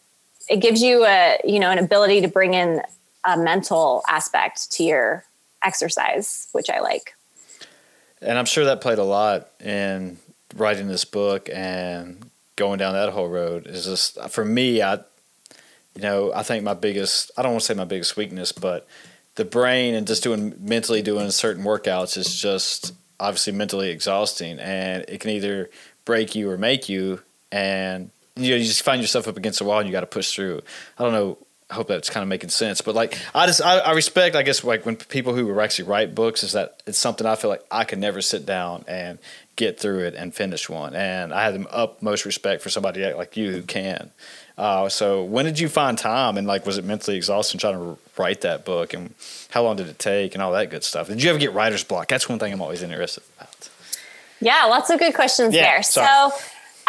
it 0.48 0.56
gives 0.56 0.80
you 0.80 1.04
a 1.04 1.38
you 1.44 1.60
know 1.60 1.70
an 1.70 1.78
ability 1.78 2.22
to 2.22 2.28
bring 2.28 2.54
in 2.54 2.80
a 3.24 3.36
mental 3.36 4.02
aspect 4.08 4.70
to 4.72 4.84
your 4.84 5.24
exercise, 5.64 6.48
which 6.52 6.68
I 6.70 6.80
like. 6.80 7.14
And 8.20 8.38
I'm 8.38 8.44
sure 8.44 8.64
that 8.64 8.80
played 8.80 8.98
a 8.98 9.04
lot 9.04 9.48
in 9.60 10.18
writing 10.54 10.86
this 10.86 11.04
book 11.04 11.48
and 11.52 12.30
going 12.56 12.78
down 12.78 12.94
that 12.94 13.10
whole 13.10 13.28
road. 13.28 13.66
Is 13.66 13.84
just 13.84 14.20
for 14.30 14.44
me, 14.44 14.82
I, 14.82 14.94
you 15.94 16.02
know, 16.02 16.32
I 16.32 16.42
think 16.42 16.64
my 16.64 16.74
biggest, 16.74 17.30
I 17.36 17.42
don't 17.42 17.52
want 17.52 17.62
to 17.62 17.66
say 17.66 17.74
my 17.74 17.84
biggest 17.84 18.16
weakness, 18.16 18.52
but 18.52 18.86
the 19.34 19.44
brain 19.44 19.94
and 19.94 20.06
just 20.06 20.22
doing 20.22 20.54
mentally 20.60 21.02
doing 21.02 21.30
certain 21.30 21.64
workouts 21.64 22.16
is 22.16 22.34
just 22.34 22.92
obviously 23.18 23.52
mentally 23.52 23.90
exhausting 23.90 24.58
and 24.58 25.04
it 25.08 25.20
can 25.20 25.30
either 25.30 25.70
break 26.04 26.34
you 26.34 26.50
or 26.50 26.58
make 26.58 26.88
you. 26.88 27.20
And, 27.50 28.10
you 28.36 28.50
know, 28.50 28.56
you 28.56 28.64
just 28.64 28.82
find 28.82 29.00
yourself 29.00 29.28
up 29.28 29.36
against 29.36 29.60
a 29.60 29.64
wall 29.64 29.78
and 29.78 29.88
you 29.88 29.92
got 29.92 30.00
to 30.00 30.06
push 30.06 30.34
through. 30.34 30.62
I 30.98 31.04
don't 31.04 31.12
know 31.12 31.38
hope 31.72 31.88
that's 31.88 32.10
kind 32.10 32.22
of 32.22 32.28
making 32.28 32.50
sense. 32.50 32.80
But 32.80 32.94
like, 32.94 33.18
I 33.34 33.46
just 33.46 33.62
I, 33.62 33.78
I, 33.78 33.92
respect, 33.92 34.36
I 34.36 34.42
guess, 34.42 34.62
like 34.64 34.86
when 34.86 34.96
people 34.96 35.34
who 35.34 35.58
actually 35.60 35.88
write 35.88 36.14
books 36.14 36.42
is 36.42 36.52
that 36.52 36.82
it's 36.86 36.98
something 36.98 37.26
I 37.26 37.34
feel 37.34 37.50
like 37.50 37.64
I 37.70 37.84
can 37.84 38.00
never 38.00 38.20
sit 38.20 38.46
down 38.46 38.84
and 38.86 39.18
get 39.56 39.78
through 39.78 40.00
it 40.00 40.14
and 40.14 40.34
finish 40.34 40.68
one. 40.68 40.94
And 40.94 41.32
I 41.32 41.44
have 41.44 41.60
the 41.60 41.68
utmost 41.68 42.24
respect 42.24 42.62
for 42.62 42.70
somebody 42.70 43.12
like 43.12 43.36
you 43.36 43.52
who 43.52 43.62
can. 43.62 44.10
Uh, 44.56 44.88
so 44.88 45.24
when 45.24 45.44
did 45.44 45.58
you 45.58 45.68
find 45.68 45.96
time 45.96 46.36
and 46.36 46.46
like 46.46 46.66
was 46.66 46.78
it 46.78 46.84
mentally 46.84 47.16
exhausting 47.16 47.58
trying 47.58 47.74
to 47.74 47.98
write 48.18 48.42
that 48.42 48.64
book 48.64 48.92
and 48.92 49.14
how 49.50 49.62
long 49.62 49.76
did 49.76 49.88
it 49.88 49.98
take 49.98 50.34
and 50.34 50.42
all 50.42 50.52
that 50.52 50.70
good 50.70 50.84
stuff? 50.84 51.08
Did 51.08 51.22
you 51.22 51.30
ever 51.30 51.38
get 51.38 51.52
writer's 51.52 51.84
block? 51.84 52.08
That's 52.08 52.28
one 52.28 52.38
thing 52.38 52.52
I'm 52.52 52.60
always 52.60 52.82
interested 52.82 53.22
about. 53.36 53.70
Yeah, 54.40 54.64
lots 54.64 54.90
of 54.90 54.98
good 54.98 55.14
questions 55.14 55.54
yeah, 55.54 55.62
there. 55.62 55.82
Sorry. 55.82 56.30
So 56.30 56.36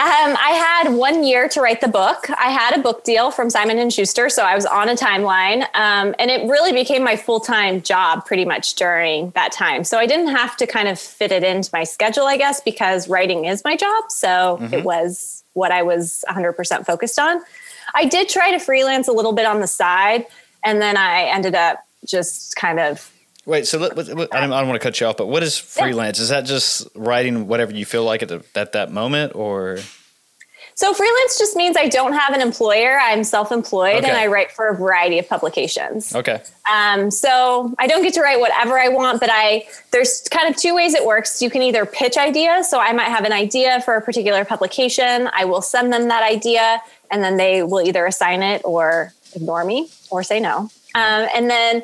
um, 0.04 0.38
I 0.40 0.50
had 0.52 0.94
one 0.94 1.24
year 1.24 1.48
to 1.50 1.62
write 1.62 1.82
the 1.82 1.88
book. 1.88 2.30
I 2.30 2.52
had 2.52 2.78
a 2.78 2.82
book 2.82 3.04
deal 3.04 3.32
from 3.32 3.50
Simon 3.50 3.78
and 3.78 3.92
Schuster, 3.92 4.30
so 4.30 4.44
I 4.44 4.56
was 4.56 4.66
on 4.66 4.90
a 4.90 4.96
timeline, 4.96 5.62
um, 5.76 6.16
and 6.20 6.30
it 6.30 6.50
really 6.50 6.74
became 6.74 7.04
my 7.04 7.16
full 7.16 7.40
time 7.40 7.82
job 7.82 8.26
pretty 8.26 8.46
much 8.46 8.76
during 8.76 9.32
that 9.32 9.52
time. 9.52 9.84
So 9.84 9.98
I 9.98 10.06
didn't 10.06 10.36
have 10.36 10.58
to 10.58 10.68
kind 10.68 10.88
of 10.88 11.00
fit 11.00 11.32
it 11.32 11.44
into 11.44 11.70
my 11.74 11.84
schedule, 11.84 12.26
I 12.26 12.38
guess, 12.38 12.62
because 12.62 13.08
writing 13.08 13.46
is 13.46 13.64
my 13.64 13.76
job. 13.76 14.06
So 14.10 14.58
mm-hmm. 14.62 14.74
it 14.74 14.84
was 14.84 15.44
what 15.54 15.72
I 15.72 15.84
was 15.84 16.26
100% 16.30 16.86
focused 16.86 17.20
on. 17.20 17.42
I 17.96 18.06
did 18.06 18.30
try 18.30 18.52
to 18.52 18.60
freelance 18.60 19.08
a 19.08 19.14
little 19.14 19.34
bit 19.34 19.46
on 19.46 19.62
the 19.62 19.68
side, 19.68 20.26
and 20.66 20.82
then 20.82 20.98
I 20.98 21.24
ended 21.24 21.56
up 21.56 21.86
just 22.06 22.56
kind 22.56 22.80
of 22.80 23.12
Wait, 23.46 23.68
so 23.68 23.78
let, 23.78 23.98
let, 23.98 24.08
let- 24.08 24.34
I 24.34 24.40
don't, 24.42 24.54
I 24.54 24.60
don't 24.60 24.70
want 24.70 24.82
to 24.82 24.86
cut 24.88 25.00
you 25.00 25.08
off, 25.08 25.18
but 25.18 25.28
what 25.28 25.44
is 25.44 25.58
freelance? 25.58 26.20
Is 26.20 26.30
that 26.30 26.46
just 26.46 26.88
writing 26.96 27.48
whatever 27.48 27.74
you 27.74 27.86
feel 27.86 28.04
like 28.06 28.24
at, 28.24 28.30
the, 28.30 28.44
at 28.56 28.72
that 28.72 28.92
moment, 28.92 29.36
or 29.36 29.80
So 30.76 30.94
freelance 30.94 31.38
just 31.38 31.56
means 31.58 31.76
I 31.76 31.88
don't 31.90 32.14
have 32.14 32.34
an 32.34 32.42
employer. 32.42 32.98
I'm 33.02 33.24
self-employed 33.26 33.98
Okay. 33.98 34.08
and 34.10 34.18
I 34.18 34.28
write 34.28 34.52
for 34.52 34.70
a 34.70 34.76
variety 34.76 35.20
of 35.20 35.28
publications. 35.28 36.16
okay? 36.16 36.42
Um, 36.74 37.12
so 37.12 37.76
I 37.80 37.86
don't 37.88 38.02
get 38.02 38.14
to 38.14 38.22
write 38.22 38.40
whatever 38.40 38.80
I 38.80 38.88
want, 38.88 39.20
but 39.20 39.30
I 39.32 39.66
there's 39.92 40.22
kind 40.32 40.48
of 40.50 40.56
two 40.56 40.74
ways 40.74 40.94
it 40.94 41.06
works. 41.06 41.42
You 41.42 41.50
can 41.50 41.62
either 41.62 41.86
pitch 41.86 42.18
ideas. 42.18 42.70
So 42.70 42.80
I 42.80 42.94
might 42.94 43.10
have 43.10 43.26
an 43.26 43.34
idea 43.34 43.82
for 43.82 43.96
a 43.96 44.02
particular 44.02 44.46
publication. 44.46 45.30
I 45.34 45.44
will 45.46 45.62
send 45.62 45.92
them 45.92 46.08
that 46.08 46.24
idea, 46.24 46.82
and 47.12 47.22
then 47.22 47.36
they 47.36 47.62
will 47.62 47.82
either 47.82 48.06
assign 48.06 48.42
it 48.42 48.62
or 48.64 49.12
ignore 49.36 49.66
me 49.66 49.90
or 50.10 50.24
say 50.24 50.40
no. 50.40 50.70
Um, 50.96 51.28
and 51.36 51.50
then 51.50 51.84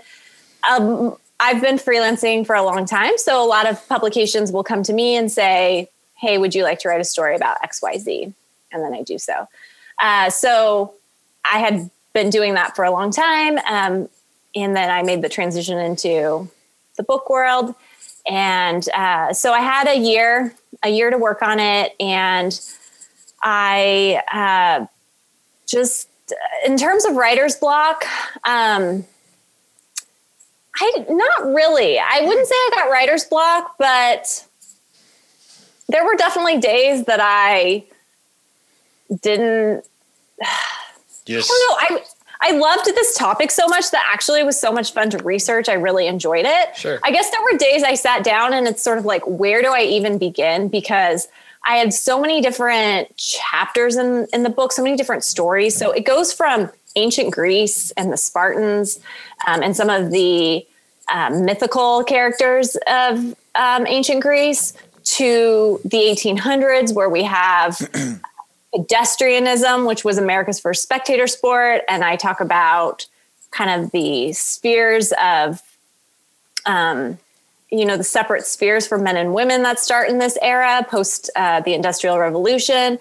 um, 0.72 1.18
I've 1.40 1.62
been 1.62 1.78
freelancing 1.78 2.46
for 2.46 2.56
a 2.56 2.64
long 2.64 2.86
time, 2.86 3.18
so 3.18 3.44
a 3.44 3.48
lot 3.48 3.68
of 3.70 3.88
publications 3.88 4.52
will 4.52 4.64
come 4.64 4.84
to 4.84 4.94
me 4.94 5.16
and 5.16 5.32
say, 5.32 5.90
"Hey, 6.16 6.38
would 6.38 6.54
you 6.54 6.64
like 6.64 6.80
to 6.80 6.90
write 6.90 7.02
a 7.02 7.06
story 7.06 7.36
about 7.36 7.58
X, 7.64 7.82
Y, 7.82 7.98
Z?" 7.98 8.34
And 8.72 8.84
then 8.84 8.94
I 8.94 9.04
do 9.04 9.18
so. 9.18 9.48
Uh, 10.02 10.30
so 10.30 10.94
I 11.46 11.60
had 11.60 11.90
been 12.14 12.30
doing 12.30 12.54
that 12.56 12.76
for 12.76 12.84
a 12.86 12.92
long 12.92 13.12
time. 13.12 13.58
Um, 13.60 14.10
and 14.56 14.76
then 14.76 14.90
I 14.90 15.04
made 15.04 15.22
the 15.22 15.30
transition 15.30 15.78
into 15.78 16.50
the 16.98 17.04
book 17.04 17.30
world. 17.30 17.76
And 18.28 18.88
uh, 18.90 19.34
so 19.34 19.54
I 19.54 19.60
had 19.60 19.88
a 19.88 19.98
year, 19.98 20.54
a 20.84 20.90
year 20.90 21.10
to 21.10 21.18
work 21.18 21.42
on 21.42 21.60
it, 21.60 21.96
and 22.00 22.60
I 23.42 24.22
uh, 24.32 24.86
just, 25.66 26.10
in 26.66 26.78
terms 26.78 27.06
of 27.06 27.16
writer's 27.16 27.56
block, 27.56 28.06
um, 28.44 29.06
I 30.82 31.06
not 31.10 31.54
really. 31.54 32.00
I 32.00 32.22
wouldn't 32.22 32.48
say 32.48 32.56
I 32.56 32.72
got 32.76 32.90
writer's 32.90 33.26
block, 33.26 33.76
but 33.78 34.46
there 35.88 36.06
were 36.06 36.16
definitely 36.16 36.60
days 36.60 37.06
that 37.06 37.20
I 37.22 37.84
didn't 39.22 39.84
just 41.26 41.52
I 41.52 41.76
don't 41.80 41.92
know. 41.92 41.98
I 41.98 42.04
I 42.42 42.52
loved 42.52 42.86
this 42.86 43.16
topic 43.16 43.52
so 43.52 43.68
much 43.68 43.92
that 43.92 44.08
actually 44.12 44.40
it 44.40 44.46
was 44.46 44.60
so 44.60 44.72
much 44.72 44.94
fun 44.94 45.10
to 45.10 45.18
research. 45.20 45.68
I 45.68 45.74
really 45.74 46.08
enjoyed 46.08 46.46
it. 46.46 46.76
Sure. 46.78 47.00
I 47.04 47.12
guess 47.12 47.30
there 47.32 47.42
were 47.42 47.58
days 47.58 47.84
I 47.84 47.96
sat 47.96 48.24
down 48.24 48.54
and 48.54 48.66
it's 48.66 48.82
sort 48.82 48.98
of 48.98 49.06
like, 49.06 49.24
where 49.28 49.62
do 49.62 49.74
I 49.74 49.82
even 49.82 50.18
begin? 50.18 50.70
Because 50.70 51.28
I 51.66 51.76
had 51.76 51.94
so 51.94 52.22
many 52.22 52.40
different 52.40 53.16
chapters 53.18 53.98
in, 53.98 54.28
in 54.32 54.44
the 54.44 54.50
book, 54.50 54.72
so 54.72 54.82
many 54.82 54.96
different 54.96 55.26
stories. 55.26 55.76
So 55.76 55.92
it 55.92 56.06
goes 56.06 56.32
from 56.32 56.72
ancient 57.00 57.34
Greece 57.34 57.92
and 57.92 58.12
the 58.12 58.18
Spartans 58.18 59.00
um, 59.48 59.64
and 59.64 59.76
some 59.76 59.90
of 59.90 60.12
the 60.12 60.66
um, 61.12 61.46
mythical 61.46 62.04
characters 62.04 62.78
of 62.88 63.36
um, 63.56 63.88
ancient 63.88 64.22
Greece 64.22 64.74
to 65.04 65.80
the 65.84 65.98
1800s, 65.98 66.94
where 66.94 67.10
we 67.10 67.24
have 67.24 67.78
pedestrianism, 68.76 69.88
which 69.88 70.04
was 70.04 70.18
America's 70.18 70.60
first 70.60 70.84
spectator 70.84 71.28
sport. 71.28 71.82
And 71.90 72.04
I 72.04 72.16
talk 72.16 72.40
about 72.40 73.08
kind 73.52 73.84
of 73.84 73.92
the 73.92 74.34
spheres 74.34 75.12
of, 75.22 75.62
um, 76.66 77.18
you 77.72 77.86
know, 77.86 77.98
the 77.98 78.04
separate 78.04 78.46
spheres 78.46 78.86
for 78.88 78.98
men 78.98 79.18
and 79.18 79.34
women 79.34 79.64
that 79.64 79.80
start 79.80 80.10
in 80.10 80.20
this 80.20 80.38
era 80.42 80.86
post 80.88 81.30
uh, 81.36 81.62
the 81.62 81.74
Industrial 81.74 82.20
Revolution. 82.20 83.00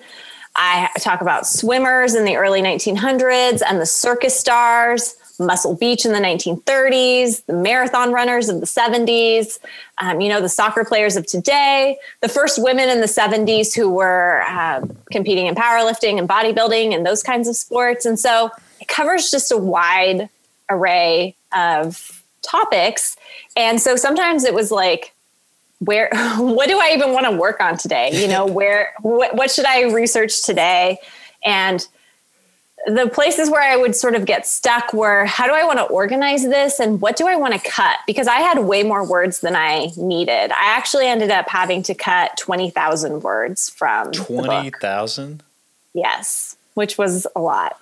I 0.56 0.90
talk 1.00 1.20
about 1.20 1.46
swimmers 1.46 2.14
in 2.14 2.24
the 2.24 2.36
early 2.36 2.62
1900s 2.62 3.62
and 3.66 3.80
the 3.80 3.86
circus 3.86 4.38
stars, 4.38 5.16
Muscle 5.38 5.76
Beach 5.76 6.04
in 6.04 6.12
the 6.12 6.18
1930s, 6.18 7.44
the 7.46 7.52
marathon 7.52 8.12
runners 8.12 8.48
of 8.48 8.60
the 8.60 8.66
70s, 8.66 9.58
um, 9.98 10.20
you 10.20 10.28
know, 10.28 10.40
the 10.40 10.48
soccer 10.48 10.84
players 10.84 11.16
of 11.16 11.26
today, 11.26 11.96
the 12.20 12.28
first 12.28 12.60
women 12.60 12.88
in 12.88 13.00
the 13.00 13.06
70s 13.06 13.74
who 13.74 13.88
were 13.88 14.42
uh, 14.48 14.84
competing 15.12 15.46
in 15.46 15.54
powerlifting 15.54 16.18
and 16.18 16.28
bodybuilding 16.28 16.94
and 16.94 17.06
those 17.06 17.22
kinds 17.22 17.46
of 17.46 17.56
sports. 17.56 18.04
And 18.04 18.18
so 18.18 18.50
it 18.80 18.88
covers 18.88 19.30
just 19.30 19.52
a 19.52 19.56
wide 19.56 20.28
array 20.68 21.36
of 21.52 22.22
topics. 22.42 23.16
And 23.56 23.80
so 23.80 23.96
sometimes 23.96 24.44
it 24.44 24.54
was 24.54 24.70
like, 24.70 25.14
where 25.80 26.08
what 26.38 26.68
do 26.68 26.78
i 26.78 26.90
even 26.94 27.12
want 27.12 27.26
to 27.26 27.32
work 27.32 27.60
on 27.60 27.76
today? 27.76 28.10
You 28.12 28.28
know 28.28 28.46
where 28.58 28.92
what, 29.00 29.34
what 29.34 29.50
should 29.50 29.66
i 29.66 29.92
research 29.92 30.42
today? 30.42 30.98
And 31.44 31.86
the 32.86 33.08
places 33.08 33.50
where 33.50 33.60
i 33.62 33.76
would 33.76 33.94
sort 33.94 34.14
of 34.14 34.24
get 34.24 34.46
stuck 34.46 34.92
were 34.92 35.24
how 35.24 35.46
do 35.46 35.52
i 35.52 35.64
want 35.64 35.78
to 35.78 35.84
organize 35.84 36.44
this 36.44 36.78
and 36.78 37.00
what 37.00 37.16
do 37.16 37.26
i 37.26 37.36
want 37.36 37.52
to 37.54 37.70
cut? 37.70 37.98
Because 38.06 38.28
i 38.28 38.36
had 38.36 38.58
way 38.60 38.82
more 38.82 39.06
words 39.06 39.40
than 39.40 39.56
i 39.56 39.88
needed. 39.96 40.52
I 40.52 40.76
actually 40.76 41.06
ended 41.06 41.30
up 41.30 41.48
having 41.48 41.82
to 41.84 41.94
cut 41.94 42.36
20000 42.36 43.22
words 43.22 43.68
from 43.68 44.12
twenty 44.12 44.70
thousand. 44.70 45.42
yes 45.94 46.56
which 46.74 46.96
was 46.96 47.26
a 47.34 47.40
lot 47.40 47.80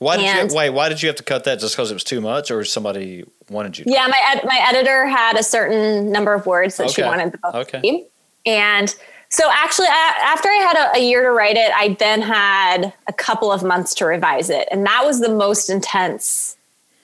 Why 0.00 0.16
did 0.16 0.26
And- 0.26 0.50
you 0.50 0.56
wait? 0.56 0.70
Why 0.70 0.88
did 0.88 1.02
you 1.02 1.08
have 1.08 1.16
to 1.16 1.22
cut 1.22 1.44
that? 1.44 1.60
Just 1.60 1.76
because 1.76 1.90
it 1.90 1.94
was 1.94 2.04
too 2.04 2.20
much, 2.22 2.50
or 2.50 2.64
somebody 2.64 3.24
wanted 3.50 3.78
you? 3.78 3.84
to 3.84 3.90
Yeah, 3.90 4.06
my 4.06 4.18
ed- 4.32 4.44
my 4.44 4.58
editor 4.68 5.06
had 5.06 5.38
a 5.38 5.42
certain 5.42 6.10
number 6.10 6.32
of 6.32 6.46
words 6.46 6.76
that 6.78 6.90
she 6.90 7.02
wanted 7.02 7.32
the 7.32 7.38
book 7.38 7.54
Okay. 7.54 7.78
to 7.78 7.82
be. 7.82 8.06
And 8.46 8.94
so 9.28 9.48
actually, 9.52 9.88
a- 9.88 10.22
after 10.24 10.48
I 10.48 10.54
had 10.54 10.76
a, 10.76 10.96
a 10.96 11.00
year 11.00 11.22
to 11.22 11.30
write 11.30 11.56
it, 11.56 11.70
I 11.76 11.96
then 11.98 12.22
had 12.22 12.94
a 13.08 13.12
couple 13.12 13.52
of 13.52 13.62
months 13.62 13.94
to 13.96 14.06
revise 14.06 14.48
it, 14.48 14.66
and 14.70 14.86
that 14.86 15.04
was 15.04 15.20
the 15.20 15.28
most 15.28 15.68
intense 15.68 16.56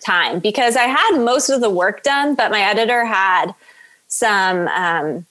time 0.02 0.38
because 0.38 0.74
I 0.74 0.84
had 0.84 1.18
most 1.18 1.50
of 1.50 1.60
the 1.60 1.68
work 1.70 2.02
done, 2.02 2.34
but 2.34 2.50
my 2.50 2.62
editor 2.62 3.04
had 3.04 3.54
some 4.08 4.68
um, 4.68 5.26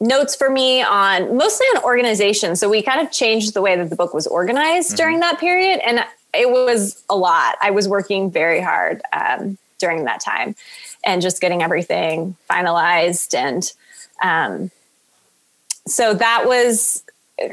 notes 0.00 0.34
for 0.36 0.48
me 0.48 0.82
on 0.82 1.36
mostly 1.36 1.66
on 1.76 1.82
organization. 1.84 2.56
So 2.56 2.70
we 2.70 2.80
kind 2.80 3.00
of 3.06 3.12
changed 3.12 3.52
the 3.52 3.60
way 3.60 3.76
that 3.76 3.90
the 3.90 3.96
book 3.96 4.14
was 4.14 4.26
organized 4.26 4.96
during 4.96 5.20
that 5.20 5.38
period, 5.38 5.80
and 5.84 6.02
it 6.34 6.50
was 6.50 7.02
a 7.08 7.16
lot. 7.16 7.56
I 7.60 7.70
was 7.70 7.88
working 7.88 8.30
very 8.30 8.60
hard 8.60 9.02
um, 9.12 9.58
during 9.78 10.04
that 10.04 10.20
time, 10.20 10.54
and 11.04 11.22
just 11.22 11.40
getting 11.40 11.62
everything 11.62 12.36
finalized. 12.48 13.34
And 13.34 13.72
um, 14.22 14.70
so 15.86 16.14
that 16.14 16.44
was 16.46 17.02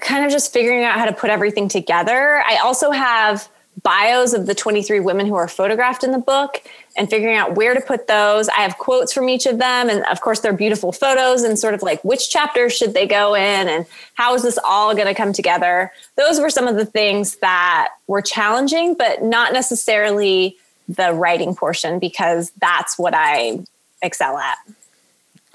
kind 0.02 0.26
of 0.26 0.32
just 0.32 0.52
figuring 0.52 0.84
out 0.84 1.00
how 1.00 1.06
to 1.06 1.14
put 1.14 1.30
everything 1.30 1.68
together. 1.68 2.44
I 2.46 2.58
also 2.58 2.92
have 2.92 3.50
bios 3.84 4.34
of 4.34 4.48
the 4.48 4.56
23 4.56 5.00
women 5.00 5.28
who 5.28 5.36
are 5.36 5.48
photographed 5.48 6.04
in 6.04 6.12
the 6.12 6.18
book 6.18 6.64
and 6.98 7.10
figuring 7.10 7.36
out 7.36 7.56
where 7.56 7.74
to 7.74 7.80
put 7.80 8.08
those. 8.08 8.50
I 8.50 8.62
have 8.62 8.78
quotes 8.78 9.14
from 9.14 9.30
each 9.30 9.46
of 9.46 9.60
them. 9.60 9.90
And 9.90 10.04
of 10.06 10.20
course, 10.20 10.40
they're 10.40 10.52
beautiful 10.52 10.92
photos 10.92 11.44
and 11.44 11.58
sort 11.58 11.74
of 11.74 11.84
like 11.84 12.04
which 12.04 12.30
chapter 12.30 12.70
should 12.70 12.94
they 12.94 13.06
go 13.08 13.36
in 13.36 13.70
and 13.70 13.86
how 14.16 14.34
is 14.34 14.42
this 14.42 14.58
all 14.64 14.96
going 14.96 15.08
to 15.08 15.14
come 15.14 15.32
together? 15.32 15.92
Those 16.16 16.40
were 16.40 16.50
some 16.50 16.68
of 16.68 16.76
the 16.76 16.86
things 16.86 17.36
that 17.38 17.90
were 18.08 18.22
challenging, 18.22 18.96
but 18.96 19.24
not 19.24 19.54
necessarily 19.54 20.58
the 20.90 21.14
writing 21.14 21.56
portion 21.56 22.00
because 22.00 22.52
that's 22.60 22.98
what 22.98 23.14
I 23.16 23.60
excel 24.02 24.38
at. 24.38 24.58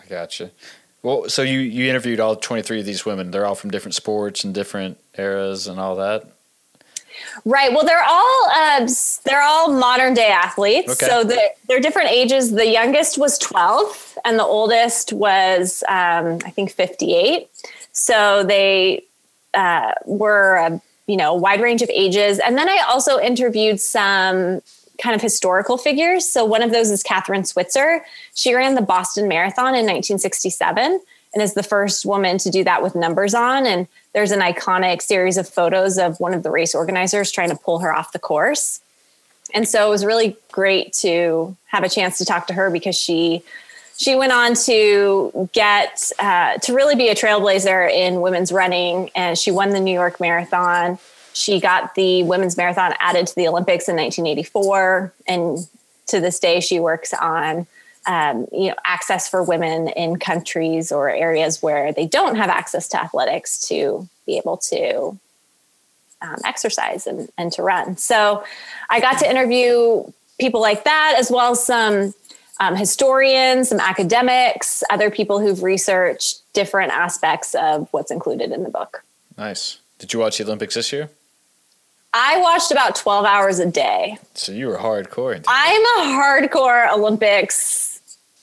I 0.01 0.07
gotcha. 0.09 0.51
Well, 1.03 1.29
so 1.29 1.43
you 1.43 1.59
you 1.59 1.91
interviewed 1.91 2.21
all 2.21 2.37
twenty 2.37 2.63
three 2.63 2.79
of 2.79 2.87
these 2.87 3.05
women. 3.05 3.33
They're 3.33 3.47
all 3.47 3.57
from 3.57 3.71
different 3.71 3.95
sports 3.95 4.45
and 4.45 4.55
different 4.55 4.99
eras 5.19 5.67
and 5.67 5.81
all 5.81 5.97
that. 5.97 6.32
Right. 7.45 7.73
Well, 7.73 7.85
they're 7.85 8.05
all 8.07 8.51
uh, 8.55 8.89
they're 9.25 9.43
all 9.43 9.73
modern 9.73 10.15
day 10.15 10.29
athletes. 10.29 10.93
Okay. 10.93 11.07
So 11.07 11.25
they're, 11.25 11.51
they're 11.69 11.81
different 11.81 12.11
ages. 12.11 12.53
The 12.53 12.67
youngest 12.67 13.19
was 13.19 13.39
12, 13.39 14.19
and 14.25 14.39
the 14.39 14.45
oldest 14.45 15.13
was 15.13 15.83
um, 15.89 16.39
I 16.45 16.51
think 16.51 16.71
58. 16.71 17.49
So 17.93 18.45
they 18.45 19.05
uh, 19.55 19.93
were 20.05 20.57
a 20.57 20.81
you 21.07 21.17
know 21.17 21.35
wide 21.35 21.61
range 21.61 21.83
of 21.83 21.91
ages. 21.91 22.39
And 22.39 22.57
then 22.57 22.69
I 22.69 22.85
also 22.89 23.19
interviewed 23.19 23.81
some 23.81 24.63
kind 25.03 25.17
of 25.17 25.23
historical 25.23 25.77
figures. 25.77 26.29
So 26.29 26.45
one 26.45 26.63
of 26.63 26.71
those 26.71 26.91
is 26.91 27.03
Kathrine 27.03 27.47
Switzer. 27.47 28.05
She 28.35 28.55
ran 28.55 28.75
the 28.75 28.83
Boston 28.83 29.27
Marathon 29.27 29.75
in 29.75 29.85
1967 29.85 31.01
and 31.35 31.43
is 31.43 31.55
the 31.55 31.63
first 31.63 32.05
woman 32.07 32.39
to 32.39 32.51
do 32.51 32.63
that 32.65 32.83
with 32.83 32.95
numbers 32.95 33.35
on. 33.35 33.67
And 33.67 33.89
there's 34.13 34.31
an 34.31 34.41
iconic 34.41 35.03
series 35.03 35.37
of 35.37 35.49
photos 35.49 35.99
of 35.99 36.21
one 36.21 36.35
of 36.35 36.43
the 36.43 36.51
race 36.51 36.75
organizers 36.75 37.31
trying 37.31 37.51
to 37.51 37.57
pull 37.57 37.79
her 37.81 37.95
off 37.95 38.13
the 38.13 38.19
course. 38.19 38.81
And 39.55 39.69
so 39.69 39.87
it 39.87 39.91
was 39.91 40.05
really 40.05 40.37
great 40.51 40.93
to 40.95 41.57
have 41.67 41.85
a 41.85 41.89
chance 41.89 42.19
to 42.19 42.25
talk 42.25 42.47
to 42.49 42.55
her 42.55 42.71
because 42.71 42.97
she 42.97 43.43
she 43.99 44.17
went 44.17 44.33
on 44.33 44.55
to 44.55 45.49
get 45.53 46.11
uh, 46.19 46.57
to 46.59 46.75
really 46.75 46.97
be 46.97 47.09
a 47.09 47.15
trailblazer 47.15 47.91
in 47.91 48.21
women's 48.21 48.51
running, 48.51 49.11
and 49.15 49.39
she 49.39 49.51
won 49.51 49.71
the 49.71 49.81
New 49.81 49.93
York 49.93 50.19
Marathon. 50.19 50.99
She 51.35 51.61
got 51.61 51.95
the 51.95 52.23
women's 52.25 52.57
marathon 52.57 52.95
added 52.99 53.27
to 53.29 53.35
the 53.35 53.47
Olympics 53.47 53.89
in 53.89 53.97
1984, 53.97 55.13
and 55.29 55.69
to 56.07 56.21
this 56.21 56.39
day, 56.41 56.61
she 56.61 56.81
works 56.81 57.13
on 57.15 57.67
um, 58.07 58.47
you 58.53 58.69
know 58.69 58.75
access 58.85 59.29
for 59.29 59.43
women 59.43 59.89
in 59.89 60.19
countries 60.19 60.91
or 60.91 61.09
areas 61.09 61.63
where 61.63 61.93
they 61.93 62.07
don't 62.07 62.37
have 62.37 62.51
access 62.51 62.89
to 62.89 63.01
athletics 63.01 63.61
to 63.69 64.09
be 64.27 64.37
able 64.39 64.57
to 64.57 65.19
um, 66.23 66.37
exercise 66.45 67.07
and, 67.07 67.29
and 67.37 67.53
to 67.53 67.63
run. 67.63 67.97
So 67.97 68.45
I 68.89 69.01
got 69.01 69.19
to 69.19 69.31
interview 69.31 70.05
people 70.39 70.61
like 70.61 70.85
that, 70.85 71.17
as 71.19 71.31
well 71.31 71.53
as 71.53 71.65
some 71.65 72.15
um, 72.61 72.77
historians, 72.77 73.69
some 73.69 73.81
academics, 73.81 74.83
other 74.91 75.11
people 75.11 75.41
who've 75.41 75.63
researched 75.63 76.43
different 76.53 76.93
aspects 76.93 77.55
of 77.55 77.89
what's 77.91 78.11
included 78.11 78.53
in 78.53 78.63
the 78.63 78.71
book. 78.71 79.05
Nice. 79.37 79.79
Did 79.99 80.13
you 80.13 80.21
watch 80.21 80.39
the 80.39 80.45
Olympics 80.45 80.75
this 80.75 80.93
year? 80.93 81.11
I 82.15 82.39
watched 82.39 82.71
about 82.71 82.95
12 82.95 83.25
hours 83.25 83.59
a 83.59 83.71
day. 83.71 84.19
So 84.35 84.53
you 84.53 84.69
were 84.69 84.77
hardcore. 84.77 85.43
I'm 85.49 85.83
a 85.83 86.13
hardcore 86.13 86.93
Olympics 86.93 87.92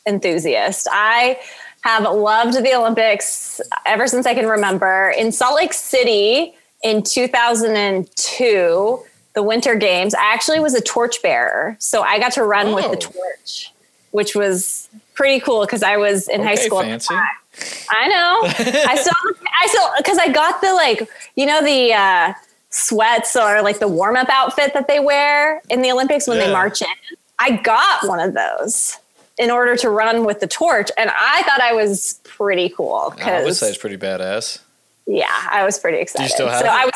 enthusiast. 0.09 0.87
I 0.91 1.39
have 1.81 2.03
loved 2.03 2.55
the 2.63 2.75
Olympics 2.75 3.61
ever 3.85 4.07
since 4.07 4.25
I 4.25 4.33
can 4.33 4.47
remember. 4.47 5.13
In 5.17 5.31
Salt 5.31 5.55
Lake 5.55 5.73
City 5.73 6.55
in 6.83 7.03
2002, 7.03 8.99
the 9.33 9.43
Winter 9.43 9.75
Games, 9.75 10.13
I 10.13 10.33
actually 10.33 10.59
was 10.59 10.73
a 10.73 10.81
torchbearer. 10.81 11.77
So 11.79 12.01
I 12.01 12.19
got 12.19 12.33
to 12.33 12.43
run 12.43 12.67
oh. 12.67 12.75
with 12.75 12.85
the 12.85 13.07
oh. 13.07 13.11
torch, 13.11 13.73
which 14.11 14.35
was 14.35 14.89
pretty 15.13 15.39
cool 15.39 15.61
because 15.61 15.83
I 15.83 15.97
was 15.97 16.27
in 16.27 16.41
okay, 16.41 16.49
high 16.49 16.55
school. 16.55 16.81
Fancy. 16.81 17.15
I 17.89 18.07
know. 18.07 18.41
I 18.43 18.95
still, 18.99 19.13
I 19.61 19.67
still, 19.67 19.89
because 19.97 20.17
I 20.17 20.29
got 20.31 20.61
the 20.61 20.73
like, 20.73 21.09
you 21.35 21.45
know, 21.45 21.63
the 21.63 21.93
uh, 21.93 22.33
sweats 22.69 23.35
or 23.35 23.61
like 23.61 23.79
the 23.79 23.87
warm 23.87 24.15
up 24.15 24.29
outfit 24.29 24.73
that 24.73 24.87
they 24.87 24.99
wear 24.99 25.61
in 25.69 25.81
the 25.81 25.91
Olympics 25.91 26.27
when 26.27 26.37
yeah. 26.37 26.47
they 26.47 26.53
march 26.53 26.81
in. 26.81 26.87
I 27.39 27.57
got 27.57 28.05
one 28.07 28.19
of 28.19 28.33
those 28.33 28.97
in 29.39 29.49
order 29.49 29.75
to 29.77 29.89
run 29.89 30.25
with 30.25 30.41
the 30.41 30.47
torch, 30.47 30.91
and 30.97 31.09
I 31.09 31.41
thought 31.43 31.61
I 31.61 31.73
was 31.73 32.19
pretty 32.25 32.69
cool. 32.69 33.13
I 33.19 33.43
would 33.43 33.55
say 33.55 33.69
it's 33.69 33.77
pretty 33.77 33.97
badass. 33.97 34.59
Yeah, 35.07 35.27
I 35.49 35.63
was 35.63 35.79
pretty 35.79 35.97
excited. 35.97 36.27
Do 36.27 36.29
you 36.29 36.35
still 36.35 36.49
have 36.49 36.59
so 36.59 36.65
it? 36.65 36.71
I 36.71 36.85
was. 36.85 36.93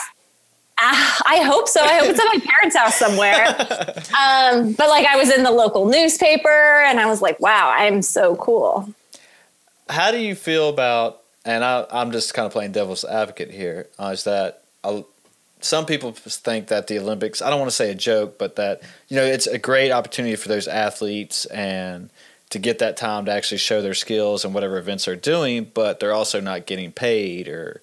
Uh, 0.76 1.22
I 1.26 1.41
hope 1.46 1.70
so. 1.70 1.82
I 1.82 2.00
hope 2.00 2.10
it's 2.10 2.20
at 2.20 2.26
my 2.26 2.39
parents' 2.46 2.76
house 2.76 2.96
somewhere. 2.96 3.56
Um, 4.14 4.74
but 4.74 4.89
like, 4.89 5.08
I 5.08 5.18
was 5.18 5.32
in 5.32 5.44
the 5.44 5.52
local 5.52 5.88
newspaper, 5.88 6.84
and 6.86 7.00
I 7.00 7.08
was 7.08 7.22
like, 7.22 7.39
"Wow, 7.39 7.74
I'm 7.76 8.02
so 8.02 8.36
cool." 8.36 8.94
How 9.89 10.12
do 10.12 10.18
you 10.18 10.36
feel 10.36 10.70
about? 10.70 11.22
And 11.46 11.64
I, 11.64 11.86
am 11.91 12.12
just 12.12 12.34
kind 12.34 12.46
of 12.46 12.52
playing 12.52 12.72
devil's 12.74 13.04
advocate 13.04 13.52
here. 13.52 13.88
Uh, 14.00 14.12
is 14.14 14.24
that 14.26 14.64
some 15.64 15.86
people 15.86 16.12
think 16.12 16.68
that 16.68 16.88
the 16.88 17.00
Olympics, 17.00 17.41
I 17.41 17.50
don't 17.50 17.60
want 17.60 17.72
to 17.72 17.76
say 17.76 17.89
a 17.89 17.96
joke, 17.96 18.38
but 18.38 18.58
that, 18.58 18.82
you 19.08 19.16
know, 19.16 19.24
it's 19.24 19.48
a 19.48 19.58
great 19.58 19.91
opportunity 19.91 20.36
for 20.36 20.50
those 20.50 20.68
athletes 20.68 21.46
and 21.46 22.10
to 22.54 22.60
get 22.60 22.80
that 22.80 22.97
time 22.97 23.26
to 23.26 23.32
actually 23.32 23.58
show 23.58 23.82
their 23.82 23.93
skills 23.93 24.45
and 24.45 24.54
whatever 24.54 24.78
events 24.78 25.06
they're 25.06 25.16
doing, 25.16 25.70
but 25.74 25.99
they're 25.99 26.14
also 26.14 26.39
not 26.39 26.66
getting 26.66 26.91
paid 26.91 27.47
or, 27.47 27.82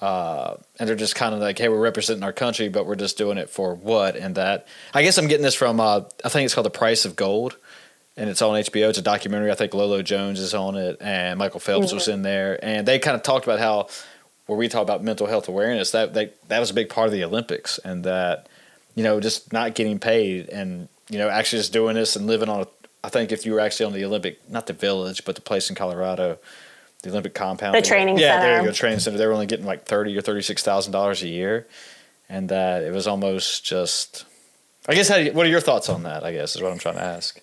uh, 0.00 0.54
and 0.78 0.88
they're 0.88 0.96
just 0.96 1.14
kind 1.14 1.34
of 1.34 1.40
like, 1.40 1.58
hey, 1.58 1.68
we're 1.68 1.80
representing 1.80 2.22
our 2.22 2.32
country, 2.32 2.68
but 2.68 2.86
we're 2.86 2.96
just 2.96 3.18
doing 3.18 3.38
it 3.38 3.50
for 3.50 3.74
what? 3.74 4.16
And 4.16 4.34
that, 4.34 4.66
I 4.94 5.02
guess 5.02 5.18
I'm 5.18 5.28
getting 5.28 5.44
this 5.44 5.54
from, 5.54 5.80
uh, 5.80 6.02
I 6.24 6.28
think 6.28 6.46
it's 6.46 6.54
called 6.54 6.66
The 6.66 6.70
Price 6.70 7.04
of 7.04 7.16
Gold. 7.16 7.56
And 8.16 8.28
it's 8.28 8.42
on 8.42 8.60
HBO. 8.60 8.88
It's 8.88 8.98
a 8.98 9.02
documentary. 9.02 9.52
I 9.52 9.54
think 9.54 9.74
Lolo 9.74 10.02
Jones 10.02 10.40
is 10.40 10.52
on 10.52 10.74
it, 10.74 10.96
and 11.00 11.38
Michael 11.38 11.60
Phelps 11.60 11.86
mm-hmm. 11.86 11.94
was 11.94 12.08
in 12.08 12.22
there. 12.22 12.58
And 12.64 12.84
they 12.88 12.98
kind 12.98 13.14
of 13.14 13.22
talked 13.22 13.44
about 13.44 13.60
how 13.60 13.86
where 14.48 14.58
we 14.58 14.66
talk 14.66 14.82
about 14.82 15.04
mental 15.04 15.26
health 15.26 15.46
awareness, 15.46 15.90
that, 15.90 16.14
that 16.14 16.48
that 16.48 16.58
was 16.58 16.70
a 16.70 16.74
big 16.74 16.88
part 16.88 17.06
of 17.06 17.12
the 17.12 17.22
Olympics, 17.22 17.78
and 17.78 18.02
that 18.04 18.48
you 18.94 19.04
know 19.04 19.20
just 19.20 19.52
not 19.52 19.74
getting 19.74 19.98
paid 19.98 20.48
and 20.48 20.88
you 21.10 21.18
know 21.18 21.28
actually 21.28 21.60
just 21.60 21.72
doing 21.72 21.94
this 21.94 22.16
and 22.16 22.26
living 22.26 22.48
on 22.48 22.62
a. 22.62 22.66
I 23.02 23.08
think 23.08 23.32
if 23.32 23.46
you 23.46 23.52
were 23.52 23.60
actually 23.60 23.86
on 23.86 23.92
the 23.92 24.04
Olympic, 24.04 24.48
not 24.50 24.66
the 24.66 24.72
village, 24.72 25.24
but 25.24 25.34
the 25.34 25.40
place 25.40 25.70
in 25.70 25.76
Colorado, 25.76 26.38
the 27.02 27.10
Olympic 27.10 27.34
compound, 27.34 27.74
the 27.74 27.82
training 27.82 28.18
yeah, 28.18 28.40
center. 28.40 28.42
there 28.42 28.60
you 28.60 28.66
go, 28.66 28.72
training 28.72 28.98
center. 28.98 29.18
They 29.18 29.26
were 29.26 29.32
only 29.32 29.46
getting 29.46 29.66
like 29.66 29.84
thirty 29.84 30.16
or 30.16 30.20
thirty 30.20 30.42
six 30.42 30.62
thousand 30.62 30.92
dollars 30.92 31.22
a 31.22 31.28
year, 31.28 31.66
and 32.28 32.48
that 32.48 32.82
it 32.82 32.92
was 32.92 33.06
almost 33.06 33.64
just. 33.64 34.24
I 34.88 34.94
guess 34.94 35.08
how, 35.08 35.22
what 35.32 35.44
are 35.44 35.50
your 35.50 35.60
thoughts 35.60 35.88
on 35.88 36.04
that? 36.04 36.24
I 36.24 36.32
guess 36.32 36.56
is 36.56 36.62
what 36.62 36.72
I'm 36.72 36.78
trying 36.78 36.96
to 36.96 37.02
ask. 37.02 37.40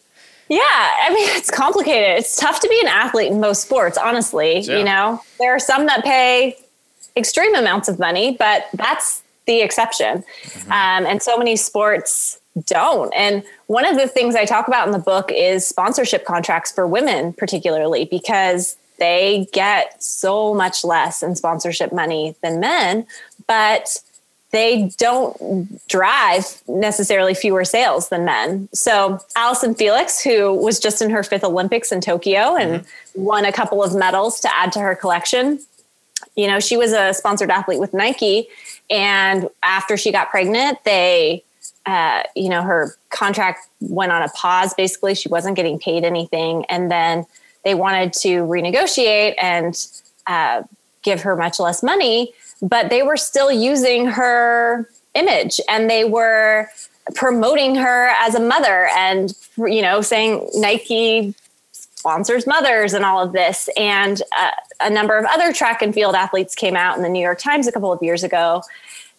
Yeah, 0.49 0.61
I 0.61 1.09
mean 1.13 1.27
it's 1.31 1.49
complicated. 1.49 2.19
It's 2.19 2.35
tough 2.35 2.59
to 2.59 2.67
be 2.67 2.79
an 2.81 2.87
athlete 2.87 3.31
in 3.31 3.39
most 3.39 3.61
sports, 3.61 3.97
honestly. 3.97 4.59
Yeah. 4.59 4.77
You 4.77 4.83
know, 4.83 5.21
there 5.39 5.55
are 5.55 5.59
some 5.59 5.85
that 5.85 6.03
pay 6.03 6.57
extreme 7.15 7.55
amounts 7.55 7.87
of 7.87 7.97
money, 7.97 8.35
but 8.37 8.67
that's 8.73 9.23
the 9.47 9.61
exception. 9.61 10.23
Mm-hmm. 10.43 10.71
Um, 10.71 11.05
and 11.05 11.21
so 11.21 11.37
many 11.37 11.55
sports 11.55 12.39
don't. 12.65 13.13
And 13.13 13.43
one 13.67 13.85
of 13.85 13.97
the 13.97 14.07
things 14.07 14.35
I 14.35 14.45
talk 14.45 14.67
about 14.67 14.87
in 14.87 14.93
the 14.93 14.99
book 14.99 15.31
is 15.31 15.67
sponsorship 15.67 16.25
contracts 16.25 16.71
for 16.71 16.87
women, 16.87 17.33
particularly 17.33 18.05
because 18.05 18.77
they 18.97 19.47
get 19.51 20.01
so 20.01 20.53
much 20.53 20.83
less 20.83 21.21
in 21.21 21.35
sponsorship 21.35 21.91
money 21.91 22.35
than 22.41 22.59
men, 22.59 23.05
but 23.47 23.97
they 24.51 24.89
don't 24.97 25.85
drive 25.89 26.61
necessarily 26.67 27.33
fewer 27.33 27.65
sales 27.65 28.07
than 28.07 28.23
men. 28.23 28.69
So 28.71 29.19
Allyson 29.35 29.75
Felix, 29.75 30.23
who 30.23 30.53
was 30.53 30.79
just 30.79 31.01
in 31.01 31.09
her 31.09 31.23
fifth 31.23 31.43
Olympics 31.43 31.91
in 31.91 31.99
Tokyo 31.99 32.55
and 32.55 32.81
mm-hmm. 32.81 33.23
won 33.23 33.43
a 33.43 33.51
couple 33.51 33.83
of 33.83 33.93
medals 33.93 34.39
to 34.41 34.55
add 34.55 34.71
to 34.71 34.79
her 34.79 34.95
collection, 34.95 35.59
you 36.37 36.47
know, 36.47 36.61
she 36.61 36.77
was 36.77 36.93
a 36.93 37.13
sponsored 37.13 37.49
athlete 37.49 37.79
with 37.79 37.93
Nike. 37.93 38.47
And 38.89 39.49
after 39.61 39.97
she 39.97 40.11
got 40.11 40.29
pregnant, 40.29 40.83
they, 40.85 41.43
uh, 41.85 42.23
you 42.35 42.49
know, 42.49 42.63
her 42.63 42.95
contract 43.09 43.67
went 43.79 44.11
on 44.11 44.21
a 44.21 44.29
pause. 44.29 44.73
Basically, 44.73 45.13
she 45.15 45.29
wasn't 45.29 45.55
getting 45.55 45.77
paid 45.77 46.03
anything. 46.03 46.65
And 46.65 46.89
then 46.89 47.25
they 47.63 47.75
wanted 47.75 48.13
to 48.13 48.43
renegotiate 48.43 49.35
and 49.41 49.75
uh, 50.27 50.63
give 51.03 51.21
her 51.21 51.35
much 51.35 51.59
less 51.59 51.83
money, 51.83 52.33
but 52.61 52.89
they 52.89 53.03
were 53.03 53.17
still 53.17 53.51
using 53.51 54.07
her 54.07 54.89
image 55.13 55.61
and 55.69 55.89
they 55.89 56.03
were 56.03 56.67
promoting 57.13 57.75
her 57.75 58.07
as 58.17 58.33
a 58.33 58.39
mother 58.39 58.87
and, 58.95 59.33
you 59.57 59.81
know, 59.81 60.01
saying 60.01 60.49
Nike 60.55 61.35
sponsors 61.71 62.47
mothers 62.47 62.93
and 62.93 63.05
all 63.05 63.21
of 63.21 63.31
this. 63.33 63.69
And 63.77 64.21
uh, 64.37 64.51
a 64.81 64.89
number 64.89 65.17
of 65.17 65.25
other 65.25 65.53
track 65.53 65.81
and 65.81 65.93
field 65.93 66.15
athletes 66.15 66.55
came 66.55 66.75
out 66.75 66.97
in 66.97 67.03
the 67.03 67.09
New 67.09 67.21
York 67.21 67.39
Times 67.39 67.67
a 67.67 67.71
couple 67.71 67.91
of 67.91 68.01
years 68.01 68.23
ago 68.23 68.63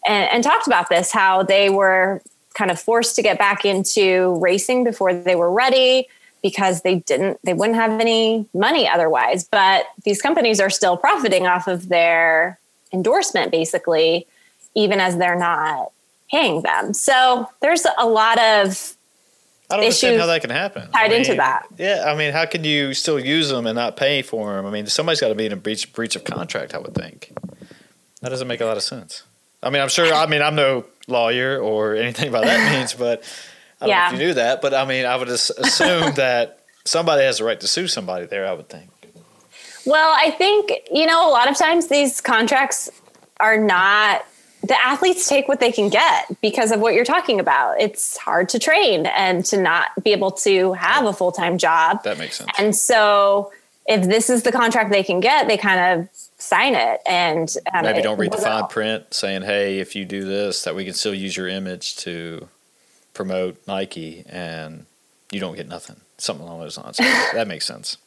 and, 0.07 0.31
and 0.33 0.45
talked 0.45 0.67
about 0.67 0.89
this 0.89 1.12
how 1.12 1.43
they 1.43 1.71
were 1.71 2.23
kind 2.57 2.70
of 2.70 2.80
forced 2.80 3.14
to 3.16 3.22
get 3.22 3.38
back 3.38 3.64
into 3.64 4.38
racing 4.40 4.82
before 4.82 5.12
they 5.14 5.36
were 5.36 5.52
ready 5.52 6.09
because 6.42 6.82
they 6.82 6.96
didn't 6.96 7.38
they 7.44 7.52
wouldn't 7.52 7.76
have 7.76 8.00
any 8.00 8.46
money 8.54 8.88
otherwise 8.88 9.44
but 9.44 9.84
these 10.04 10.20
companies 10.22 10.59
are 10.59 10.70
still 10.70 10.96
profiting 10.96 11.46
off 11.46 11.68
of 11.68 11.88
their 11.88 12.59
endorsement 12.92 13.52
basically 13.52 14.26
even 14.74 15.00
as 15.00 15.18
they're 15.18 15.38
not 15.38 15.92
paying 16.30 16.62
them 16.62 16.94
so 16.94 17.48
there's 17.61 17.86
a 17.98 18.07
lot 18.07 18.38
of 18.38 18.96
I 19.68 19.74
don't 19.74 19.84
understand 19.84 20.20
how 20.20 20.26
that 20.26 20.42
can 20.42 20.50
happen. 20.50 20.88
Tied 20.92 21.07
I 21.07 21.09
mean, 21.09 21.18
into 21.18 21.34
that. 21.34 21.66
Yeah, 21.76 22.04
I 22.07 22.16
mean, 22.16 22.32
how 22.32 22.46
can 22.46 22.62
you 22.62 22.94
still 22.94 23.18
use 23.18 23.48
them 23.48 23.66
and 23.66 23.74
not 23.74 23.96
pay 23.96 24.22
for 24.22 24.54
them? 24.54 24.64
I 24.64 24.70
mean, 24.70 24.86
somebody's 24.86 25.20
got 25.20 25.30
to 25.30 25.34
be 25.34 25.46
in 25.46 25.50
a 25.50 25.57
breach 25.57 25.92
breach 25.92 26.14
of 26.14 26.22
contract. 26.22 26.72
I 26.72 26.78
would 26.78 26.94
think 26.94 27.32
that 28.20 28.28
doesn't 28.28 28.46
make 28.46 28.61
a 28.61 28.64
lot 28.64 28.76
of 28.76 28.84
sense. 28.84 29.24
I 29.62 29.70
mean, 29.70 29.82
I'm 29.82 29.88
sure. 29.88 30.12
I 30.12 30.26
mean, 30.26 30.42
I'm 30.42 30.54
no 30.54 30.84
lawyer 31.09 31.59
or 31.59 31.94
anything 31.94 32.32
by 32.32 32.42
that 32.42 32.72
means, 32.78 32.94
but 32.94 33.22
I 33.80 33.86
don't 33.86 33.96
know 33.96 34.07
if 34.07 34.12
you 34.12 34.26
knew 34.26 34.34
that. 34.34 34.62
But 34.62 34.74
I 34.74 34.84
mean, 34.84 35.04
I 35.07 35.16
would 35.16 35.28
assume 35.28 36.14
that 36.16 36.61
somebody 36.84 37.22
has 37.22 37.38
the 37.38 37.44
right 37.44 37.61
to 37.61 37.68
sue 37.68 37.88
somebody 37.88 38.26
there. 38.26 38.46
I 38.46 38.52
would 38.52 38.68
think. 38.68 38.90
Well, 39.84 40.14
I 40.16 40.30
think 40.32 40.72
you 40.90 41.07
know 41.07 41.28
a 41.28 41.30
lot 41.30 41.50
of 41.50 41.57
times 41.57 41.88
these 41.88 42.20
contracts 42.20 42.90
are 43.40 43.59
not 43.59 44.24
the 44.66 44.80
athletes 44.80 45.28
take 45.28 45.48
what 45.48 45.61
they 45.61 45.70
can 45.70 45.88
get 45.88 46.40
because 46.40 46.72
of 46.72 46.80
what 46.80 46.94
you're 46.94 47.04
talking 47.04 47.38
about. 47.38 47.80
It's 47.80 48.16
hard 48.16 48.48
to 48.50 48.59
train 48.59 49.07
and 49.07 49.44
to 49.46 49.61
not 49.61 49.90
be 50.02 50.12
able 50.12 50.32
to 50.32 50.72
have 50.72 51.07
a 51.07 51.12
full 51.12 51.32
time 51.32 51.59
job. 51.59 52.02
That 52.02 52.18
makes 52.18 52.36
sense. 52.36 52.50
And 52.59 52.74
so, 52.74 53.52
if 53.89 54.09
this 54.09 54.28
is 54.30 54.43
the 54.43 54.53
contract 54.53 54.91
they 54.91 55.03
can 55.03 55.20
get, 55.20 55.47
they 55.49 55.57
kind 55.57 56.01
of 56.01 56.09
sign 56.39 56.74
it 56.74 57.01
and 57.07 57.55
um, 57.72 57.82
maybe 57.82 58.03
don't 58.03 58.18
read 58.18 58.32
the 58.32 58.39
fine 58.39 58.66
print 58.66 59.12
saying, 59.12 59.43
"Hey, 59.43 59.78
if 59.78 59.95
you 59.97 60.05
do 60.05 60.24
this, 60.24 60.64
that 60.64 60.74
we 60.74 60.84
can 60.84 60.95
still 60.95 61.14
use 61.14 61.37
your 61.37 61.49
image 61.49 61.97
to 61.99 62.49
promote 63.14 63.57
Nike, 63.66 64.24
and 64.28 64.87
you 65.30 65.41
don't 65.41 65.57
get 65.57 65.68
nothing." 65.68 65.97
Something 66.18 66.47
along 66.47 66.61
those 66.61 66.78
lines. 66.78 66.97
that 67.34 67.47
makes 67.47 67.66
sense. 67.66 67.99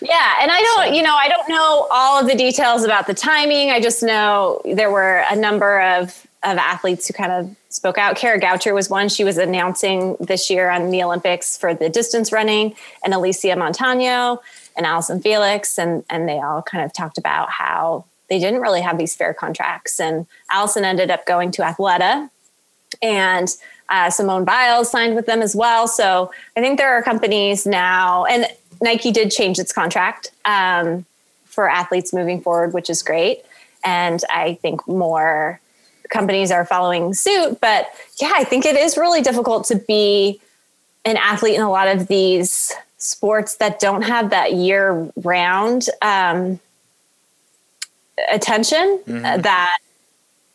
Yeah, 0.00 0.34
and 0.40 0.50
I 0.50 0.60
don't, 0.60 0.88
so. 0.88 0.92
you 0.94 1.02
know, 1.02 1.14
I 1.14 1.28
don't 1.28 1.48
know 1.48 1.86
all 1.90 2.20
of 2.20 2.26
the 2.26 2.34
details 2.34 2.84
about 2.84 3.06
the 3.06 3.14
timing. 3.14 3.70
I 3.70 3.80
just 3.80 4.02
know 4.02 4.60
there 4.64 4.90
were 4.90 5.24
a 5.30 5.36
number 5.36 5.80
of 5.80 6.26
of 6.42 6.56
athletes 6.56 7.06
who 7.06 7.12
kind 7.12 7.32
of 7.32 7.54
spoke 7.68 7.98
out. 7.98 8.16
Kara 8.16 8.40
Goucher 8.40 8.74
was 8.74 8.88
one. 8.88 9.08
She 9.08 9.24
was 9.24 9.36
announcing 9.36 10.16
this 10.20 10.48
year 10.48 10.70
on 10.70 10.90
the 10.90 11.02
Olympics 11.02 11.58
for 11.58 11.74
the 11.74 11.88
distance 11.88 12.32
running, 12.32 12.74
and 13.04 13.12
Alysia 13.12 13.56
Montaño 13.56 14.38
and 14.76 14.86
Allyson 14.86 15.20
Felix, 15.20 15.78
and 15.78 16.04
and 16.08 16.28
they 16.28 16.38
all 16.40 16.62
kind 16.62 16.84
of 16.84 16.92
talked 16.92 17.18
about 17.18 17.50
how 17.50 18.04
they 18.28 18.38
didn't 18.38 18.60
really 18.60 18.80
have 18.80 18.96
these 18.96 19.14
fair 19.14 19.34
contracts. 19.34 20.00
And 20.00 20.26
Allyson 20.50 20.84
ended 20.84 21.10
up 21.10 21.26
going 21.26 21.50
to 21.52 21.62
Athleta, 21.62 22.30
and 23.02 23.48
uh, 23.90 24.08
Simone 24.08 24.44
Biles 24.44 24.90
signed 24.90 25.16
with 25.16 25.26
them 25.26 25.42
as 25.42 25.54
well. 25.54 25.88
So 25.88 26.32
I 26.56 26.60
think 26.60 26.78
there 26.78 26.92
are 26.94 27.02
companies 27.02 27.66
now, 27.66 28.24
and 28.24 28.46
Nike 28.80 29.10
did 29.10 29.30
change 29.30 29.58
its 29.58 29.72
contract 29.72 30.30
um, 30.46 31.04
for 31.44 31.68
athletes 31.68 32.14
moving 32.14 32.40
forward, 32.40 32.72
which 32.72 32.88
is 32.88 33.02
great. 33.02 33.44
And 33.84 34.22
I 34.30 34.54
think 34.62 34.86
more 34.86 35.60
companies 36.10 36.50
are 36.50 36.64
following 36.64 37.14
suit. 37.14 37.60
But 37.60 37.88
yeah, 38.20 38.32
I 38.34 38.44
think 38.44 38.66
it 38.66 38.76
is 38.76 38.96
really 38.96 39.22
difficult 39.22 39.64
to 39.66 39.76
be 39.76 40.40
an 41.04 41.16
athlete 41.16 41.54
in 41.54 41.62
a 41.62 41.70
lot 41.70 41.88
of 41.88 42.08
these 42.08 42.72
sports 42.98 43.56
that 43.56 43.80
don't 43.80 44.02
have 44.02 44.30
that 44.30 44.52
year 44.52 45.10
round 45.16 45.86
um, 46.02 46.60
attention 48.30 49.00
mm-hmm. 49.06 49.40
that 49.40 49.78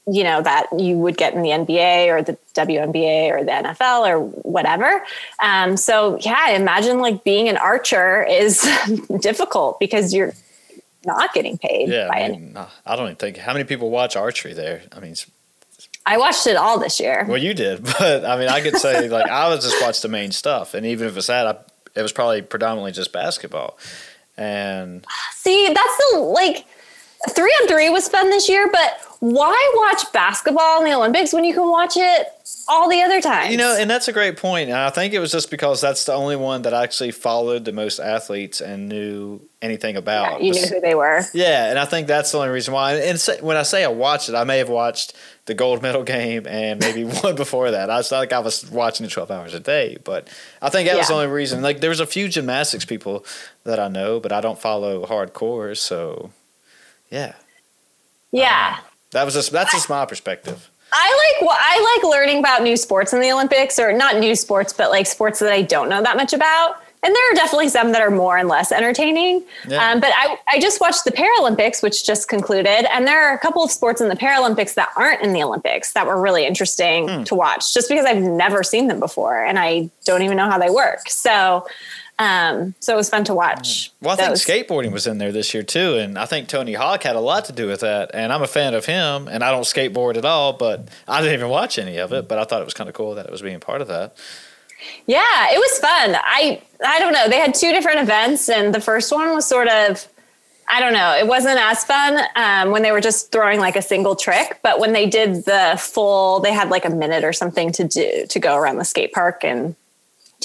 you 0.08 0.24
know 0.24 0.42
that 0.42 0.68
you 0.78 0.98
would 0.98 1.18
get 1.18 1.34
in 1.34 1.42
the 1.42 1.50
NBA 1.50 2.10
or 2.10 2.22
the 2.22 2.38
WNBA 2.54 3.32
or 3.32 3.44
the 3.44 3.52
NFL 3.52 4.08
or 4.08 4.20
whatever. 4.20 5.04
Um, 5.42 5.78
so 5.78 6.20
yeah, 6.22 6.52
imagine 6.52 7.00
like 7.00 7.24
being 7.24 7.50
an 7.50 7.58
archer 7.58 8.24
is 8.24 8.62
difficult 9.20 9.80
because 9.80 10.14
you're 10.14 10.34
not 11.06 11.34
getting 11.34 11.58
paid. 11.58 11.90
Yeah, 11.90 12.10
I, 12.12 12.30
mean, 12.30 12.58
I 12.86 12.96
don't 12.96 13.06
even 13.06 13.16
think 13.16 13.38
how 13.38 13.54
many 13.54 13.66
people 13.66 13.90
watch 13.90 14.16
archery 14.16 14.54
there. 14.54 14.84
I 14.92 15.00
mean, 15.00 15.16
I 16.06 16.18
watched 16.18 16.46
it 16.48 16.56
all 16.56 16.80
this 16.80 17.00
year. 17.00 17.26
Well, 17.28 17.38
you 17.42 17.54
did, 17.54 17.84
but 18.00 18.26
I 18.26 18.38
mean, 18.38 18.50
I 18.50 18.62
could 18.62 18.78
say 18.78 19.10
like 19.10 19.30
I 19.30 19.50
was 19.50 19.64
just 19.64 19.82
watched 19.82 20.02
the 20.02 20.10
main 20.10 20.32
stuff, 20.32 20.74
and 20.74 20.86
even 20.86 21.08
if 21.08 21.18
it's 21.18 21.28
that, 21.28 21.48
I, 21.48 21.58
it 21.96 22.02
was 22.02 22.12
probably 22.12 22.42
predominantly 22.42 22.92
just 22.92 23.12
basketball. 23.12 23.78
And 24.38 25.06
see, 25.34 25.68
that's 25.68 25.98
the 26.12 26.20
like 26.20 26.66
three 27.30 27.52
on 27.52 27.68
three 27.68 27.90
was 27.90 28.08
fun 28.10 28.30
this 28.30 28.50
year, 28.50 28.70
but 28.72 29.00
why 29.20 29.74
watch 29.78 30.12
basketball 30.14 30.80
in 30.80 30.86
the 30.90 30.96
Olympics 30.96 31.34
when 31.34 31.44
you 31.44 31.54
can 31.54 31.70
watch 31.70 31.94
it 31.96 32.28
all 32.68 32.90
the 32.90 33.02
other 33.02 33.22
times? 33.22 33.52
You 33.52 33.58
know, 33.58 33.76
and 33.78 33.90
that's 33.90 34.08
a 34.08 34.14
great 34.14 34.38
point. 34.38 34.70
And 34.70 34.78
I 34.78 34.90
think 34.90 35.14
it 35.14 35.20
was 35.20 35.32
just 35.32 35.50
because 35.50 35.82
that's 35.82 36.06
the 36.06 36.14
only 36.14 36.36
one 36.36 36.62
that 36.64 36.74
I 36.74 36.84
actually 36.84 37.12
followed 37.12 37.66
the 37.66 37.72
most 37.72 38.00
athletes 38.00 38.62
and 38.62 38.88
knew 38.88 39.42
anything 39.62 39.96
about. 39.96 40.42
Yeah, 40.42 40.48
you 40.48 40.54
knew 40.54 40.68
who 40.68 40.82
they 40.82 40.96
were. 40.96 41.22
Yeah, 41.34 41.70
and 41.70 41.80
I 41.80 41.86
think 41.86 42.08
that's 42.08 42.32
the 42.32 42.38
only 42.38 42.50
reason 42.50 42.74
why. 42.74 42.96
And 42.96 43.20
when 43.42 43.58
I 43.58 43.64
say 43.64 43.84
I 43.84 43.88
watched 43.88 44.30
it, 44.30 44.36
I 44.36 44.44
may 44.44 44.60
have 44.60 44.70
watched 44.70 45.14
the 45.46 45.54
gold 45.54 45.82
medal 45.82 46.04
game 46.04 46.46
and 46.48 46.80
maybe 46.80 47.04
one 47.24 47.36
before 47.36 47.72
that. 47.72 47.90
I 47.90 47.98
was 47.98 48.12
like 48.12 48.34
I 48.34 48.40
was 48.40 48.70
watching 48.70 49.06
it 49.06 49.10
12 49.10 49.32
hours 49.32 49.54
a 49.54 49.60
day, 49.60 49.98
but 50.04 50.28
I 50.62 50.70
think 50.70 50.88
that 50.88 50.94
yeah. 50.94 51.00
was 51.00 51.08
the 51.08 51.16
only 51.16 51.28
reason. 51.28 51.62
Like 51.62 51.82
there 51.82 51.90
was 51.90 52.00
a 52.00 52.08
few 52.08 52.28
gymnastics 52.28 52.86
people 52.86 53.26
that 53.64 53.80
I 53.80 53.88
know, 53.88 54.20
but 54.20 54.32
I 54.32 54.42
don't 54.42 54.60
follow 54.60 55.06
hardcore, 55.06 55.76
so 55.78 56.32
yeah. 57.10 57.34
Yeah. 58.32 58.76
Um, 58.78 58.86
that 59.12 59.24
was 59.24 59.34
just 59.34 59.52
that's 59.52 59.72
just 59.72 59.90
my 59.90 60.06
perspective. 60.06 60.70
I 60.98 61.36
like 61.42 61.50
I 61.52 62.00
like 62.04 62.12
learning 62.12 62.40
about 62.40 62.64
new 62.64 62.78
sports 62.78 63.12
in 63.12 63.20
the 63.20 63.32
Olympics, 63.32 63.78
or 63.80 63.92
not 63.92 64.18
new 64.18 64.34
sports, 64.36 64.72
but 64.72 64.92
like 64.92 65.06
sports 65.06 65.40
that 65.40 65.52
I 65.52 65.62
don't 65.62 65.90
know 65.90 66.02
that 66.02 66.16
much 66.16 66.32
about. 66.32 66.78
And 67.04 67.14
there 67.14 67.32
are 67.32 67.36
definitely 67.36 67.70
some 67.70 67.92
that 67.92 68.02
are 68.02 68.10
more 68.10 68.36
and 68.38 68.50
less 68.50 68.72
entertaining. 68.72 69.44
Yeah. 69.68 69.92
Um, 69.92 70.00
but 70.00 70.12
I, 70.16 70.38
I 70.48 70.60
just 70.60 70.82
watched 70.82 71.04
the 71.04 71.12
Paralympics, 71.12 71.84
which 71.84 72.04
just 72.04 72.30
concluded, 72.30 72.92
and 72.92 73.06
there 73.06 73.30
are 73.30 73.36
a 73.36 73.38
couple 73.38 73.64
of 73.64 73.70
sports 73.70 74.02
in 74.02 74.10
the 74.10 74.16
Paralympics 74.16 74.74
that 74.74 74.90
aren't 74.96 75.22
in 75.22 75.34
the 75.34 75.44
Olympics 75.44 75.94
that 75.94 76.08
were 76.08 76.20
really 76.20 76.48
interesting 76.48 77.08
hmm. 77.08 77.24
to 77.24 77.36
watch, 77.36 77.76
just 77.76 77.90
because 77.90 78.06
I've 78.06 78.24
never 78.24 78.64
seen 78.64 78.88
them 78.88 79.00
before 79.00 79.44
and 79.44 79.60
I 79.60 79.92
don't 80.06 80.24
even 80.24 80.38
know 80.38 80.50
how 80.50 80.58
they 80.58 80.72
work. 80.72 81.08
So 81.10 81.68
um, 82.18 82.76
so 82.80 82.94
it 82.94 82.98
was 82.98 83.10
fun 83.10 83.26
to 83.26 83.34
watch. 83.34 83.92
Well, 84.02 84.14
I 84.14 84.30
those. 84.30 84.44
think 84.44 84.68
skateboarding 84.68 84.92
was 84.92 85.06
in 85.06 85.18
there 85.18 85.32
this 85.32 85.54
year 85.54 85.64
too, 85.64 85.96
and 85.96 86.18
I 86.18 86.26
think 86.26 86.48
Tony 86.48 86.74
Hawk 86.74 87.04
had 87.04 87.16
a 87.16 87.20
lot 87.20 87.46
to 87.46 87.54
do 87.54 87.68
with 87.68 87.82
that. 87.82 88.12
And 88.14 88.32
I'm 88.32 88.42
a 88.42 88.48
fan 88.48 88.74
of 88.74 88.86
him, 88.86 89.28
and 89.28 89.44
I 89.44 89.52
don't 89.52 89.64
skateboard 89.64 90.16
at 90.16 90.24
all, 90.24 90.54
but 90.54 90.88
I 91.08 91.22
didn't 91.22 91.34
even 91.34 91.50
watch 91.50 91.78
any 91.78 91.98
of 91.98 92.14
it. 92.14 92.28
But 92.28 92.40
I 92.40 92.46
thought 92.46 92.62
it 92.62 92.66
was 92.66 92.74
kind 92.74 92.90
of 92.90 92.96
cool 92.96 93.16
that 93.16 93.26
it 93.26 93.32
was 93.32 93.42
being 93.42 93.60
part 93.60 93.82
of 93.82 93.90
that. 93.90 94.16
Yeah, 95.08 95.48
it 95.52 95.58
was 95.58 95.80
fun. 95.80 96.16
I 96.24 96.62
I 96.86 97.00
don't 97.00 97.14
know. 97.14 97.28
They 97.28 97.40
had 97.40 97.54
two 97.54 97.72
different 97.72 98.00
events, 98.00 98.50
and 98.50 98.74
the 98.74 98.82
first 98.82 99.12
one 99.12 99.34
was 99.34 99.46
sort 99.46 99.68
of. 99.68 100.08
I 100.68 100.80
don't 100.80 100.94
know. 100.94 101.16
It 101.16 101.28
wasn't 101.28 101.60
as 101.60 101.84
fun 101.84 102.20
um, 102.36 102.72
when 102.72 102.82
they 102.82 102.92
were 102.92 103.02
just 103.02 103.32
throwing 103.32 103.60
like 103.60 103.76
a 103.76 103.84
single 103.84 104.16
trick, 104.16 104.62
but 104.64 104.80
when 104.80 104.94
they 104.94 105.06
did 105.06 105.46
the 105.46 105.76
full, 105.80 106.40
they 106.40 106.52
had 106.52 106.70
like 106.70 106.86
a 106.86 106.90
minute 106.90 107.24
or 107.24 107.34
something 107.34 107.72
to 107.74 107.84
do 107.88 108.26
to 108.28 108.40
go 108.40 108.56
around 108.56 108.78
the 108.78 108.86
skate 108.86 109.14
park 109.14 109.44
and 109.44 109.76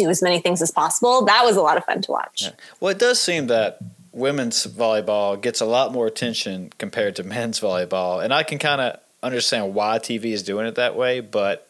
do 0.03 0.09
as 0.09 0.23
many 0.23 0.41
things 0.41 0.63
as 0.63 0.71
possible. 0.71 1.25
That 1.25 1.45
was 1.45 1.57
a 1.57 1.63
lot 1.63 1.77
of 1.77 1.85
fun 1.85 2.03
to 2.03 2.11
watch. 2.13 2.43
Yeah. 2.43 2.51
Well, 2.81 2.91
it 2.91 2.99
does 2.99 3.21
seem 3.21 3.47
that 3.49 3.79
women's 4.13 4.67
volleyball 4.67 5.41
gets 5.41 5.61
a 5.61 5.67
lot 5.67 5.93
more 5.93 6.07
attention 6.07 6.73
compared 6.79 7.17
to 7.17 7.23
men's 7.37 7.61
volleyball, 7.61 8.23
and 8.23 8.33
I 8.33 8.43
can 8.43 8.59
kind 8.59 8.81
of 8.81 9.01
understand 9.23 9.75
why 9.75 9.99
TV 9.99 10.27
is 10.27 10.43
doing 10.43 10.67
it 10.67 10.77
that 10.77 10.97
way, 10.97 11.21
but 11.21 11.69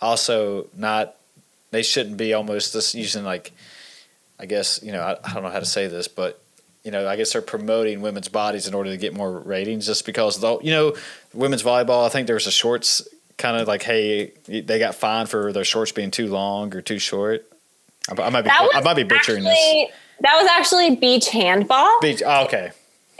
also 0.00 0.66
not. 0.76 1.16
They 1.72 1.82
shouldn't 1.84 2.16
be 2.16 2.34
almost 2.34 2.72
just 2.72 2.96
using 2.96 3.22
like, 3.22 3.52
I 4.40 4.46
guess 4.46 4.80
you 4.82 4.90
know 4.90 5.02
I, 5.02 5.16
I 5.22 5.34
don't 5.34 5.44
know 5.44 5.50
how 5.50 5.60
to 5.60 5.66
say 5.66 5.86
this, 5.86 6.08
but 6.08 6.42
you 6.84 6.90
know, 6.90 7.06
I 7.06 7.16
guess 7.16 7.32
they're 7.32 7.42
promoting 7.42 8.00
women's 8.00 8.28
bodies 8.28 8.66
in 8.66 8.74
order 8.74 8.90
to 8.90 8.96
get 8.96 9.14
more 9.14 9.38
ratings 9.38 9.86
just 9.86 10.06
because, 10.06 10.40
though, 10.40 10.60
you 10.60 10.70
know, 10.70 10.94
women's 11.34 11.62
volleyball, 11.62 12.06
I 12.06 12.08
think 12.08 12.26
there 12.26 12.34
was 12.34 12.46
a 12.46 12.50
shorts 12.50 13.06
kind 13.36 13.56
of 13.56 13.68
like, 13.68 13.82
hey, 13.82 14.32
they 14.46 14.78
got 14.78 14.94
fined 14.94 15.28
for 15.28 15.52
their 15.52 15.64
shorts 15.64 15.92
being 15.92 16.10
too 16.10 16.28
long 16.28 16.74
or 16.74 16.80
too 16.80 16.98
short. 16.98 17.49
I, 18.08 18.22
I 18.22 18.30
might 18.30 18.42
be 18.42 18.50
I 18.50 18.80
might 18.82 18.94
be 18.94 19.02
butchering 19.02 19.46
actually, 19.46 19.86
this. 19.86 19.96
That 20.20 20.36
was 20.40 20.48
actually 20.50 20.96
beach 20.96 21.28
handball. 21.28 22.00
Beach. 22.00 22.22
Oh, 22.24 22.44
okay. 22.44 22.70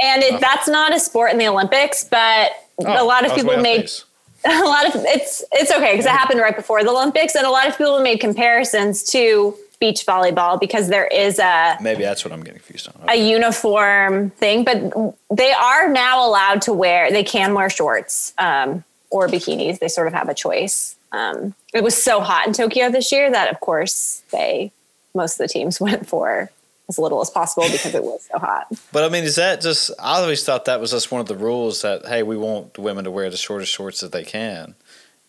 And 0.03 0.23
it, 0.23 0.41
that's 0.41 0.69
not 0.69 0.95
a 0.95 1.01
sport 1.01 1.33
in 1.33 1.39
the 1.39 1.47
Olympics, 1.47 2.05
but 2.05 2.53
oh, 2.79 3.05
a 3.05 3.05
lot 3.05 3.27
of 3.27 3.35
people 3.35 3.57
made 3.59 3.91
a 4.45 4.65
lot 4.65 4.87
of 4.87 4.93
it's 5.05 5.45
it's 5.53 5.71
okay 5.71 5.93
because 5.93 6.07
it 6.07 6.13
happened 6.13 6.41
right 6.41 6.57
before 6.57 6.83
the 6.83 6.91
Olympics, 6.91 7.35
and 7.35 7.47
a 7.47 7.51
lot 7.51 7.69
of 7.69 7.77
people 7.77 8.01
made 8.01 8.21
comparisons 8.21 9.03
to 9.05 9.55
beach 9.81 10.05
volleyball 10.07 10.61
because 10.61 10.89
there 10.89 11.07
is 11.07 11.39
a 11.39 11.77
maybe 11.81 12.03
that's 12.03 12.25
what 12.25 12.33
I'm 12.33 12.43
getting 12.43 12.61
confused 12.61 12.89
on. 12.89 12.95
Okay. 13.05 13.21
A 13.21 13.31
uniform 13.31 14.31
thing, 14.31 14.65
but 14.65 15.17
they 15.31 15.53
are 15.53 15.89
now 15.89 16.27
allowed 16.27 16.63
to 16.63 16.73
wear. 16.73 17.11
They 17.11 17.25
can 17.25 17.55
wear 17.55 17.69
shorts 17.69 18.33
um, 18.39 18.85
or 19.11 19.29
bikinis. 19.29 19.79
They 19.79 19.89
sort 19.89 20.07
of 20.07 20.13
have 20.15 20.29
a 20.29 20.35
choice. 20.35 20.97
Um, 21.13 21.55
it 21.75 21.83
was 21.83 22.01
so 22.01 22.21
hot 22.21 22.47
in 22.47 22.53
Tokyo 22.53 22.91
this 22.91 23.11
year 23.11 23.31
that, 23.31 23.51
of 23.53 23.61
course, 23.61 24.23
they 24.31 24.73
most 25.15 25.41
of 25.41 25.49
the 25.49 25.53
teams 25.53 25.81
went 25.81 26.07
for 26.07 26.51
as 26.89 26.99
little 26.99 27.21
as 27.21 27.31
possible 27.31 27.65
because 27.71 27.95
it 27.95 28.03
was 28.03 28.29
so 28.31 28.39
hot. 28.39 28.67
But 28.93 29.05
I 29.05 29.09
mean, 29.09 29.25
is 29.25 29.37
that 29.37 29.61
just? 29.61 29.91
I 29.99 30.21
always 30.21 30.45
thought 30.45 30.67
that 30.67 30.81
was 30.81 30.91
just 30.91 31.11
one 31.11 31.21
of 31.21 31.29
the 31.29 31.37
rules 31.37 31.83
that 31.83 32.07
hey, 32.07 32.23
we 32.23 32.37
want 32.37 32.75
the 32.75 32.81
women 32.81 33.05
to 33.05 33.11
wear 33.11 33.31
the 33.31 33.37
shortest 33.37 33.73
shorts 33.73 34.01
that 34.01 34.13
they 34.13 34.25
can, 34.25 34.75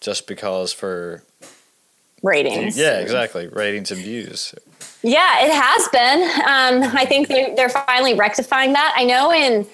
just 0.01 0.27
because 0.27 0.73
for 0.73 1.23
ratings. 2.23 2.77
Yeah, 2.77 2.99
exactly, 2.99 3.47
ratings 3.47 3.91
and 3.91 4.01
views. 4.01 4.53
Yeah, 5.03 5.45
it 5.45 5.51
has 5.51 5.87
been. 5.87 6.21
Um, 6.23 6.95
I 6.95 7.05
think 7.05 7.27
they're, 7.27 7.55
they're 7.55 7.69
finally 7.69 8.13
rectifying 8.13 8.73
that. 8.73 8.93
I 8.95 9.03
know 9.03 9.31
in 9.31 9.65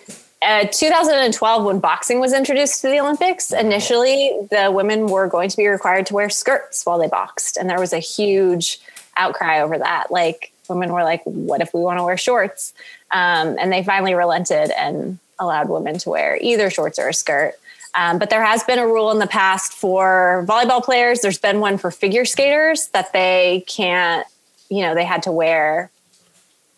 uh, 0.42 0.66
2012, 0.72 1.64
when 1.64 1.80
boxing 1.80 2.20
was 2.20 2.34
introduced 2.34 2.82
to 2.82 2.88
the 2.88 3.00
Olympics, 3.00 3.52
initially 3.52 4.32
the 4.52 4.72
women 4.72 5.08
were 5.08 5.28
going 5.28 5.50
to 5.50 5.58
be 5.58 5.68
required 5.68 6.06
to 6.08 6.14
wear 6.14 6.30
skirts 6.30 6.86
while 6.86 7.00
they 7.00 7.08
boxed, 7.08 7.58
and 7.58 7.70
there 7.70 7.80
was 7.80 7.94
a 7.94 8.00
huge 8.00 8.80
outcry 9.18 9.62
over 9.62 9.78
that. 9.78 10.12
Like 10.12 10.52
women 10.70 10.94
were 10.94 11.04
like, 11.04 11.24
"What 11.24 11.62
if 11.62 11.74
we 11.74 11.82
want 11.82 11.98
to 11.98 12.04
wear 12.04 12.18
shorts?" 12.18 12.74
Um, 13.12 13.58
and 13.60 13.74
they 13.74 13.84
finally 13.84 14.14
relented 14.14 14.70
and 14.72 15.18
allowed 15.40 15.70
women 15.70 15.98
to 16.00 16.10
wear 16.10 16.38
either 16.40 16.70
shorts 16.70 17.00
or 17.00 17.10
a 17.10 17.14
skirt. 17.14 17.54
Um, 17.96 18.20
but 18.20 18.30
there 18.30 18.44
has 18.44 18.64
been 18.64 18.78
a 18.78 18.86
rule 18.86 19.10
in 19.12 19.18
the 19.18 19.28
past 19.28 19.74
for 19.74 20.46
volleyball 20.48 20.84
players. 20.84 21.22
There's 21.22 21.40
been 21.40 21.60
one 21.60 21.80
for 21.80 21.90
figure 21.90 22.26
skaters 22.26 22.90
that 22.90 23.12
they 23.12 23.64
can't, 23.68 24.28
you 24.70 24.82
know, 24.82 24.94
they 24.94 25.06
had 25.06 25.24
to 25.24 25.32
wear 25.32 25.90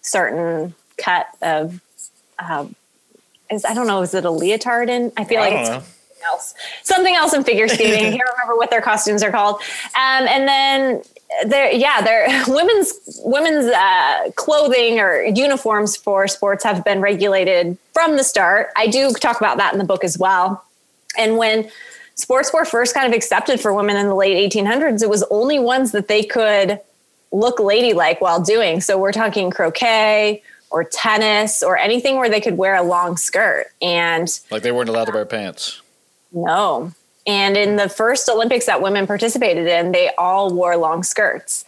certain 0.02 0.74
cut 0.98 1.28
of 1.42 1.82
um, 2.38 2.74
is 3.52 3.66
I 3.66 3.74
don't 3.74 3.88
know, 3.88 4.02
is 4.02 4.14
it 4.14 4.26
a 4.26 4.32
leotard 4.32 4.90
in? 4.90 5.12
I 5.18 5.24
feel 5.24 5.40
I 5.40 5.50
like 5.50 5.54
it's 5.54 5.70
know. 5.70 5.76
something 5.76 6.26
else. 6.26 6.54
Something 6.84 7.16
else 7.16 7.34
in 7.34 7.44
figure 7.44 7.68
skating. 7.68 8.06
I 8.06 8.12
can't 8.18 8.30
remember 8.34 8.56
what 8.56 8.70
their 8.70 8.82
costumes 8.82 9.24
are 9.24 9.32
called. 9.32 9.56
Um, 9.96 10.28
and 10.28 10.48
then 10.48 11.02
there, 11.46 11.72
yeah, 11.72 12.02
there 12.02 12.28
women's 12.48 12.94
women's 13.24 13.66
uh, 13.66 14.32
clothing 14.36 15.00
or 15.00 15.24
uniforms 15.24 15.96
for 15.96 16.28
sports 16.28 16.64
have 16.64 16.84
been 16.84 17.02
regulated 17.02 17.78
from 17.94 18.18
the 18.18 18.24
start. 18.24 18.70
I 18.76 18.88
do 18.88 19.12
talk 19.12 19.40
about 19.40 19.58
that 19.58 19.74
in 19.74 19.80
the 19.80 19.86
book 19.86 20.04
as 20.04 20.18
well. 20.18 20.64
And 21.18 21.38
when 21.38 21.70
sports 22.16 22.54
were 22.54 22.66
first 22.66 22.94
kind 22.94 23.08
of 23.08 23.14
accepted 23.16 23.60
for 23.60 23.74
women 23.74 23.98
in 23.98 24.08
the 24.08 24.16
late 24.16 24.52
1800s, 24.52 25.02
it 25.02 25.10
was 25.10 25.24
only 25.32 25.60
ones 25.60 25.92
that 25.92 26.08
they 26.08 26.24
could 26.24 26.80
look 27.32 27.60
ladylike 27.60 28.22
while 28.22 28.42
doing. 28.42 28.82
So 28.82 28.98
we're 28.98 29.12
talking 29.12 29.52
croquet 29.52 30.42
or 30.72 30.84
tennis 30.84 31.64
or 31.64 31.78
anything 31.78 32.18
where 32.18 32.30
they 32.30 32.42
could 32.42 32.58
wear 32.58 32.76
a 32.76 32.84
long 32.84 33.18
skirt. 33.18 33.68
And 33.82 34.28
like 34.52 34.64
they 34.64 34.72
weren't 34.72 34.90
allowed 34.90 35.06
to 35.06 35.12
wear 35.12 35.26
pants. 35.26 35.82
No. 36.32 36.92
And 37.26 37.58
in 37.58 37.76
the 37.76 37.90
first 37.90 38.30
Olympics 38.30 38.66
that 38.66 38.82
women 38.82 39.06
participated 39.06 39.68
in, 39.68 39.92
they 39.92 40.12
all 40.18 40.54
wore 40.54 40.78
long 40.78 41.04
skirts, 41.04 41.66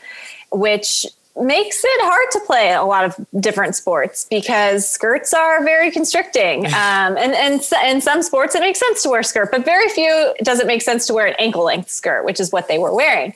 which 0.52 1.06
makes 1.39 1.82
it 1.84 2.02
hard 2.02 2.32
to 2.32 2.39
play 2.41 2.74
a 2.74 2.84
lot 2.84 3.06
of 3.06 3.26
different 3.39 3.76
sports 3.76 4.28
because 4.30 4.88
skirts 4.88 5.34
are 5.34 5.64
very 5.64 5.91
constricting. 5.91 6.66
Um, 6.82 7.16
and, 7.18 7.34
and 7.34 7.62
in 7.86 8.02
some 8.02 8.24
sports, 8.24 8.56
it 8.56 8.60
makes 8.60 8.80
sense 8.80 9.04
to 9.04 9.10
wear 9.10 9.20
a 9.20 9.24
skirt, 9.24 9.52
but 9.52 9.64
very 9.64 9.88
few 9.89 10.34
does 10.43 10.60
it 10.60 10.68
make 10.68 10.82
sense 10.82 11.06
to 11.08 11.14
wear 11.14 11.28
an 11.28 11.36
ankle 11.38 11.64
length 11.64 11.89
skirt, 11.89 12.26
which 12.26 12.39
is 12.39 12.52
what 12.52 12.68
they 12.68 12.80
were 12.80 12.93
wearing. 12.93 13.34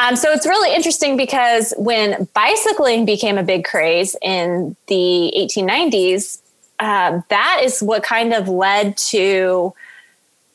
Um, 0.00 0.16
so 0.16 0.30
it's 0.32 0.46
really 0.46 0.74
interesting 0.74 1.16
because 1.16 1.74
when 1.76 2.26
bicycling 2.34 3.04
became 3.04 3.36
a 3.38 3.42
big 3.42 3.64
craze 3.64 4.16
in 4.22 4.74
the 4.86 5.32
1890s, 5.36 6.40
uh, 6.78 7.20
that 7.28 7.60
is 7.62 7.80
what 7.80 8.02
kind 8.02 8.32
of 8.32 8.48
led 8.48 8.96
to 8.96 9.74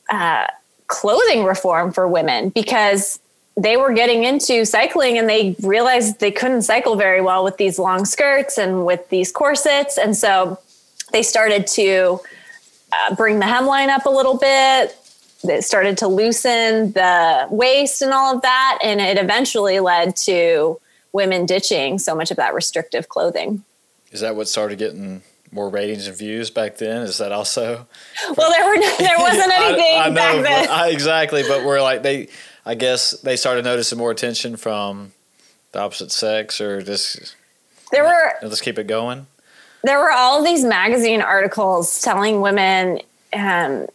uh, 0.09 0.47
clothing 0.87 1.43
reform 1.43 1.91
for 1.91 2.07
women 2.07 2.49
because 2.49 3.19
they 3.55 3.75
were 3.75 3.91
getting 3.91 4.23
into 4.23 4.65
cycling 4.65 5.17
and 5.17 5.27
they 5.29 5.55
realized 5.63 6.19
they 6.19 6.31
couldn't 6.31 6.61
cycle 6.61 6.95
very 6.95 7.21
well 7.21 7.43
with 7.43 7.57
these 7.57 7.79
long 7.79 8.05
skirts 8.05 8.57
and 8.57 8.85
with 8.85 9.07
these 9.09 9.31
corsets. 9.31 9.97
And 9.97 10.15
so 10.15 10.59
they 11.11 11.23
started 11.23 11.65
to 11.67 12.19
uh, 12.93 13.15
bring 13.15 13.39
the 13.39 13.45
hemline 13.45 13.89
up 13.89 14.05
a 14.05 14.09
little 14.09 14.37
bit. 14.37 14.95
It 15.49 15.63
started 15.63 15.97
to 15.99 16.07
loosen 16.07 16.91
the 16.93 17.47
waist 17.49 18.01
and 18.01 18.13
all 18.13 18.35
of 18.35 18.41
that. 18.41 18.79
And 18.83 18.99
it 19.01 19.17
eventually 19.17 19.79
led 19.79 20.15
to 20.17 20.79
women 21.11 21.45
ditching 21.45 21.99
so 21.99 22.15
much 22.15 22.31
of 22.31 22.37
that 22.37 22.53
restrictive 22.53 23.09
clothing. 23.09 23.63
Is 24.11 24.21
that 24.21 24.35
what 24.35 24.47
started 24.47 24.77
getting 24.77 25.21
more 25.51 25.69
ratings 25.69 26.07
and 26.07 26.17
views 26.17 26.49
back 26.49 26.77
then? 26.77 27.01
Is 27.01 27.17
that 27.17 27.31
also? 27.31 27.87
Well, 28.37 28.51
there 28.51 28.65
were 28.65 28.97
there 28.97 29.17
wasn't 29.19 29.51
anything 29.51 29.95
I, 29.95 30.05
I 30.05 30.09
know, 30.09 30.15
back 30.15 30.43
then. 30.43 30.69
I, 30.71 30.89
exactly, 30.89 31.43
but 31.47 31.65
we're 31.65 31.81
like 31.81 32.03
they 32.03 32.29
I 32.65 32.75
guess 32.75 33.11
they 33.21 33.37
started 33.37 33.63
noticing 33.63 33.97
more 33.97 34.11
attention 34.11 34.57
from 34.57 35.13
the 35.71 35.79
opposite 35.79 36.11
sex, 36.11 36.59
or 36.59 36.81
just 36.81 37.35
there 37.91 38.03
were. 38.03 38.33
Let's 38.41 38.61
keep 38.61 38.77
it 38.77 38.87
going. 38.87 39.27
There 39.83 39.99
were 39.99 40.11
all 40.11 40.43
these 40.43 40.65
magazine 40.65 41.21
articles 41.21 42.01
telling 42.01 42.41
women, 42.41 42.99
um, 43.31 43.87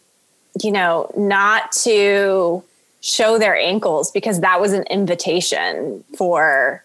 you 0.61 0.71
know, 0.71 1.11
not 1.17 1.71
to 1.83 2.63
show 3.01 3.37
their 3.37 3.55
ankles 3.55 4.11
because 4.11 4.41
that 4.41 4.61
was 4.61 4.73
an 4.73 4.83
invitation 4.83 6.03
for 6.17 6.83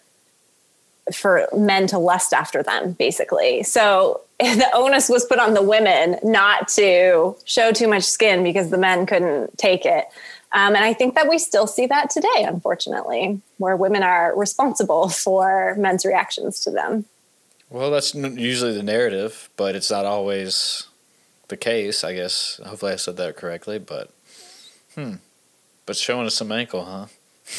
for 1.15 1.49
men 1.57 1.87
to 1.87 1.97
lust 1.97 2.35
after 2.35 2.63
them 2.63 2.93
basically 2.93 3.63
so 3.63 4.21
the 4.41 4.69
onus 4.75 5.09
was 5.09 5.25
put 5.25 5.39
on 5.39 5.55
the 5.55 5.63
women 5.63 6.19
not 6.23 6.69
to 6.69 7.35
show 7.47 7.73
too 7.73 7.89
much 7.89 8.03
skin 8.03 8.43
because 8.43 8.69
the 8.69 8.77
men 8.77 9.07
couldn't 9.07 9.57
take 9.57 9.87
it 9.87 10.05
um, 10.53 10.75
and 10.75 10.85
I 10.85 10.95
think 10.95 11.15
that 11.15 11.29
we 11.29 11.39
still 11.39 11.67
see 11.67 11.87
that 11.87 12.11
today, 12.11 12.45
unfortunately, 12.45 13.41
where 13.59 13.77
women 13.77 14.03
are 14.03 14.37
responsible 14.37 15.09
for 15.11 15.75
men's 15.79 16.05
reactions 16.05 16.61
to 16.61 16.71
them. 16.71 17.05
Well, 17.71 17.91
that's 17.91 18.15
usually 18.15 18.73
the 18.73 18.83
narrative, 18.83 19.51
but 19.57 19.77
it's 19.77 19.91
not 19.91 20.07
always 20.07 20.88
the 21.49 21.57
case, 21.57 22.05
I 22.05 22.15
guess. 22.15 22.61
Hopefully 22.65 22.93
I 22.93 22.97
said 22.97 23.17
that 23.17 23.37
correctly, 23.37 23.79
but 23.79 24.11
hmm. 24.95 25.15
But 25.87 25.97
showing 25.97 26.27
us 26.27 26.35
some 26.35 26.53
ankle, 26.53 26.85
huh? 26.85 27.07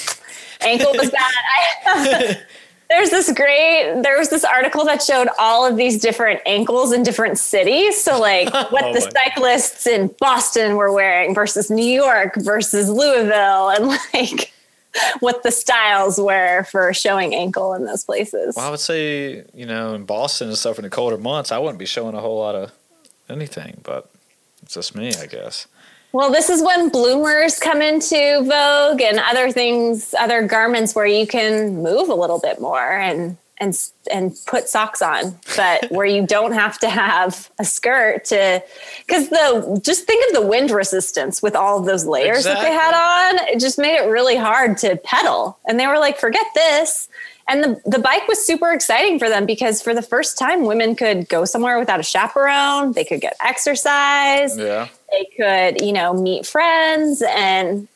Ankle 0.62 0.92
was 0.94 1.10
bad. 1.10 1.32
I, 1.86 2.38
there's 2.90 3.12
this 3.12 3.32
great 3.34 4.02
there 4.02 4.18
was 4.18 4.30
this 4.30 4.44
article 4.44 4.84
that 4.84 5.02
showed 5.02 5.30
all 5.38 5.66
of 5.66 5.78
these 5.78 6.00
different 6.02 6.42
ankles 6.46 6.92
in 6.92 7.04
different 7.04 7.38
cities 7.38 8.02
so 8.02 8.20
like 8.20 8.52
what 8.72 8.84
oh 8.84 8.94
the 8.94 9.02
cyclists 9.02 9.88
in 9.88 10.08
boston 10.20 10.76
were 10.76 10.92
wearing 10.92 11.34
versus 11.34 11.70
new 11.70 11.86
york 11.86 12.34
versus 12.38 12.90
louisville 12.90 13.70
and 13.70 13.88
like 14.14 14.52
what 15.20 15.44
the 15.44 15.52
styles 15.52 16.18
were 16.18 16.64
for 16.64 16.92
showing 16.94 17.36
ankle 17.36 17.74
in 17.74 17.86
those 17.86 18.04
places 18.04 18.56
well 18.56 18.68
i 18.68 18.70
would 18.70 18.80
say 18.80 19.44
you 19.54 19.66
know 19.66 19.94
in 19.94 20.04
boston 20.04 20.48
and 20.48 20.58
stuff 20.58 20.80
in 20.80 20.84
the 20.84 20.90
colder 20.90 21.18
months 21.18 21.52
i 21.52 21.58
wouldn't 21.60 21.80
be 21.80 21.86
showing 21.86 22.16
a 22.16 22.20
whole 22.20 22.40
lot 22.40 22.56
of 22.56 22.72
anything 23.30 23.80
but 23.84 24.10
it's 24.62 24.74
just 24.74 24.96
me 24.96 25.12
i 25.22 25.26
guess 25.26 25.68
well, 26.12 26.32
this 26.32 26.50
is 26.50 26.64
when 26.64 26.90
bloomers 26.90 27.60
come 27.60 27.82
into 27.84 28.42
vogue 28.42 29.02
and 29.02 29.20
other 29.20 29.52
things, 29.52 30.16
other 30.18 30.42
garments 30.42 30.96
where 30.96 31.06
you 31.06 31.28
can 31.28 31.84
move 31.84 32.10
a 32.10 32.16
little 32.16 32.40
bit 32.40 32.60
more 32.60 32.94
and 32.94 33.38
and 33.60 33.78
and 34.12 34.36
put 34.48 34.70
socks 34.70 35.02
on, 35.02 35.38
but 35.56 35.92
where 35.92 36.06
you 36.06 36.26
don't 36.26 36.54
have 36.54 36.80
to 36.80 36.90
have 36.90 37.52
a 37.60 37.66
skirt 37.66 38.26
to 38.26 38.64
because 39.06 39.30
the 39.30 39.80
just 39.84 40.06
think 40.06 40.28
of 40.30 40.42
the 40.42 40.48
wind 40.48 40.72
resistance 40.72 41.44
with 41.44 41.56
all 41.56 41.78
of 41.78 41.86
those 41.86 42.06
layers 42.06 42.38
exactly. 42.38 42.64
that 42.64 42.70
they 42.70 42.76
had 42.76 42.94
on. 42.96 43.48
It 43.50 43.60
just 43.60 43.78
made 43.78 43.98
it 43.98 44.10
really 44.10 44.38
hard 44.38 44.78
to 44.80 44.96
pedal. 44.98 45.60
And 45.68 45.80
they 45.80 45.86
were 45.86 46.00
like, 46.00 46.18
forget 46.18 46.46
this. 46.56 47.08
And 47.50 47.64
the, 47.64 47.82
the 47.86 48.00
bike 48.00 48.28
was 48.28 48.46
super 48.46 48.72
exciting 48.72 49.18
for 49.18 49.28
them 49.28 49.48
because 49.48 49.82
for 49.82 49.96
the 49.96 50.04
first 50.04 50.38
time, 50.38 50.66
women 50.66 50.96
could 50.96 51.28
go 51.28 51.46
somewhere 51.46 51.80
without 51.80 52.00
a 52.00 52.04
chaperone. 52.04 52.94
They 52.94 53.04
could 53.04 53.22
get 53.22 53.36
exercise. 53.44 54.56
Yeah. 54.56 54.88
They 55.12 55.26
could, 55.36 55.82
you 55.84 55.92
know, 55.92 56.14
meet 56.14 56.46
friends. 56.46 57.24
And 57.28 57.88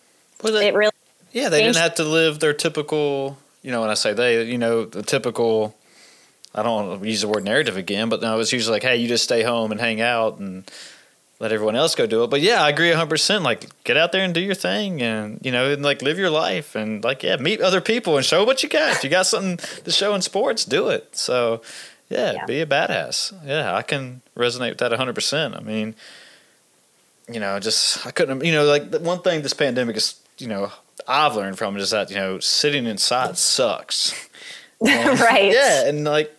well, 0.41 0.53
they, 0.53 0.69
it 0.69 0.73
really. 0.73 0.91
Yeah, 1.31 1.49
they 1.49 1.61
didn't 1.61 1.77
have 1.77 1.95
to 1.95 2.03
live 2.03 2.39
their 2.39 2.53
typical, 2.53 3.37
you 3.61 3.71
know, 3.71 3.81
when 3.81 3.91
I 3.91 3.93
say 3.93 4.13
they, 4.13 4.43
you 4.43 4.57
know, 4.57 4.85
the 4.85 5.03
typical, 5.03 5.75
I 6.55 6.63
don't 6.63 6.87
want 6.87 7.01
to 7.01 7.07
use 7.07 7.21
the 7.21 7.27
word 7.27 7.43
narrative 7.43 7.77
again, 7.77 8.09
but 8.09 8.21
no, 8.21 8.39
it's 8.39 8.53
usually 8.53 8.73
like, 8.73 8.83
hey, 8.83 8.97
you 8.97 9.07
just 9.07 9.23
stay 9.23 9.43
home 9.43 9.71
and 9.71 9.79
hang 9.79 10.01
out 10.01 10.39
and 10.39 10.69
let 11.39 11.51
everyone 11.51 11.75
else 11.75 11.95
go 11.95 12.05
do 12.05 12.23
it. 12.23 12.29
But 12.29 12.41
yeah, 12.41 12.63
I 12.63 12.69
agree 12.69 12.89
100%. 12.91 13.41
Like, 13.43 13.69
get 13.83 13.97
out 13.97 14.11
there 14.11 14.23
and 14.23 14.33
do 14.33 14.39
your 14.39 14.55
thing 14.55 15.01
and, 15.01 15.39
you 15.43 15.51
know, 15.51 15.71
and 15.71 15.83
like 15.83 16.01
live 16.01 16.17
your 16.17 16.29
life 16.29 16.75
and 16.75 17.03
like, 17.03 17.23
yeah, 17.23 17.35
meet 17.37 17.59
other 17.59 17.81
people 17.81 18.15
and 18.17 18.25
show 18.25 18.43
what 18.43 18.63
you 18.63 18.69
got. 18.69 18.97
If 18.97 19.03
you 19.03 19.09
got 19.09 19.25
something 19.25 19.57
to 19.83 19.91
show 19.91 20.15
in 20.15 20.21
sports, 20.21 20.63
do 20.63 20.89
it. 20.89 21.15
So, 21.15 21.61
yeah, 22.09 22.33
yeah. 22.33 22.45
be 22.45 22.61
a 22.61 22.65
badass. 22.65 23.33
Yeah, 23.45 23.73
I 23.75 23.81
can 23.81 24.21
resonate 24.37 24.69
with 24.69 24.77
that 24.79 24.91
100%. 24.91 25.57
I 25.57 25.61
mean, 25.61 25.95
you 27.27 27.39
know, 27.39 27.59
just, 27.59 28.05
I 28.05 28.11
couldn't, 28.11 28.43
you 28.45 28.53
know, 28.53 28.65
like 28.65 28.91
the 28.91 28.99
one 28.99 29.21
thing 29.21 29.41
this 29.41 29.53
pandemic 29.53 29.97
is, 29.97 30.15
you 30.37 30.47
know, 30.47 30.71
I've 31.07 31.35
learned 31.35 31.57
from 31.57 31.75
it 31.75 31.81
is 31.81 31.89
that, 31.91 32.09
you 32.09 32.15
know, 32.15 32.39
sitting 32.39 32.85
inside 32.85 33.37
sucks. 33.37 34.29
Right. 34.81 35.53
Yeah. 35.53 35.87
And 35.87 36.03
like, 36.03 36.37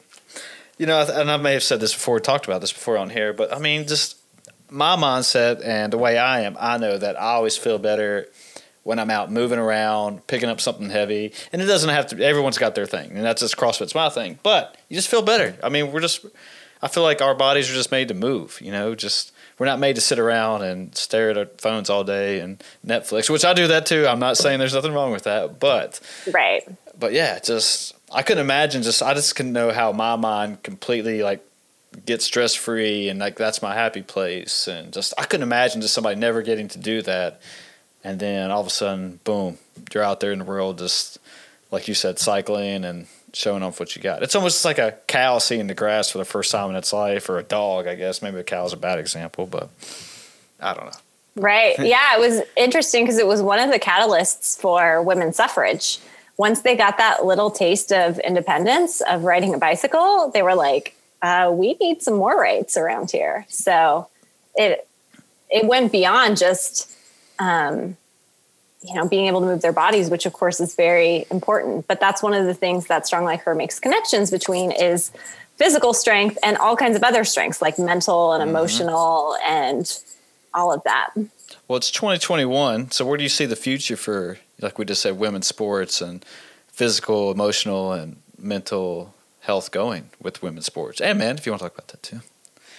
you 0.76 0.84
know, 0.84 1.01
and 1.01 1.30
I 1.30 1.38
may 1.38 1.55
have 1.55 1.62
said 1.62 1.80
this 1.80 1.95
before, 1.95 2.20
talked 2.20 2.45
about 2.45 2.61
this 2.61 2.74
before 2.74 2.99
on 2.99 3.09
here, 3.09 3.32
but 3.32 3.55
I 3.55 3.59
mean, 3.59 3.86
just, 3.86 4.18
my 4.71 4.97
mindset 4.97 5.65
and 5.65 5.93
the 5.93 5.99
way 5.99 6.19
I 6.19 6.41
am, 6.41 6.57
I 6.59 6.79
know 6.79 6.99
that 6.99 7.21
I 7.21 7.35
always 7.35 7.57
feel 7.57 7.79
better 7.79 8.29
when 8.83 8.99
I'm 8.99 9.11
out 9.11 9.33
moving 9.33 9.59
around, 9.59 10.27
picking 10.27 10.49
up 10.49 10.61
something 10.61 10.91
heavy. 10.91 11.33
And 11.53 11.62
it 11.62 11.67
doesn't 11.67 11.89
have 11.89 12.09
to, 12.09 12.23
everyone's 12.23 12.59
got 12.59 12.75
their 12.75 12.87
thing. 12.87 13.12
And 13.12 13.25
that's 13.25 13.41
just 13.41 13.57
CrossFit's 13.57 13.95
my 13.95 14.11
thing. 14.11 14.39
But 14.43 14.77
you 14.89 14.97
just 14.97 15.09
feel 15.09 15.23
better. 15.23 15.57
I 15.62 15.71
mean, 15.71 15.91
we're 15.91 16.01
just, 16.01 16.27
I 16.83 16.89
feel 16.89 17.03
like 17.03 17.23
our 17.23 17.35
bodies 17.35 17.71
are 17.71 17.75
just 17.75 17.91
made 17.91 18.09
to 18.09 18.15
move, 18.15 18.61
you 18.61 18.71
know, 18.71 18.95
just, 18.95 19.33
we're 19.59 19.67
not 19.67 19.79
made 19.79 19.95
to 19.95 20.03
sit 20.03 20.19
around 20.19 20.62
and 20.62 20.95
stare 20.95 21.31
at 21.31 21.39
our 21.39 21.47
phones 21.59 21.89
all 21.89 22.05
day 22.05 22.41
and 22.41 22.62
Netflix, 22.87 23.31
which 23.31 23.45
I 23.45 23.55
do 23.55 23.69
that 23.69 23.87
too. 23.87 24.07
I'm 24.07 24.19
not 24.19 24.37
saying 24.37 24.59
there's 24.59 24.75
nothing 24.75 24.93
wrong 24.93 25.12
with 25.12 25.23
that, 25.25 25.59
but, 25.61 26.01
right. 26.31 26.62
But 26.99 27.12
yeah, 27.12 27.39
just, 27.39 27.95
I 28.12 28.23
couldn't 28.23 28.45
imagine 28.45 28.83
just, 28.83 29.03
I 29.03 29.15
just 29.15 29.35
couldn't 29.35 29.53
know 29.53 29.71
how 29.71 29.93
my 29.93 30.17
mind 30.17 30.62
completely 30.62 31.23
like 31.23 31.43
get 32.07 32.22
stress 32.22 32.55
free 32.55 33.09
and 33.09 33.20
like 33.20 33.36
that's 33.36 33.62
my 33.62 33.74
happy 33.74 34.03
place. 34.03 34.68
And 34.68 34.92
just 34.92 35.14
I 35.18 35.24
couldn't 35.24 35.45
imagine 35.45 35.80
just 35.80 35.95
somebody 35.95 36.18
never 36.18 36.42
getting 36.42 36.68
to 36.68 36.78
do 36.78 37.03
that. 37.03 37.40
And 38.03 38.20
then 38.20 38.51
all 38.51 38.61
of 38.61 38.66
a 38.66 38.70
sudden 38.70 39.20
boom 39.24 39.59
you're 39.92 40.03
out 40.03 40.20
there 40.20 40.32
in 40.32 40.38
the 40.38 40.45
world 40.45 40.78
just 40.78 41.18
like 41.70 41.88
you 41.88 41.95
said 41.95 42.18
cycling 42.18 42.84
and 42.84 43.07
showing 43.32 43.62
off 43.62 43.80
what 43.80 43.97
you 43.97 44.03
got. 44.03 44.22
It's 44.22 44.36
almost 44.36 44.64
like 44.64 44.78
a 44.78 44.97
cow 45.09 45.38
seeing 45.38 45.66
the 45.66 45.74
grass 45.74 46.11
for 46.11 46.18
the 46.18 46.24
first 46.24 46.53
time 46.53 46.70
in 46.70 46.76
its 46.76 46.92
life 46.92 47.28
or 47.28 47.38
a 47.38 47.42
dog 47.42 47.86
I 47.86 47.95
guess. 47.95 48.22
Maybe 48.22 48.38
a 48.38 48.45
cow 48.45 48.64
is 48.64 48.72
a 48.72 48.76
bad 48.76 48.99
example 48.99 49.47
but 49.47 49.70
I 50.61 50.74
don't 50.74 50.86
know. 50.86 50.99
Right. 51.36 51.78
Yeah 51.78 52.16
it 52.16 52.20
was 52.20 52.42
interesting 52.57 53.05
because 53.05 53.18
it 53.18 53.26
was 53.26 53.42
one 53.42 53.59
of 53.59 53.70
the 53.70 53.78
catalysts 53.78 54.61
for 54.61 55.03
women's 55.03 55.36
suffrage. 55.36 55.99
Once 56.36 56.62
they 56.62 56.74
got 56.76 56.99
that 56.99 57.24
little 57.24 57.51
taste 57.51 57.92
of 57.92 58.18
independence 58.18 59.01
of 59.03 59.22
riding 59.22 59.55
a 59.55 59.59
bicycle 59.59 60.30
they 60.34 60.42
were 60.42 60.55
like 60.55 60.97
uh, 61.25 61.51
we 61.51 61.72
need 61.81 62.03
some 62.03 62.16
more 62.16 62.39
rights 62.39 62.77
around 62.77 63.11
here. 63.11 63.47
So 63.49 64.09
it 64.55 64.87
it 65.49 65.64
went 65.64 65.91
beyond 65.91 66.37
just 66.37 66.93
um, 67.39 67.97
you 68.83 68.95
know 68.95 69.09
being 69.09 69.27
able 69.27 69.41
to 69.41 69.47
move 69.47 69.62
their 69.62 69.72
bodies, 69.72 70.11
which 70.11 70.27
of 70.27 70.35
course 70.35 70.61
is 70.61 70.75
very 70.75 71.25
important. 71.31 71.89
But 71.89 71.99
that's 71.99 72.22
one 72.22 72.35
of 72.35 72.45
the 72.45 72.53
things 72.53 72.89
that 72.89 73.07
Strong 73.07 73.25
Like 73.25 73.41
Her 73.45 73.55
makes 73.55 73.81
connections 73.81 74.31
between 74.31 74.70
is 74.70 75.12
physical 75.57 75.95
strength 75.95 76.37
and 76.43 76.59
all 76.59 76.77
kinds 76.77 76.95
of 76.95 77.03
other 77.03 77.25
strengths 77.25 77.62
like 77.62 77.79
mental 77.79 78.35
and 78.35 78.43
mm-hmm. 78.43 78.51
emotional 78.51 79.35
mm-hmm. 79.41 79.51
and 79.51 79.99
all 80.53 80.75
of 80.75 80.83
that. 80.85 81.11
Well, 81.68 81.79
it's 81.79 81.91
2021. 81.91 82.91
So 82.91 83.07
where 83.07 83.16
do 83.16 83.22
you 83.22 83.31
see 83.31 83.47
the 83.47 83.57
future 83.57 83.97
for, 83.97 84.39
like 84.61 84.79
we 84.79 84.85
just 84.85 85.01
said, 85.01 85.16
women's 85.16 85.47
sports 85.47 86.03
and 86.03 86.22
physical, 86.68 87.31
emotional, 87.31 87.93
and 87.93 88.16
mental 88.39 89.14
health 89.45 89.70
going 89.70 90.11
with 90.20 90.42
women's 90.42 90.66
sports 90.66 91.01
and 91.01 91.18
men, 91.18 91.36
if 91.36 91.47
you 91.47 91.53
want 91.53 91.61
to 91.61 91.68
talk 91.68 91.74
about 91.74 91.88
that 91.88 92.03
too. 92.03 92.20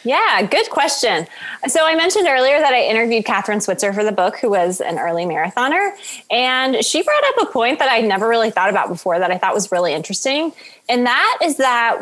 Yeah, 0.04 0.44
good 0.44 0.70
question. 0.70 1.26
So 1.68 1.84
I 1.84 1.96
mentioned 1.96 2.28
earlier 2.28 2.60
that 2.60 2.74
I 2.74 2.84
interviewed 2.84 3.26
Kathrine 3.26 3.62
Switzer 3.62 3.92
for 3.92 4.04
the 4.04 4.12
book, 4.12 4.38
who 4.38 4.52
was 4.52 4.80
an 4.80 5.00
early 5.00 5.26
marathoner. 5.26 5.92
And 6.30 6.86
she 6.86 7.02
brought 7.02 7.24
up 7.24 7.50
a 7.50 7.52
point 7.52 7.80
that 7.80 7.92
I 7.92 8.02
never 8.02 8.28
really 8.28 8.52
thought 8.52 8.70
about 8.70 8.88
before 8.88 9.18
that 9.18 9.32
I 9.32 9.40
thought 9.40 9.56
was 9.56 9.72
really 9.72 9.94
interesting. 9.94 10.54
And 10.88 11.08
that 11.08 11.40
is 11.44 11.58
that 11.58 12.00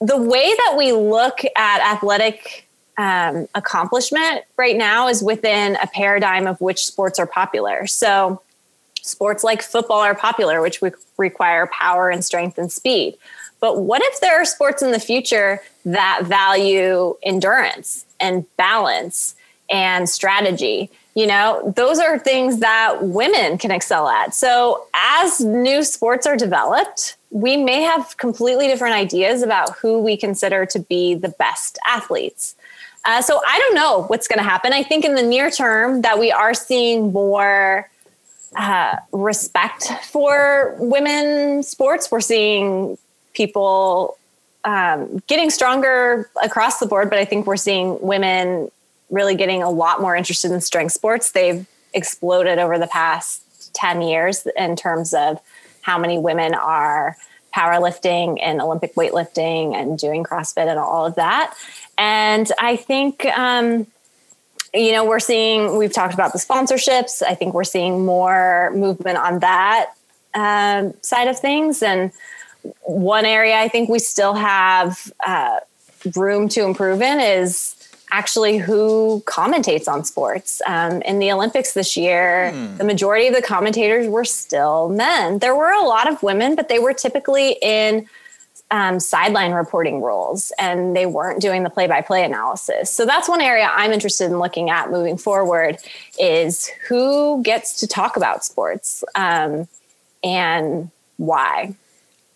the 0.00 0.16
way 0.16 0.54
that 0.54 0.74
we 0.78 0.92
look 0.92 1.40
at 1.54 1.94
athletic 1.94 2.66
um, 2.96 3.46
accomplishment 3.54 4.44
right 4.56 4.76
now 4.76 5.08
is 5.08 5.22
within 5.22 5.76
a 5.82 5.86
paradigm 5.86 6.46
of 6.46 6.58
which 6.62 6.86
sports 6.86 7.18
are 7.18 7.26
popular. 7.26 7.86
So 7.86 8.40
sports 9.02 9.44
like 9.44 9.60
football 9.60 10.00
are 10.00 10.14
popular, 10.14 10.62
which 10.62 10.80
require 11.18 11.66
power 11.66 12.08
and 12.08 12.24
strength 12.24 12.56
and 12.56 12.72
speed. 12.72 13.16
But 13.60 13.80
what 13.80 14.02
if 14.04 14.20
there 14.20 14.40
are 14.40 14.44
sports 14.44 14.82
in 14.82 14.92
the 14.92 15.00
future 15.00 15.60
that 15.84 16.22
value 16.24 17.16
endurance 17.22 18.04
and 18.20 18.44
balance 18.56 19.34
and 19.70 20.08
strategy? 20.08 20.90
You 21.14 21.26
know, 21.26 21.72
those 21.76 21.98
are 21.98 22.18
things 22.18 22.58
that 22.58 23.02
women 23.02 23.56
can 23.56 23.70
excel 23.70 24.08
at. 24.08 24.34
So, 24.34 24.86
as 24.94 25.40
new 25.40 25.84
sports 25.84 26.26
are 26.26 26.36
developed, 26.36 27.16
we 27.30 27.56
may 27.56 27.82
have 27.82 28.16
completely 28.16 28.66
different 28.66 28.96
ideas 28.96 29.42
about 29.42 29.76
who 29.78 30.00
we 30.00 30.16
consider 30.16 30.66
to 30.66 30.78
be 30.80 31.14
the 31.14 31.28
best 31.28 31.78
athletes. 31.86 32.56
Uh, 33.04 33.22
so, 33.22 33.40
I 33.46 33.58
don't 33.60 33.76
know 33.76 34.04
what's 34.08 34.26
going 34.26 34.40
to 34.40 34.44
happen. 34.44 34.72
I 34.72 34.82
think 34.82 35.04
in 35.04 35.14
the 35.14 35.22
near 35.22 35.50
term 35.50 36.02
that 36.02 36.18
we 36.18 36.32
are 36.32 36.52
seeing 36.52 37.12
more 37.12 37.88
uh, 38.56 38.96
respect 39.12 39.84
for 40.04 40.76
women 40.78 41.62
sports. 41.62 42.10
We're 42.10 42.20
seeing 42.20 42.98
people 43.34 44.16
um, 44.64 45.22
getting 45.26 45.50
stronger 45.50 46.30
across 46.42 46.78
the 46.78 46.86
board, 46.86 47.10
but 47.10 47.18
I 47.18 47.24
think 47.24 47.46
we're 47.46 47.56
seeing 47.56 48.00
women 48.00 48.70
really 49.10 49.34
getting 49.34 49.62
a 49.62 49.70
lot 49.70 50.00
more 50.00 50.16
interested 50.16 50.50
in 50.50 50.60
strength 50.60 50.92
sports. 50.92 51.32
They've 51.32 51.66
exploded 51.92 52.58
over 52.58 52.78
the 52.78 52.86
past 52.86 53.74
10 53.74 54.02
years 54.02 54.46
in 54.56 54.76
terms 54.76 55.12
of 55.12 55.40
how 55.82 55.98
many 55.98 56.18
women 56.18 56.54
are 56.54 57.16
powerlifting 57.54 58.38
and 58.42 58.60
Olympic 58.60 58.94
weightlifting 58.94 59.74
and 59.74 59.98
doing 59.98 60.24
CrossFit 60.24 60.66
and 60.66 60.78
all 60.78 61.06
of 61.06 61.14
that. 61.16 61.54
And 61.96 62.50
I 62.58 62.76
think, 62.76 63.24
um, 63.26 63.86
you 64.72 64.92
know, 64.92 65.04
we're 65.04 65.20
seeing, 65.20 65.76
we've 65.78 65.92
talked 65.92 66.14
about 66.14 66.32
the 66.32 66.38
sponsorships. 66.38 67.22
I 67.22 67.34
think 67.34 67.54
we're 67.54 67.62
seeing 67.62 68.04
more 68.04 68.72
movement 68.74 69.18
on 69.18 69.38
that 69.40 69.92
um, 70.34 70.94
side 71.02 71.28
of 71.28 71.38
things. 71.38 71.82
And 71.82 72.10
one 72.82 73.24
area 73.24 73.56
I 73.56 73.68
think 73.68 73.88
we 73.88 73.98
still 73.98 74.34
have 74.34 75.12
uh, 75.26 75.58
room 76.16 76.48
to 76.50 76.62
improve 76.62 77.02
in 77.02 77.20
is 77.20 77.76
actually 78.10 78.58
who 78.58 79.22
commentates 79.26 79.88
on 79.88 80.04
sports. 80.04 80.62
Um, 80.66 81.02
in 81.02 81.18
the 81.18 81.32
Olympics 81.32 81.72
this 81.72 81.96
year, 81.96 82.52
hmm. 82.52 82.76
the 82.76 82.84
majority 82.84 83.26
of 83.26 83.34
the 83.34 83.42
commentators 83.42 84.06
were 84.06 84.24
still 84.24 84.88
men. 84.88 85.38
There 85.38 85.54
were 85.54 85.72
a 85.72 85.82
lot 85.82 86.10
of 86.10 86.22
women, 86.22 86.54
but 86.54 86.68
they 86.68 86.78
were 86.78 86.92
typically 86.92 87.56
in 87.60 88.08
um, 88.70 88.98
sideline 88.98 89.52
reporting 89.52 90.00
roles 90.00 90.52
and 90.58 90.96
they 90.96 91.06
weren't 91.06 91.40
doing 91.40 91.64
the 91.64 91.70
play-by-play 91.70 92.24
analysis. 92.24 92.90
So 92.90 93.04
that's 93.04 93.28
one 93.28 93.40
area 93.40 93.70
I'm 93.72 93.92
interested 93.92 94.26
in 94.26 94.38
looking 94.38 94.70
at 94.70 94.90
moving 94.90 95.16
forward 95.16 95.78
is 96.18 96.66
who 96.88 97.42
gets 97.42 97.80
to 97.80 97.86
talk 97.86 98.16
about 98.16 98.44
sports 98.44 99.04
um, 99.14 99.68
and 100.22 100.90
why. 101.18 101.74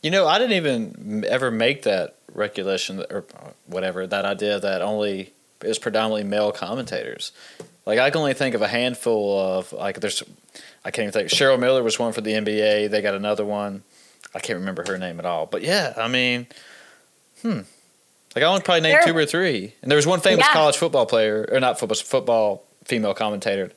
You 0.08 0.12
know, 0.12 0.26
I 0.26 0.38
didn't 0.38 0.54
even 0.54 1.26
ever 1.28 1.50
make 1.50 1.82
that 1.82 2.16
regulation 2.32 3.04
or 3.10 3.26
whatever 3.66 4.06
that 4.06 4.24
idea 4.24 4.58
that 4.58 4.80
only 4.80 5.34
is 5.60 5.78
predominantly 5.78 6.24
male 6.24 6.50
commentators. 6.50 7.30
Like 7.84 7.98
I 7.98 8.08
can 8.08 8.20
only 8.20 8.32
think 8.32 8.54
of 8.54 8.62
a 8.62 8.68
handful 8.68 9.38
of 9.38 9.70
like 9.74 10.00
there's 10.00 10.22
I 10.82 10.90
can't 10.92 11.08
even 11.08 11.12
think. 11.12 11.28
Cheryl 11.28 11.60
Miller 11.60 11.82
was 11.82 11.98
one 11.98 12.14
for 12.14 12.22
the 12.22 12.32
NBA. 12.32 12.88
They 12.88 13.02
got 13.02 13.16
another 13.16 13.44
one. 13.44 13.82
I 14.34 14.38
can't 14.38 14.58
remember 14.60 14.82
her 14.86 14.96
name 14.96 15.18
at 15.18 15.26
all. 15.26 15.44
But 15.44 15.60
yeah, 15.60 15.92
I 15.98 16.08
mean, 16.08 16.46
hmm. 17.42 17.60
Like 18.34 18.42
I 18.42 18.44
only 18.44 18.62
probably 18.62 18.80
named 18.80 19.02
two 19.04 19.14
or 19.14 19.26
three. 19.26 19.74
And 19.82 19.90
there 19.90 19.96
was 19.96 20.06
one 20.06 20.20
famous 20.20 20.46
yeah. 20.46 20.54
college 20.54 20.78
football 20.78 21.04
player, 21.04 21.46
or 21.52 21.60
not 21.60 21.78
football, 21.78 21.96
football 21.96 22.64
female 22.86 23.12
commentator, 23.12 23.72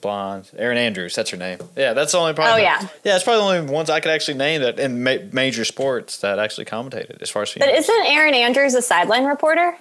blonde, 0.00 0.50
Erin 0.56 0.78
Andrews. 0.78 1.14
That's 1.14 1.30
her 1.30 1.36
name. 1.36 1.58
Yeah, 1.76 1.92
that's 1.92 2.12
the 2.12 2.18
only 2.18 2.34
probably. 2.34 2.62
Oh 2.62 2.64
yeah. 2.64 2.88
Yeah, 3.04 3.16
it's 3.16 3.24
probably 3.24 3.56
the 3.56 3.60
only 3.60 3.72
ones 3.72 3.90
I 3.90 4.00
could 4.00 4.12
actually 4.12 4.38
name 4.38 4.62
that 4.62 4.78
in 4.78 5.02
ma- 5.02 5.16
major 5.32 5.64
sports 5.64 6.18
that 6.18 6.38
actually 6.38 6.64
commentated 6.66 7.20
as 7.22 7.30
far 7.30 7.42
as. 7.42 7.50
Females. 7.50 7.72
But 7.72 7.78
isn't 7.78 8.06
Erin 8.06 8.34
Andrews 8.34 8.74
a 8.74 8.82
sideline 8.82 9.24
reporter? 9.24 9.76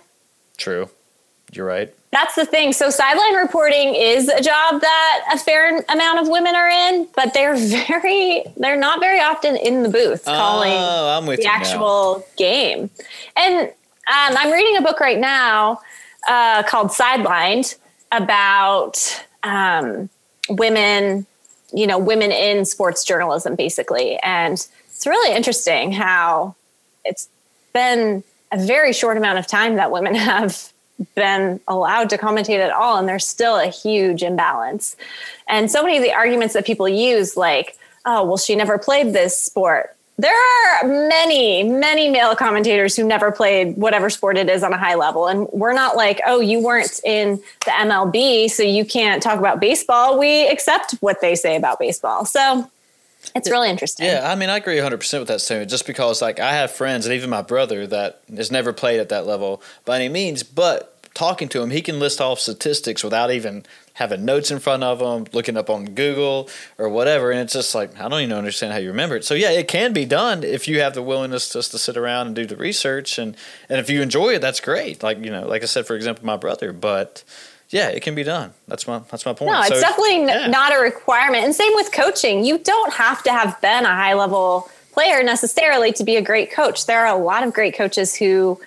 True. 0.57 0.89
You're 1.51 1.65
right. 1.65 1.93
That's 2.11 2.35
the 2.35 2.45
thing. 2.45 2.73
So 2.73 2.89
sideline 2.89 3.35
reporting 3.35 3.95
is 3.95 4.29
a 4.29 4.41
job 4.41 4.81
that 4.81 5.29
a 5.33 5.37
fair 5.37 5.83
amount 5.89 6.19
of 6.19 6.27
women 6.27 6.55
are 6.55 6.69
in, 6.69 7.07
but 7.15 7.33
they're 7.33 7.55
very 7.87 8.43
they're 8.57 8.77
not 8.77 8.99
very 8.99 9.19
often 9.19 9.55
in 9.57 9.83
the 9.83 9.89
booth 9.89 10.23
oh, 10.27 10.31
calling 10.31 10.73
oh, 10.73 11.35
the 11.35 11.45
actual 11.45 12.19
now. 12.19 12.25
game. 12.37 12.89
And 13.35 13.67
um, 13.67 14.37
I'm 14.37 14.51
reading 14.51 14.77
a 14.77 14.81
book 14.81 14.99
right 14.99 15.19
now 15.19 15.81
uh, 16.27 16.63
called 16.63 16.89
Sidelined 16.89 17.77
about 18.11 19.23
um, 19.43 20.09
women, 20.49 21.25
you 21.73 21.87
know, 21.87 21.97
women 21.97 22.31
in 22.31 22.65
sports 22.65 23.03
journalism, 23.03 23.55
basically. 23.55 24.17
And 24.17 24.53
it's 24.89 25.07
really 25.07 25.35
interesting 25.35 25.91
how 25.91 26.55
it's 27.05 27.29
been 27.73 28.23
a 28.51 28.57
very 28.57 28.93
short 28.93 29.17
amount 29.17 29.39
of 29.39 29.47
time 29.47 29.75
that 29.75 29.91
women 29.91 30.15
have 30.15 30.71
been 31.15 31.59
allowed 31.67 32.09
to 32.09 32.17
commentate 32.17 32.59
at 32.59 32.71
all 32.71 32.97
and 32.97 33.07
there's 33.07 33.25
still 33.25 33.57
a 33.57 33.67
huge 33.67 34.21
imbalance 34.21 34.97
and 35.47 35.71
so 35.71 35.81
many 35.81 35.95
of 35.95 36.03
the 36.03 36.11
arguments 36.11 36.53
that 36.53 36.65
people 36.65 36.89
use 36.89 37.37
like 37.37 37.77
oh 38.05 38.21
well 38.25 38.35
she 38.35 38.53
never 38.53 38.77
played 38.77 39.13
this 39.13 39.39
sport 39.39 39.95
there 40.19 40.35
are 40.35 40.87
many 40.87 41.63
many 41.63 42.09
male 42.09 42.35
commentators 42.35 42.95
who 42.95 43.05
never 43.05 43.31
played 43.31 43.77
whatever 43.77 44.09
sport 44.09 44.37
it 44.37 44.49
is 44.49 44.63
on 44.63 44.73
a 44.73 44.77
high 44.77 44.95
level. 44.95 45.27
And 45.27 45.47
we're 45.51 45.73
not 45.73 45.95
like 45.95 46.19
oh 46.25 46.39
you 46.41 46.61
weren't 46.61 46.99
in 47.05 47.41
the 47.65 47.71
mlb 47.71 48.49
so 48.49 48.63
you 48.63 48.85
can't 48.85 49.23
talk 49.23 49.39
about 49.39 49.59
baseball. 49.59 50.19
We 50.19 50.47
accept 50.47 50.95
what 50.99 51.21
they 51.21 51.35
say 51.35 51.55
about 51.55 51.79
baseball. 51.79 52.25
So 52.25 52.69
it's 53.35 53.49
really 53.49 53.69
interesting. 53.69 54.05
Yeah, 54.05 54.29
I 54.29 54.35
mean, 54.35 54.49
I 54.49 54.57
agree 54.57 54.77
100% 54.77 55.19
with 55.19 55.27
that 55.27 55.41
statement 55.41 55.69
just 55.69 55.85
because, 55.85 56.21
like, 56.21 56.39
I 56.39 56.53
have 56.53 56.71
friends 56.71 57.05
and 57.05 57.13
even 57.13 57.29
my 57.29 57.41
brother 57.41 57.85
that 57.87 58.21
has 58.33 58.49
never 58.49 58.71
played 58.71 58.99
at 58.99 59.09
that 59.09 59.27
level 59.27 59.61
by 59.83 59.97
any 59.97 60.07
means, 60.07 60.41
but 60.41 60.98
talking 61.13 61.49
to 61.49 61.61
him, 61.61 61.69
he 61.71 61.81
can 61.81 61.99
list 61.99 62.21
off 62.21 62.39
statistics 62.39 63.03
without 63.03 63.31
even 63.31 63.65
having 63.93 64.23
notes 64.23 64.51
in 64.51 64.59
front 64.59 64.83
of 64.83 65.01
him, 65.01 65.27
looking 65.33 65.57
up 65.57 65.69
on 65.69 65.85
Google 65.85 66.49
or 66.77 66.87
whatever. 66.89 67.31
And 67.31 67.41
it's 67.41 67.53
just 67.53 67.75
like, 67.75 67.99
I 67.99 68.07
don't 68.07 68.21
even 68.21 68.37
understand 68.37 68.73
how 68.73 68.79
you 68.79 68.89
remember 68.89 69.15
it. 69.17 69.25
So, 69.25 69.33
yeah, 69.33 69.51
it 69.51 69.67
can 69.67 69.91
be 69.91 70.05
done 70.05 70.43
if 70.43 70.67
you 70.67 70.79
have 70.81 70.93
the 70.93 71.03
willingness 71.03 71.51
just 71.51 71.71
to 71.71 71.77
sit 71.77 71.97
around 71.97 72.27
and 72.27 72.35
do 72.35 72.45
the 72.45 72.55
research. 72.55 73.17
And, 73.17 73.35
and 73.67 73.79
if 73.79 73.89
you 73.89 74.01
enjoy 74.01 74.35
it, 74.35 74.39
that's 74.39 74.59
great. 74.59 75.03
Like, 75.03 75.23
you 75.23 75.31
know, 75.31 75.47
like 75.47 75.63
I 75.63 75.65
said, 75.65 75.85
for 75.85 75.95
example, 75.95 76.25
my 76.25 76.37
brother, 76.37 76.71
but 76.71 77.23
yeah, 77.69 77.89
it 77.89 78.01
can 78.01 78.15
be 78.15 78.23
done. 78.23 78.53
That's 78.67 78.87
my 78.87 78.99
that's 79.11 79.25
my 79.25 79.33
point. 79.33 79.51
No, 79.51 79.59
it's 79.59 79.69
so, 79.69 79.79
definitely 79.79 80.25
yeah. 80.25 80.47
not 80.47 80.73
a 80.73 80.79
requirement. 80.79 81.43
And 81.43 81.53
same 81.53 81.71
with 81.75 81.91
coaching. 81.91 82.43
You 82.43 82.57
don't 82.57 82.93
have 82.93 83.21
to 83.23 83.31
have 83.31 83.61
been 83.61 83.85
a 83.85 83.89
high 83.89 84.15
level 84.15 84.69
player 84.91 85.21
necessarily 85.21 85.91
to 85.93 86.03
be 86.03 86.15
a 86.15 86.21
great 86.21 86.51
coach. 86.51 86.87
There 86.87 87.05
are 87.05 87.15
a 87.15 87.23
lot 87.23 87.43
of 87.43 87.53
great 87.53 87.75
coaches 87.75 88.15
who 88.15 88.59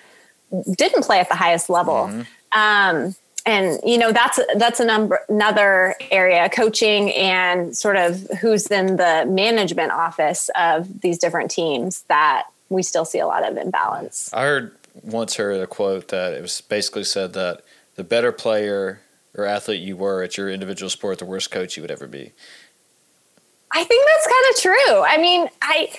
didn't 0.75 1.03
play 1.03 1.19
at 1.19 1.29
the 1.29 1.35
highest 1.35 1.69
level. 1.69 2.09
Mm-hmm. 2.09 2.59
Um, 2.59 3.15
and 3.45 3.79
you 3.85 3.97
know 3.97 4.11
that's 4.11 4.39
that's 4.55 4.79
a 4.79 4.85
number 4.85 5.19
another 5.27 5.95
area 6.11 6.49
coaching 6.49 7.11
and 7.11 7.75
sort 7.75 7.97
of 7.97 8.25
who's 8.39 8.67
in 8.67 8.95
the 8.95 9.25
management 9.27 9.91
office 9.91 10.49
of 10.55 11.01
these 11.01 11.17
different 11.17 11.51
teams 11.51 12.03
that 12.03 12.43
we 12.69 12.83
still 12.83 13.05
see 13.05 13.19
a 13.19 13.27
lot 13.27 13.47
of 13.47 13.57
imbalance. 13.57 14.33
I 14.33 14.43
heard 14.43 14.75
once 15.01 15.35
heard 15.35 15.59
a 15.59 15.67
quote 15.67 16.07
that 16.09 16.33
it 16.33 16.41
was 16.41 16.61
basically 16.61 17.03
said 17.03 17.33
that 17.33 17.61
the 17.95 18.03
better 18.03 18.31
player 18.31 19.01
or 19.35 19.45
athlete 19.45 19.81
you 19.81 19.97
were 19.97 20.21
at 20.23 20.37
your 20.37 20.49
individual 20.49 20.89
sport, 20.89 21.19
the 21.19 21.25
worst 21.25 21.51
coach 21.51 21.75
you 21.75 21.83
would 21.83 21.91
ever 21.91 22.07
be. 22.07 22.31
I 23.71 23.83
think 23.83 24.05
that's 24.07 24.27
kind 24.27 24.45
of 24.51 24.61
true. 24.61 25.03
I 25.03 25.17
mean, 25.17 25.49
I 25.61 25.89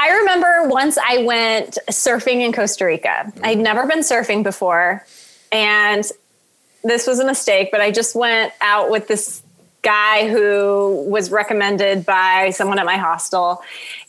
I 0.00 0.10
remember 0.10 0.68
once 0.68 0.96
I 0.96 1.24
went 1.24 1.76
surfing 1.90 2.40
in 2.40 2.52
Costa 2.52 2.84
Rica. 2.84 3.32
I'd 3.42 3.58
never 3.58 3.84
been 3.84 3.98
surfing 3.98 4.44
before, 4.44 5.04
and 5.50 6.04
this 6.84 7.08
was 7.08 7.18
a 7.18 7.26
mistake. 7.26 7.70
But 7.72 7.80
I 7.80 7.90
just 7.90 8.14
went 8.14 8.52
out 8.60 8.90
with 8.90 9.08
this 9.08 9.42
guy 9.82 10.28
who 10.28 11.04
was 11.08 11.32
recommended 11.32 12.06
by 12.06 12.50
someone 12.50 12.78
at 12.78 12.86
my 12.86 12.96
hostel, 12.96 13.60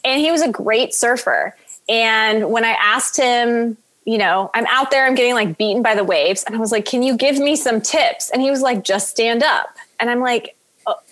and 0.05 0.21
he 0.21 0.29
was 0.29 0.43
a 0.43 0.49
great 0.49 0.93
surfer. 0.93 1.55
And 1.89 2.51
when 2.51 2.63
I 2.63 2.77
asked 2.79 3.17
him 3.17 3.75
you 4.05 4.17
know, 4.17 4.49
I'm 4.55 4.65
out 4.65 4.89
there, 4.89 5.05
I'm 5.05 5.13
getting 5.13 5.35
like 5.35 5.55
beaten 5.59 5.83
by 5.83 5.93
the 5.93 6.03
waves. 6.03 6.43
And 6.43 6.55
I 6.55 6.57
was 6.57 6.71
like, 6.71 6.83
can 6.83 7.03
you 7.03 7.15
give 7.15 7.37
me 7.37 7.55
some 7.55 7.79
tips? 7.79 8.31
And 8.31 8.41
he 8.41 8.49
was 8.49 8.63
like, 8.63 8.83
just 8.83 9.09
stand 9.09 9.43
up. 9.43 9.75
And 9.99 10.09
I'm 10.09 10.19
like, 10.19 10.55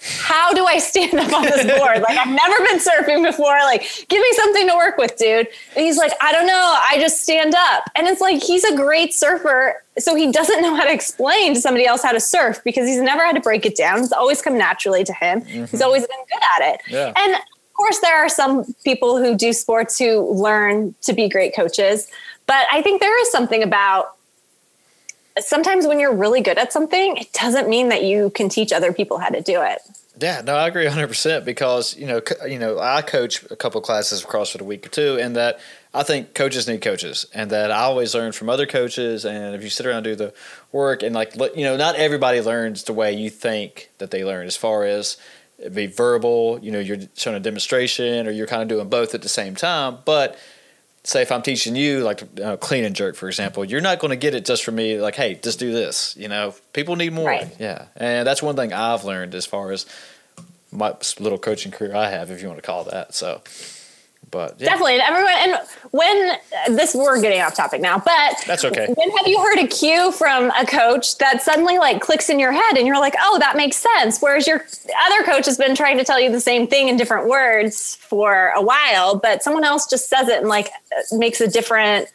how 0.02 0.54
do 0.54 0.66
I 0.66 0.80
stand 0.80 1.14
up 1.16 1.32
on 1.34 1.44
this 1.44 1.66
board? 1.78 2.02
like, 2.02 2.18
I've 2.18 2.34
never 2.34 2.58
been 2.66 2.80
surfing 2.80 3.24
before. 3.24 3.58
Like, 3.60 3.82
give 4.08 4.22
me 4.22 4.32
something 4.34 4.68
to 4.68 4.76
work 4.76 4.98
with, 4.98 5.18
dude. 5.18 5.48
And 5.76 5.86
he's 5.86 5.98
like, 5.98 6.14
I 6.22 6.32
don't 6.32 6.48
know. 6.48 6.76
I 6.90 6.98
just 7.00 7.22
stand 7.22 7.54
up. 7.56 7.84
And 7.96 8.08
it's 8.08 8.22
like, 8.22 8.42
he's 8.42 8.64
a 8.64 8.76
great 8.76 9.14
surfer. 9.14 9.84
So 9.98 10.16
he 10.16 10.32
doesn't 10.32 10.62
know 10.62 10.76
how 10.76 10.84
to 10.84 10.92
explain 10.92 11.54
to 11.54 11.62
somebody 11.62 11.86
else 11.86 12.04
how 12.04 12.12
to 12.12 12.20
surf 12.20 12.62
because 12.64 12.88
he's 12.88 13.02
never 13.02 13.24
had 13.24 13.34
to 13.34 13.42
break 13.42 13.66
it 13.66 13.76
down. 13.76 14.00
It's 14.00 14.12
always 14.12 14.42
come 14.42 14.58
naturally 14.58 15.04
to 15.04 15.14
him. 15.14 15.42
Mm-hmm. 15.42 15.66
He's 15.66 15.82
always 15.82 16.06
been 16.08 16.26
good 16.32 16.42
at 16.58 16.74
it. 16.74 16.82
Yeah. 16.90 17.14
And 17.16 17.36
of 17.36 17.74
course, 17.74 18.00
there 18.00 18.18
are 18.18 18.30
some 18.30 18.74
people 18.84 19.18
who 19.18 19.36
do 19.36 19.54
sports 19.54 20.00
who 20.00 20.32
learn 20.34 20.96
to 21.02 21.14
be 21.14 21.30
great 21.30 21.56
coaches. 21.56 22.10
But 22.48 22.66
I 22.72 22.82
think 22.82 23.02
there 23.02 23.22
is 23.22 23.32
something 23.32 23.62
about 23.62 24.17
sometimes 25.44 25.88
when 25.88 26.00
you're 26.00 26.14
really 26.14 26.42
good 26.42 26.58
at 26.58 26.74
something, 26.74 27.18
it 27.18 27.34
doesn't 27.34 27.70
mean 27.70 27.90
that 27.90 28.04
you 28.04 28.30
can 28.32 28.50
teach 28.50 28.72
other 28.72 28.94
people 28.94 29.18
how 29.18 29.30
to 29.30 29.42
do 29.42 29.62
it. 29.62 29.80
Yeah, 30.20 30.42
no, 30.42 30.56
I 30.56 30.68
agree 30.68 30.86
100% 30.86 31.46
because, 31.46 31.96
you 31.96 32.08
know, 32.08 32.22
you 32.48 32.58
know, 32.58 32.80
I 32.80 33.04
coach 33.04 33.44
a 33.52 33.56
couple 33.56 33.80
classes 33.82 34.24
across 34.24 34.50
for 34.50 34.62
a 34.62 34.66
week 34.66 34.84
or 34.86 34.90
two 34.90 35.20
and 35.20 35.36
that 35.36 35.60
I 35.98 36.04
think 36.04 36.36
coaches 36.36 36.68
need 36.68 36.82
coaches, 36.82 37.26
and 37.34 37.50
that 37.50 37.72
I 37.72 37.80
always 37.80 38.14
learn 38.14 38.32
from 38.32 38.50
other 38.50 38.68
coaches. 38.68 39.26
And 39.26 39.56
if 39.56 39.64
you 39.64 39.70
sit 39.70 39.88
around 39.88 39.98
and 39.98 40.04
do 40.04 40.16
the 40.16 40.34
work, 40.72 41.02
and 41.02 41.16
like 41.16 41.36
you 41.56 41.64
know, 41.64 41.76
not 41.76 41.96
everybody 41.96 42.40
learns 42.40 42.84
the 42.84 42.94
way 42.94 43.14
you 43.14 43.32
think 43.32 43.90
that 43.98 44.12
they 44.12 44.24
learn. 44.24 44.46
As 44.46 44.56
far 44.56 44.84
as 44.84 45.18
be 45.74 45.88
verbal, 45.88 46.60
you 46.62 46.72
know, 46.72 46.78
you're 46.78 47.00
showing 47.16 47.36
a 47.36 47.40
demonstration, 47.40 48.28
or 48.28 48.32
you're 48.32 48.46
kind 48.46 48.62
of 48.62 48.68
doing 48.68 48.90
both 48.90 49.16
at 49.16 49.24
the 49.24 49.30
same 49.30 49.56
time. 49.56 49.98
But 50.06 50.38
say 51.08 51.22
if 51.22 51.32
I'm 51.32 51.42
teaching 51.42 51.76
you 51.76 52.02
like 52.04 52.22
uh, 52.42 52.58
clean 52.58 52.84
and 52.84 52.96
jerk, 52.96 53.16
for 53.16 53.28
example, 53.28 53.64
you're 53.64 53.82
not 53.82 54.00
going 54.00 54.10
to 54.10 54.18
get 54.18 54.36
it 54.36 54.46
just 54.46 54.64
from 54.64 54.76
me. 54.76 55.00
Like, 55.00 55.16
hey, 55.16 55.40
just 55.42 55.58
do 55.58 55.72
this. 55.72 56.16
You 56.18 56.28
know, 56.28 56.54
people 56.74 56.96
need 56.96 57.14
more. 57.14 57.28
Right. 57.30 57.50
Yeah, 57.60 57.86
and 57.96 58.28
that's 58.28 58.44
one 58.44 58.56
thing 58.56 58.74
I've 58.74 59.06
learned 59.06 59.34
as 59.34 59.46
far 59.46 59.72
as 59.72 59.86
my 60.72 60.96
little 61.20 61.38
coaching 61.38 61.72
career 61.72 61.96
I 61.96 62.10
have, 62.10 62.30
if 62.30 62.42
you 62.42 62.48
want 62.48 62.60
to 62.60 62.66
call 62.66 62.84
that. 62.86 63.16
So, 63.16 63.42
but 64.32 64.60
yeah. 64.60 64.70
Definitely, 64.70 64.96
and 64.96 65.02
everyone. 65.04 65.34
And 65.38 65.58
when 65.92 66.76
this, 66.76 66.94
we're 66.94 67.22
getting 67.22 67.42
off 67.42 67.56
topic 67.56 67.82
now, 67.82 67.98
but 67.98 68.36
That's 68.46 68.66
okay. 68.66 68.88
When 68.94 69.12
have 69.18 69.28
you 69.28 69.42
heard 69.42 69.60
a 69.60 69.68
cue 69.68 70.12
from 70.12 70.52
a 70.52 70.66
coach 70.66 71.18
that 71.20 71.42
suddenly 71.42 71.78
like 71.78 72.02
clicks 72.02 72.30
in 72.30 72.40
your 72.40 72.52
head, 72.52 72.78
and 72.78 72.86
you're 72.86 73.00
like, 73.00 73.16
"Oh, 73.20 73.38
that 73.40 73.56
makes 73.56 73.78
sense," 73.78 74.20
whereas 74.20 74.48
your 74.48 74.66
other 75.06 75.24
coach 75.24 75.46
has 75.46 75.58
been 75.58 75.76
trying 75.76 75.98
to 75.98 76.04
tell 76.04 76.20
you 76.20 76.32
the 76.32 76.42
same 76.42 76.68
thing 76.68 76.90
in 76.90 76.98
different 76.98 77.28
words 77.28 77.96
for 77.96 78.52
a 78.56 78.62
while, 78.62 79.16
but 79.16 79.44
someone 79.44 79.64
else 79.64 79.88
just 79.88 80.10
says 80.10 80.28
it 80.28 80.40
and 80.40 80.50
like 80.50 80.70
makes 81.12 81.40
a 81.40 81.48
different, 81.48 82.12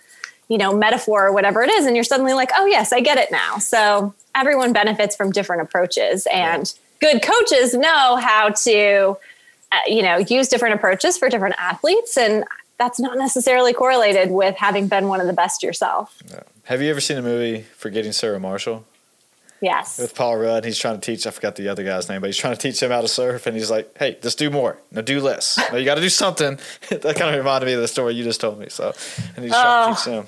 you 0.48 0.58
know, 0.58 0.76
metaphor 0.76 1.26
or 1.26 1.32
whatever 1.32 1.62
it 1.62 1.70
is, 1.70 1.86
and 1.86 1.96
you're 1.96 2.04
suddenly 2.04 2.34
like, 2.34 2.50
"Oh, 2.56 2.66
yes, 2.66 2.92
I 2.92 3.00
get 3.00 3.16
it 3.16 3.30
now." 3.30 3.58
So 3.58 4.14
everyone 4.34 4.72
benefits 4.72 5.16
from 5.16 5.30
different 5.32 5.62
approaches, 5.62 6.26
and 6.32 6.72
good 7.00 7.22
coaches 7.22 7.74
know 7.74 8.16
how 8.16 8.50
to 8.50 9.10
uh, 9.10 9.14
Uh, 9.72 9.78
you 9.86 10.02
know 10.02 10.18
use 10.18 10.48
different 10.48 10.74
approaches 10.74 11.16
for 11.16 11.28
different 11.28 11.54
athletes 11.58 12.16
and 12.16 12.44
that's 12.78 12.98
not 12.98 13.16
necessarily 13.16 13.72
correlated 13.72 14.30
with 14.30 14.56
having 14.56 14.88
been 14.88 15.08
one 15.08 15.20
of 15.20 15.26
the 15.26 15.32
best 15.32 15.62
yourself 15.62 16.22
have 16.64 16.82
you 16.82 16.90
ever 16.90 17.00
seen 17.00 17.16
a 17.16 17.22
movie 17.22 17.62
Forgetting 17.76 18.12
Sarah 18.12 18.38
Marshall 18.38 18.84
yes 19.62 19.98
with 19.98 20.14
Paul 20.14 20.36
Rudd? 20.36 20.64
He's 20.64 20.78
trying 20.78 21.00
to 21.00 21.00
teach. 21.00 21.26
I 21.26 21.30
forgot 21.30 21.56
the 21.56 21.68
other 21.68 21.84
guy's 21.84 22.08
name, 22.08 22.20
but 22.20 22.26
he's 22.26 22.36
trying 22.36 22.54
to 22.54 22.60
teach 22.60 22.82
him 22.82 22.90
how 22.90 23.00
to 23.00 23.08
surf, 23.08 23.46
and 23.46 23.56
he's 23.56 23.70
like, 23.70 23.96
"Hey, 23.96 24.18
just 24.20 24.38
do 24.38 24.50
more. 24.50 24.76
No, 24.90 25.00
do 25.00 25.20
less. 25.20 25.58
No, 25.70 25.78
you 25.78 25.84
got 25.84 25.94
to 25.94 26.00
do 26.00 26.08
something." 26.08 26.58
that 26.90 27.16
kind 27.16 27.30
of 27.30 27.36
reminded 27.36 27.66
me 27.66 27.72
of 27.72 27.80
the 27.80 27.88
story 27.88 28.14
you 28.14 28.24
just 28.24 28.40
told 28.40 28.58
me. 28.58 28.66
So, 28.68 28.92
and 29.36 29.44
he's 29.44 29.54
trying 29.54 29.94
to 29.94 30.00
teach 30.00 30.08
oh. 30.08 30.20
him. 30.20 30.26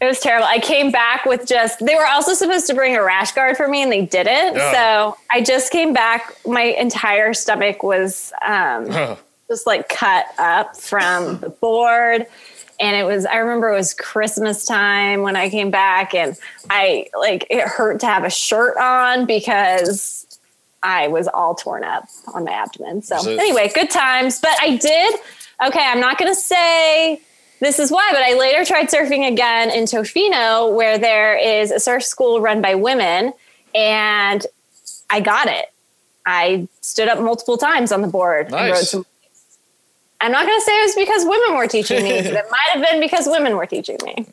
It 0.00 0.06
was 0.06 0.18
terrible. 0.20 0.46
I 0.46 0.58
came 0.58 0.90
back 0.90 1.24
with 1.26 1.46
just 1.46 1.84
they 1.84 1.94
were 1.94 2.06
also 2.06 2.32
supposed 2.34 2.66
to 2.68 2.74
bring 2.74 2.96
a 2.96 3.02
rash 3.02 3.32
guard 3.32 3.56
for 3.56 3.68
me 3.68 3.82
and 3.82 3.92
they 3.92 4.06
didn't. 4.06 4.56
Oh. 4.56 4.72
so 4.72 5.18
i 5.30 5.40
just 5.42 5.70
came 5.72 5.92
back. 5.92 6.34
My 6.46 6.62
entire 6.62 7.34
stomach 7.34 7.82
was 7.82 8.32
um, 8.42 8.86
Oh. 8.90 9.18
just 9.48 9.66
like 9.66 9.88
cut 9.88 10.26
up 10.38 10.76
from 10.76 11.38
the 11.40 11.50
board. 11.50 12.26
And 12.82 12.96
it 12.96 13.04
was 13.04 13.26
i 13.26 13.36
remember 13.36 13.68
it 13.68 13.74
was 13.76 13.92
christmas 13.92 14.64
time 14.64 15.20
when 15.20 15.36
i 15.36 15.50
came 15.50 15.70
back 15.70 16.14
and 16.14 16.34
i 16.70 17.08
like 17.18 17.46
it 17.50 17.60
hurt 17.68 18.00
to 18.00 18.06
have 18.06 18.24
a 18.24 18.30
shirt 18.30 18.78
on 18.78 19.26
because 19.26 20.26
i 20.82 21.06
was 21.08 21.28
all 21.28 21.54
torn 21.54 21.84
up 21.84 22.04
on 22.32 22.44
my 22.44 22.52
abdomen. 22.52 23.02
So 23.02 23.18
So- 23.18 23.32
anyway 23.32 23.70
good 23.74 23.90
times. 23.90 24.40
But 24.40 24.52
i 24.62 24.76
did 24.78 25.14
okay 25.66 25.84
i'm 25.84 26.00
not 26.00 26.16
going 26.16 26.32
to 26.32 26.40
say 26.40 27.20
this 27.60 27.78
is 27.78 27.90
why, 27.90 28.08
but 28.12 28.20
I 28.22 28.34
later 28.34 28.64
tried 28.64 28.88
surfing 28.88 29.26
again 29.30 29.70
in 29.70 29.84
Tofino, 29.84 30.74
where 30.74 30.98
there 30.98 31.36
is 31.36 31.70
a 31.70 31.78
surf 31.80 32.02
school 32.04 32.40
run 32.40 32.60
by 32.62 32.74
women, 32.74 33.32
and 33.74 34.44
I 35.10 35.20
got 35.20 35.46
it. 35.48 35.66
I 36.26 36.68
stood 36.80 37.08
up 37.08 37.18
multiple 37.20 37.56
times 37.56 37.92
on 37.92 38.02
the 38.02 38.08
board 38.08 38.46
and 38.46 38.54
rode 38.54 38.68
Nice. 38.70 38.90
some. 38.90 39.06
I'm 40.20 40.32
not 40.32 40.46
going 40.46 40.58
to 40.58 40.64
say 40.64 40.72
it 40.78 40.82
was 40.84 40.94
because 40.96 41.24
women 41.24 41.56
were 41.56 41.66
teaching 41.66 42.02
me, 42.04 42.10
but 42.22 42.26
it 42.34 42.44
might 42.50 42.68
have 42.74 42.82
been 42.90 43.00
because 43.00 43.26
women 43.26 43.56
were 43.56 43.64
teaching 43.66 43.96
me. 44.04 44.26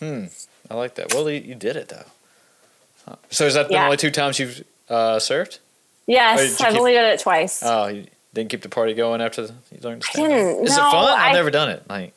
Hmm. 0.00 0.24
I 0.70 0.74
like 0.74 0.96
that. 0.96 1.14
Well, 1.14 1.30
you, 1.30 1.40
you 1.40 1.54
did 1.54 1.76
it 1.76 1.88
though. 1.88 3.16
So, 3.30 3.46
is 3.46 3.54
that 3.54 3.68
the 3.68 3.74
Yeah. 3.74 3.84
only 3.84 3.96
two 3.96 4.10
times 4.10 4.38
you've 4.38 4.64
uh, 4.88 5.16
surfed? 5.18 5.58
Yes, 6.06 6.60
I've 6.60 6.74
only 6.76 6.94
done 6.94 7.04
it 7.12 7.20
twice. 7.20 7.62
Oh, 7.64 7.86
you 7.86 8.06
didn't 8.34 8.50
keep 8.50 8.62
the 8.62 8.68
party 8.68 8.92
going 8.94 9.20
after 9.20 9.46
the, 9.46 9.54
you 9.72 9.78
learned 9.82 10.02
to 10.02 10.08
stand. 10.08 10.30
didn't. 10.32 10.64
Is 10.66 10.72
it 10.74 10.78
No, 10.78 10.90
fun? 10.90 11.12
I've 11.18 11.30
I- 11.30 11.32
never 11.32 11.50
done 11.50 11.68
it. 11.70 11.82
Like, 11.88 12.12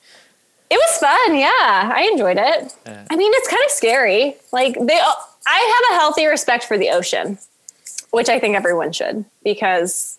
It 0.70 0.76
was 0.76 0.98
fun. 0.98 1.38
Yeah, 1.38 1.92
I 1.94 2.10
enjoyed 2.12 2.38
it. 2.38 2.76
Yeah. 2.86 3.06
I 3.10 3.16
mean, 3.16 3.32
it's 3.36 3.48
kind 3.48 3.64
of 3.66 3.72
scary. 3.72 4.36
Like 4.52 4.74
they, 4.74 5.00
I 5.48 5.84
have 5.90 5.96
a 5.96 6.00
healthy 6.00 6.26
respect 6.26 6.66
for 6.66 6.78
the 6.78 6.90
ocean, 6.90 7.38
which 8.12 8.30
I 8.30 8.40
think 8.40 8.56
everyone 8.56 8.92
should 8.92 9.24
because 9.44 10.18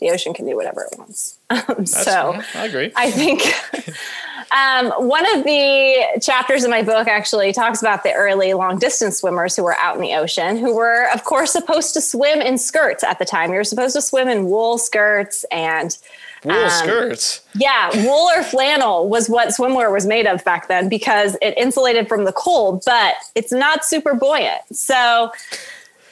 the 0.00 0.10
ocean 0.10 0.34
can 0.34 0.46
do 0.46 0.56
whatever 0.56 0.88
it 0.90 0.98
wants. 0.98 1.38
Um, 1.68 1.86
so 1.86 2.40
I 2.54 2.66
agree. 2.66 2.90
I 2.96 3.12
think 3.12 3.42
um, 4.52 4.90
one 5.06 5.24
of 5.36 5.44
the 5.44 6.20
chapters 6.20 6.64
in 6.64 6.70
my 6.70 6.82
book 6.82 7.06
actually 7.06 7.52
talks 7.52 7.80
about 7.80 8.02
the 8.02 8.12
early 8.12 8.54
long 8.54 8.78
distance 8.78 9.18
swimmers 9.18 9.54
who 9.54 9.62
were 9.62 9.76
out 9.76 9.94
in 9.94 10.02
the 10.02 10.14
ocean, 10.14 10.56
who 10.56 10.74
were, 10.74 11.08
of 11.14 11.22
course, 11.22 11.52
supposed 11.52 11.94
to 11.94 12.00
swim 12.00 12.40
in 12.40 12.58
skirts 12.58 13.04
at 13.04 13.20
the 13.20 13.24
time. 13.24 13.50
You 13.50 13.56
were 13.56 13.64
supposed 13.64 13.94
to 13.94 14.02
swim 14.02 14.26
in 14.28 14.46
wool 14.46 14.78
skirts 14.78 15.44
and 15.52 15.96
Wool 16.44 16.56
um, 16.56 16.70
skirts. 16.70 17.40
yeah, 17.54 17.90
wool 18.04 18.28
or 18.28 18.42
flannel 18.42 19.08
was 19.08 19.28
what 19.28 19.48
swimwear 19.48 19.90
was 19.90 20.06
made 20.06 20.26
of 20.26 20.44
back 20.44 20.68
then 20.68 20.88
because 20.88 21.36
it 21.40 21.54
insulated 21.56 22.08
from 22.08 22.24
the 22.24 22.32
cold, 22.32 22.82
but 22.84 23.14
it's 23.34 23.52
not 23.52 23.84
super 23.84 24.14
buoyant. 24.14 24.60
So 24.72 25.32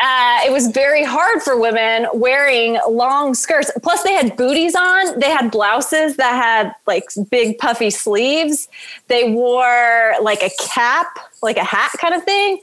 uh, 0.03 0.41
it 0.45 0.51
was 0.51 0.67
very 0.69 1.05
hard 1.05 1.43
for 1.43 1.61
women 1.61 2.09
wearing 2.13 2.77
long 2.89 3.35
skirts. 3.35 3.71
Plus, 3.85 4.03
they 4.03 4.15
had 4.15 4.37
booties 4.37 4.75
on. 4.75 5.19
They 5.21 5.31
had 5.31 5.51
blouses 5.53 6.17
that 6.17 6.35
had 6.35 6.75
like 6.89 7.05
big 7.31 7.59
puffy 7.59 7.91
sleeves. 7.91 8.69
They 9.07 9.31
wore 9.31 10.15
like 10.21 10.43
a 10.43 10.51
cap, 10.61 11.07
like 11.41 11.57
a 11.57 11.65
hat 11.65 11.93
kind 11.99 12.15
of 12.15 12.25
thing. 12.25 12.61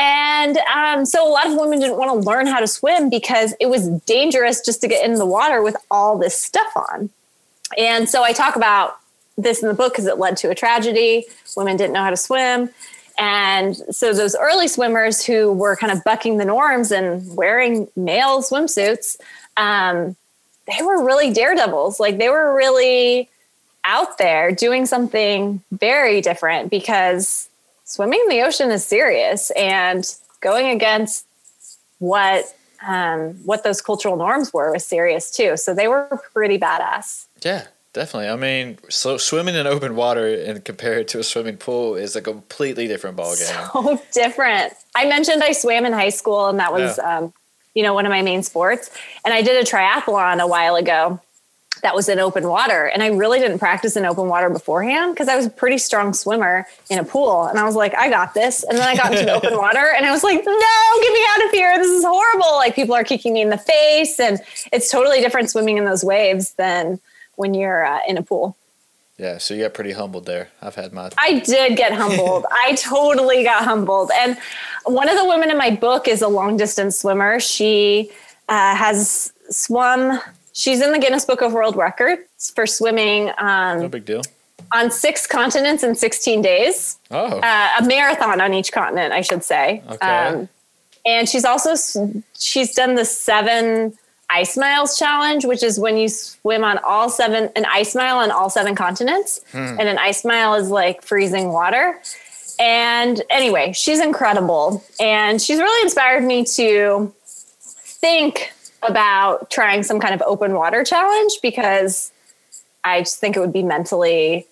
And 0.00 0.56
um, 0.74 1.04
so 1.04 1.26
a 1.26 1.28
lot 1.28 1.46
of 1.46 1.58
women 1.58 1.78
didn't 1.78 1.98
want 1.98 2.10
to 2.10 2.26
learn 2.26 2.46
how 2.46 2.58
to 2.58 2.66
swim 2.66 3.10
because 3.10 3.54
it 3.60 3.66
was 3.66 3.86
dangerous 4.06 4.62
just 4.64 4.80
to 4.80 4.88
get 4.88 5.04
in 5.04 5.16
the 5.16 5.26
water 5.26 5.60
with 5.60 5.76
all 5.90 6.16
this 6.16 6.34
stuff 6.34 6.74
on. 6.74 7.10
And 7.76 8.08
so 8.08 8.22
I 8.22 8.32
talk 8.32 8.56
about 8.56 8.98
this 9.36 9.60
in 9.62 9.68
the 9.68 9.74
book 9.74 9.92
because 9.92 10.06
it 10.06 10.16
led 10.16 10.38
to 10.38 10.48
a 10.48 10.54
tragedy. 10.54 11.26
Women 11.54 11.76
didn't 11.76 11.92
know 11.92 12.02
how 12.02 12.08
to 12.08 12.16
swim. 12.16 12.70
And 13.18 13.76
so 13.90 14.14
those 14.14 14.34
early 14.34 14.68
swimmers 14.68 15.22
who 15.22 15.52
were 15.52 15.76
kind 15.76 15.92
of 15.92 16.02
bucking 16.02 16.38
the 16.38 16.46
norms 16.46 16.90
and 16.90 17.36
wearing 17.36 17.86
male 17.94 18.42
swimsuits, 18.42 19.18
um, 19.58 20.16
they 20.66 20.82
were 20.82 21.04
really 21.04 21.30
daredevils. 21.30 22.00
Like 22.00 22.16
they 22.16 22.30
were 22.30 22.56
really 22.56 23.28
out 23.84 24.16
there 24.16 24.50
doing 24.50 24.86
something 24.86 25.62
very 25.72 26.22
different 26.22 26.70
because 26.70 27.49
swimming 27.90 28.20
in 28.24 28.28
the 28.28 28.42
ocean 28.42 28.70
is 28.70 28.84
serious 28.84 29.50
and 29.52 30.04
going 30.40 30.68
against 30.68 31.26
what 31.98 32.54
um, 32.86 33.34
what 33.44 33.62
those 33.62 33.82
cultural 33.82 34.16
norms 34.16 34.52
were 34.54 34.72
was 34.72 34.86
serious 34.86 35.30
too. 35.30 35.56
So 35.56 35.74
they 35.74 35.86
were 35.88 36.06
pretty 36.32 36.58
badass. 36.58 37.26
Yeah, 37.44 37.66
definitely. 37.92 38.30
I 38.30 38.36
mean, 38.36 38.78
so 38.88 39.18
swimming 39.18 39.54
in 39.54 39.66
open 39.66 39.96
water 39.96 40.26
and 40.34 40.64
compared 40.64 41.08
to 41.08 41.18
a 41.18 41.22
swimming 41.22 41.58
pool 41.58 41.96
is 41.96 42.16
a 42.16 42.22
completely 42.22 42.86
different 42.86 43.18
ballgame. 43.18 43.72
so 43.72 44.00
different. 44.14 44.72
I 44.94 45.06
mentioned 45.06 45.42
I 45.42 45.52
swam 45.52 45.84
in 45.84 45.92
high 45.92 46.08
school, 46.08 46.48
and 46.48 46.58
that 46.58 46.72
was, 46.72 46.96
Yeah. 46.96 47.18
um, 47.18 47.34
you 47.74 47.82
know, 47.82 47.92
one 47.92 48.06
of 48.06 48.10
my 48.10 48.22
main 48.22 48.42
sports. 48.42 48.88
And 49.26 49.34
I 49.34 49.42
did 49.42 49.62
a 49.62 49.70
triathlon 49.70 50.40
a 50.40 50.46
while 50.46 50.76
ago. 50.76 51.20
That 51.82 51.94
was 51.94 52.08
in 52.08 52.18
open 52.18 52.46
water, 52.46 52.86
and 52.86 53.02
I 53.02 53.08
really 53.08 53.38
didn't 53.38 53.58
practice 53.58 53.96
in 53.96 54.04
open 54.04 54.28
water 54.28 54.50
beforehand 54.50 55.14
because 55.14 55.28
I 55.28 55.36
was 55.36 55.46
a 55.46 55.50
pretty 55.50 55.78
strong 55.78 56.12
swimmer 56.12 56.66
in 56.90 56.98
a 56.98 57.04
pool. 57.04 57.44
And 57.44 57.58
I 57.58 57.64
was 57.64 57.74
like, 57.74 57.94
I 57.94 58.10
got 58.10 58.34
this. 58.34 58.64
And 58.64 58.76
then 58.76 58.86
I 58.86 58.94
got 58.94 59.12
into 59.12 59.24
the 59.24 59.32
open 59.32 59.56
water, 59.56 59.92
and 59.96 60.04
I 60.04 60.10
was 60.10 60.22
like, 60.22 60.44
No, 60.44 61.00
get 61.00 61.12
me 61.12 61.24
out 61.30 61.44
of 61.46 61.50
here! 61.52 61.78
This 61.78 61.90
is 61.90 62.04
horrible. 62.04 62.52
Like 62.56 62.74
people 62.74 62.94
are 62.94 63.04
kicking 63.04 63.32
me 63.32 63.42
in 63.42 63.50
the 63.50 63.58
face, 63.58 64.20
and 64.20 64.40
it's 64.72 64.90
totally 64.90 65.20
different 65.20 65.50
swimming 65.50 65.78
in 65.78 65.84
those 65.84 66.04
waves 66.04 66.52
than 66.54 67.00
when 67.36 67.54
you're 67.54 67.84
uh, 67.84 68.00
in 68.06 68.18
a 68.18 68.22
pool. 68.22 68.56
Yeah, 69.20 69.36
so 69.36 69.52
you 69.52 69.64
got 69.64 69.74
pretty 69.74 69.92
humbled 69.92 70.24
there. 70.24 70.48
I've 70.62 70.76
had 70.76 70.94
my. 70.94 71.10
I 71.18 71.40
did 71.40 71.76
get 71.76 71.92
humbled. 71.92 72.46
I 72.50 72.74
totally 72.76 73.44
got 73.44 73.64
humbled. 73.64 74.10
And 74.14 74.38
one 74.86 75.10
of 75.10 75.18
the 75.18 75.26
women 75.26 75.50
in 75.50 75.58
my 75.58 75.70
book 75.70 76.08
is 76.08 76.22
a 76.22 76.28
long 76.28 76.56
distance 76.56 76.98
swimmer. 76.98 77.38
She 77.38 78.10
uh, 78.48 78.74
has 78.74 79.30
swum. 79.50 80.20
She's 80.52 80.80
in 80.80 80.92
the 80.92 80.98
Guinness 80.98 81.24
Book 81.24 81.42
of 81.42 81.52
World 81.52 81.76
Records 81.76 82.50
for 82.54 82.66
swimming 82.66 83.26
no 83.26 83.32
um, 83.84 83.88
big 83.88 84.04
deal. 84.04 84.22
on 84.72 84.90
six 84.90 85.26
continents 85.26 85.82
in 85.82 85.94
16 85.94 86.42
days. 86.42 86.98
Oh, 87.10 87.38
Uh, 87.40 87.68
a 87.80 87.84
marathon 87.84 88.40
on 88.40 88.52
each 88.54 88.72
continent, 88.72 89.12
I 89.12 89.20
should 89.22 89.44
say. 89.44 89.82
Um, 89.88 89.94
Okay. 89.94 90.48
and 91.06 91.28
she's 91.28 91.44
also 91.44 91.74
she's 92.38 92.74
done 92.74 92.94
the 92.96 93.04
seven 93.04 93.94
ice 94.28 94.56
miles 94.56 94.96
challenge, 94.98 95.44
which 95.44 95.62
is 95.62 95.78
when 95.78 95.96
you 95.96 96.08
swim 96.08 96.62
on 96.64 96.78
all 96.78 97.08
seven 97.08 97.50
an 97.56 97.64
ice 97.66 97.94
mile 97.94 98.18
on 98.18 98.30
all 98.30 98.48
seven 98.50 98.74
continents, 98.74 99.40
and 99.52 99.80
an 99.80 99.98
ice 99.98 100.24
mile 100.24 100.54
is 100.54 100.68
like 100.70 101.02
freezing 101.02 101.52
water. 101.52 102.00
And 102.60 103.22
anyway, 103.30 103.72
she's 103.72 104.00
incredible, 104.00 104.84
and 105.00 105.40
she's 105.40 105.58
really 105.58 105.82
inspired 105.82 106.22
me 106.22 106.44
to 106.44 107.12
think 108.02 108.52
about 108.82 109.50
trying 109.50 109.82
some 109.82 110.00
kind 110.00 110.14
of 110.14 110.22
open 110.22 110.54
water 110.54 110.84
challenge 110.84 111.32
because 111.42 112.12
I 112.84 113.00
just 113.00 113.18
think 113.18 113.36
it 113.36 113.40
would 113.40 113.52
be 113.52 113.62
mentally 113.62 114.46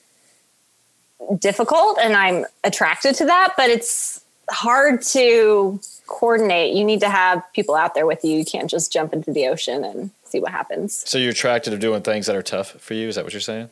difficult 1.38 1.98
and 2.00 2.14
I'm 2.14 2.44
attracted 2.64 3.14
to 3.16 3.26
that, 3.26 3.54
but 3.56 3.70
it's 3.70 4.22
hard 4.50 5.02
to 5.02 5.80
coordinate. 6.06 6.74
You 6.74 6.84
need 6.84 7.00
to 7.00 7.08
have 7.08 7.42
people 7.52 7.74
out 7.74 7.94
there 7.94 8.06
with 8.06 8.24
you. 8.24 8.38
You 8.38 8.44
can't 8.44 8.70
just 8.70 8.92
jump 8.92 9.12
into 9.12 9.32
the 9.32 9.46
ocean 9.46 9.84
and 9.84 10.10
see 10.24 10.40
what 10.40 10.52
happens. 10.52 11.02
So 11.06 11.18
you're 11.18 11.30
attracted 11.32 11.70
to 11.70 11.78
doing 11.78 12.02
things 12.02 12.26
that 12.26 12.36
are 12.36 12.42
tough 12.42 12.70
for 12.72 12.94
you? 12.94 13.08
Is 13.08 13.16
that 13.16 13.24
what 13.24 13.32
you're 13.32 13.40
saying? 13.40 13.68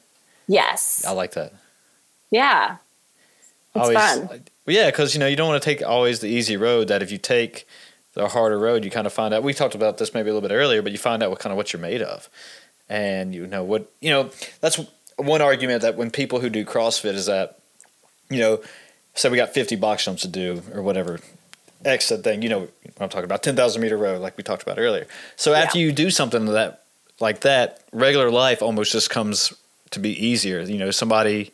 Yes. 0.48 1.04
I 1.06 1.12
like 1.12 1.32
that. 1.32 1.52
Yeah. 2.30 2.76
It's 3.74 3.82
always, 3.82 3.98
fun. 3.98 4.44
Yeah, 4.66 4.90
because 4.90 5.14
you 5.14 5.20
know 5.20 5.26
you 5.26 5.36
don't 5.36 5.48
want 5.48 5.62
to 5.62 5.64
take 5.64 5.86
always 5.86 6.20
the 6.20 6.28
easy 6.28 6.56
road. 6.56 6.88
That 6.88 7.02
if 7.02 7.10
you 7.10 7.18
take 7.18 7.66
the 8.16 8.28
harder 8.28 8.58
road, 8.58 8.82
you 8.82 8.90
kind 8.90 9.06
of 9.06 9.12
find 9.12 9.34
out. 9.34 9.42
We 9.42 9.52
talked 9.52 9.74
about 9.74 9.98
this 9.98 10.14
maybe 10.14 10.30
a 10.30 10.32
little 10.32 10.48
bit 10.48 10.54
earlier, 10.54 10.80
but 10.80 10.90
you 10.90 10.96
find 10.96 11.22
out 11.22 11.28
what 11.28 11.38
kind 11.38 11.52
of 11.52 11.58
what 11.58 11.72
you're 11.72 11.82
made 11.82 12.00
of, 12.00 12.30
and 12.88 13.34
you 13.34 13.46
know 13.46 13.62
what 13.62 13.92
you 14.00 14.08
know. 14.08 14.30
That's 14.62 14.80
one 15.16 15.42
argument 15.42 15.82
that 15.82 15.96
when 15.96 16.10
people 16.10 16.40
who 16.40 16.48
do 16.48 16.64
CrossFit 16.64 17.12
is 17.12 17.26
that, 17.26 17.58
you 18.30 18.38
know, 18.38 18.62
say 19.14 19.28
we 19.28 19.36
got 19.36 19.52
50 19.52 19.76
box 19.76 20.06
jumps 20.06 20.22
to 20.22 20.28
do 20.28 20.62
or 20.74 20.80
whatever, 20.80 21.20
X 21.84 22.08
that 22.08 22.24
thing. 22.24 22.40
You 22.40 22.48
know 22.48 22.60
what 22.60 22.70
I'm 23.00 23.08
talking 23.10 23.26
about, 23.26 23.42
10,000 23.42 23.82
meter 23.82 23.98
row, 23.98 24.18
like 24.18 24.38
we 24.38 24.42
talked 24.42 24.62
about 24.62 24.78
earlier. 24.78 25.06
So 25.36 25.52
after 25.52 25.78
you 25.78 25.92
do 25.92 26.10
something 26.10 26.46
that 26.46 26.84
like 27.20 27.40
that, 27.40 27.82
regular 27.92 28.30
life 28.30 28.62
almost 28.62 28.92
just 28.92 29.10
comes 29.10 29.52
to 29.90 30.00
be 30.00 30.26
easier. 30.26 30.60
You 30.62 30.78
know, 30.78 30.90
somebody 30.90 31.52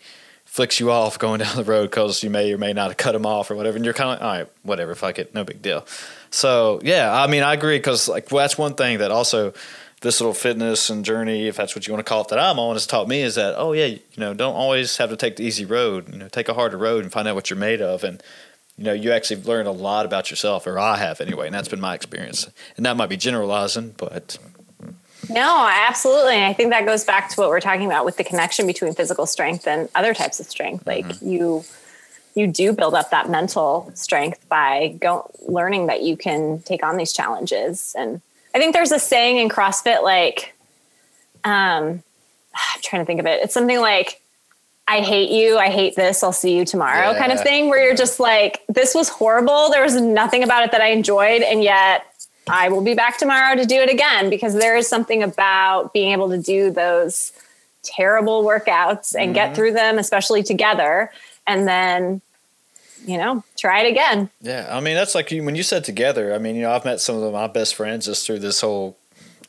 flicks 0.53 0.79
you 0.79 0.91
off 0.91 1.19
going 1.19 1.39
down 1.45 1.57
the 1.57 1.65
road 1.65 1.85
because 1.91 2.23
you 2.23 2.29
may 2.29 2.53
or 2.53 2.59
may 2.59 2.75
not 2.75 2.89
have 2.89 2.99
cut 2.99 3.13
them 3.13 3.25
off 3.25 3.51
or 3.51 3.57
whatever, 3.57 3.77
and 3.77 3.87
you're 3.87 3.95
kind 3.95 4.11
of 4.11 4.21
like, 4.21 4.23
all 4.23 4.39
right, 4.39 4.49
whatever, 4.63 4.95
fuck 4.95 5.19
it, 5.19 5.35
no 5.35 5.45
big 5.45 5.63
deal. 5.63 5.87
So 6.31 6.79
yeah, 6.85 7.11
I 7.11 7.27
mean, 7.27 7.43
I 7.43 7.55
agree 7.55 7.79
because 7.79 8.07
like 8.07 8.31
well, 8.31 8.45
that's 8.45 8.59
one 8.59 8.75
thing 8.75 8.99
that 8.99 9.11
also 9.11 9.55
this 10.03 10.21
little 10.21 10.35
fitness 10.35 10.91
and 10.91 11.07
journey, 11.07 11.47
if 11.47 11.57
that's 11.57 11.75
what 11.75 11.87
you 11.87 11.95
want 11.95 12.05
to 12.05 12.09
call 12.09 12.21
it, 12.21 12.29
that 12.29 12.39
I'm 12.39 12.59
on, 12.59 12.75
has 12.75 12.87
taught 12.87 13.09
me 13.09 13.23
is 13.23 13.37
that 13.37 13.55
oh 13.57 13.73
yeah, 13.73 13.87
you 13.87 14.01
know, 14.19 14.35
don't 14.35 14.55
always 14.55 14.99
have 14.99 15.09
to 15.09 15.17
take 15.17 15.37
the 15.37 15.45
easy 15.45 15.65
road. 15.65 16.13
You 16.13 16.19
know, 16.19 16.29
take 16.29 16.51
a 16.51 16.55
harder 16.55 16.77
road 16.77 17.03
and 17.03 17.11
find 17.11 17.27
out 17.27 17.35
what 17.35 17.49
you're 17.49 17.59
made 17.59 17.81
of, 17.81 18.05
and 18.05 18.23
you 18.77 18.85
know, 18.85 18.93
you 18.93 19.11
actually 19.11 19.43
learn 19.43 19.67
a 19.67 19.73
lot 19.73 20.05
about 20.05 20.29
yourself, 20.29 20.67
or 20.67 20.79
I 20.79 20.99
have 20.99 21.23
anyway, 21.23 21.47
and 21.47 21.55
that's 21.55 21.69
been 21.69 21.81
my 21.81 21.95
experience. 21.95 22.51
And 22.77 22.85
that 22.85 22.97
might 22.99 23.09
be 23.09 23.17
generalizing, 23.17 23.95
but 23.97 24.39
No, 25.29 25.69
absolutely. 25.71 26.35
And 26.35 26.45
I 26.45 26.53
think 26.53 26.71
that 26.71 26.85
goes 26.85 27.05
back 27.05 27.29
to 27.31 27.41
what 27.41 27.49
we're 27.49 27.61
talking 27.61 27.87
about 27.87 28.05
with 28.05 28.17
the 28.17 28.25
connection 28.25 28.67
between 28.67 28.95
physical 28.95 29.27
strength 29.27 29.67
and 29.67 29.89
other 29.95 30.15
types 30.15 30.41
of 30.41 30.47
strength. 30.47 30.87
Like 30.87 31.21
you 31.21 31.65
you 32.35 32.47
do 32.47 32.73
build 32.73 32.95
up 32.95 33.11
that 33.11 33.29
mental 33.29 33.91
strength 33.95 34.49
by 34.49 34.97
go, 35.01 35.31
learning 35.47 35.87
that 35.87 36.03
you 36.03 36.17
can 36.17 36.61
take 36.63 36.83
on 36.83 36.97
these 36.97 37.13
challenges. 37.13 37.95
And 37.97 38.23
I 38.55 38.59
think 38.59 38.73
there's 38.73 38.93
a 38.93 38.99
saying 38.99 39.37
in 39.37 39.49
CrossFit 39.49 40.03
like 40.03 40.55
um 41.45 42.03
I'm 42.55 42.83
trying 42.83 43.03
to 43.03 43.07
think 43.07 43.21
of 43.21 43.27
it. 43.27 43.41
It's 43.43 43.55
something 43.55 43.81
like 43.81 44.21
I 44.89 45.01
hate 45.01 45.31
you, 45.31 45.59
I 45.59 45.71
hate 45.71 45.95
this, 45.95 46.23
I'll 46.23 46.33
see 46.33 46.57
you 46.57 46.65
tomorrow 46.65 47.17
kind 47.17 47.33
of 47.33 47.41
thing 47.41 47.69
where 47.69 47.85
you're 47.85 47.95
just 47.95 48.19
like 48.19 48.63
this 48.69 48.95
was 48.95 49.09
horrible. 49.09 49.71
There 49.71 49.83
was 49.83 50.01
nothing 50.01 50.43
about 50.43 50.65
it 50.65 50.73
that 50.73 50.81
I 50.81 50.89
enjoyed 50.89 51.43
and 51.43 51.63
yet 51.63 52.12
I 52.49 52.69
will 52.69 52.83
be 52.83 52.95
back 52.95 53.19
tomorrow 53.19 53.55
to 53.57 53.65
do 53.65 53.77
it 53.77 53.91
again 53.91 54.31
because 54.31 54.55
there 54.55 54.77
is 54.77 54.89
something 54.89 55.23
about 55.23 55.93
being 55.93 56.13
able 56.13 56.31
to 56.31 56.39
do 56.39 56.71
those 56.71 57.33
terrible 57.83 58.45
workouts 58.45 59.15
and 59.19 59.35
get 59.35 59.47
mm-hmm. 59.47 59.55
through 59.55 59.73
them, 59.73 59.99
especially 59.99 60.43
together, 60.43 61.11
and 61.47 61.67
then, 61.69 62.21
you 63.05 63.19
know, 63.19 63.45
try 63.57 63.83
it 63.83 63.91
again. 63.91 64.31
Yeah, 64.41 64.69
I 64.71 64.81
mean 64.81 64.95
that's 64.95 65.15
like 65.15 65.31
you, 65.31 65.45
when 65.45 65.55
you 65.55 65.63
said 65.63 65.85
together. 65.85 66.35
I 66.35 66.39
mean, 66.39 66.57
you 66.57 66.63
know, 66.63 66.73
I've 66.73 66.85
met 66.85 67.01
some 67.01 67.17
of 67.23 67.33
my 67.33 67.47
best 67.47 67.75
friends 67.75 68.07
just 68.07 68.27
through 68.27 68.41
this 68.41 68.61
whole 68.61 68.97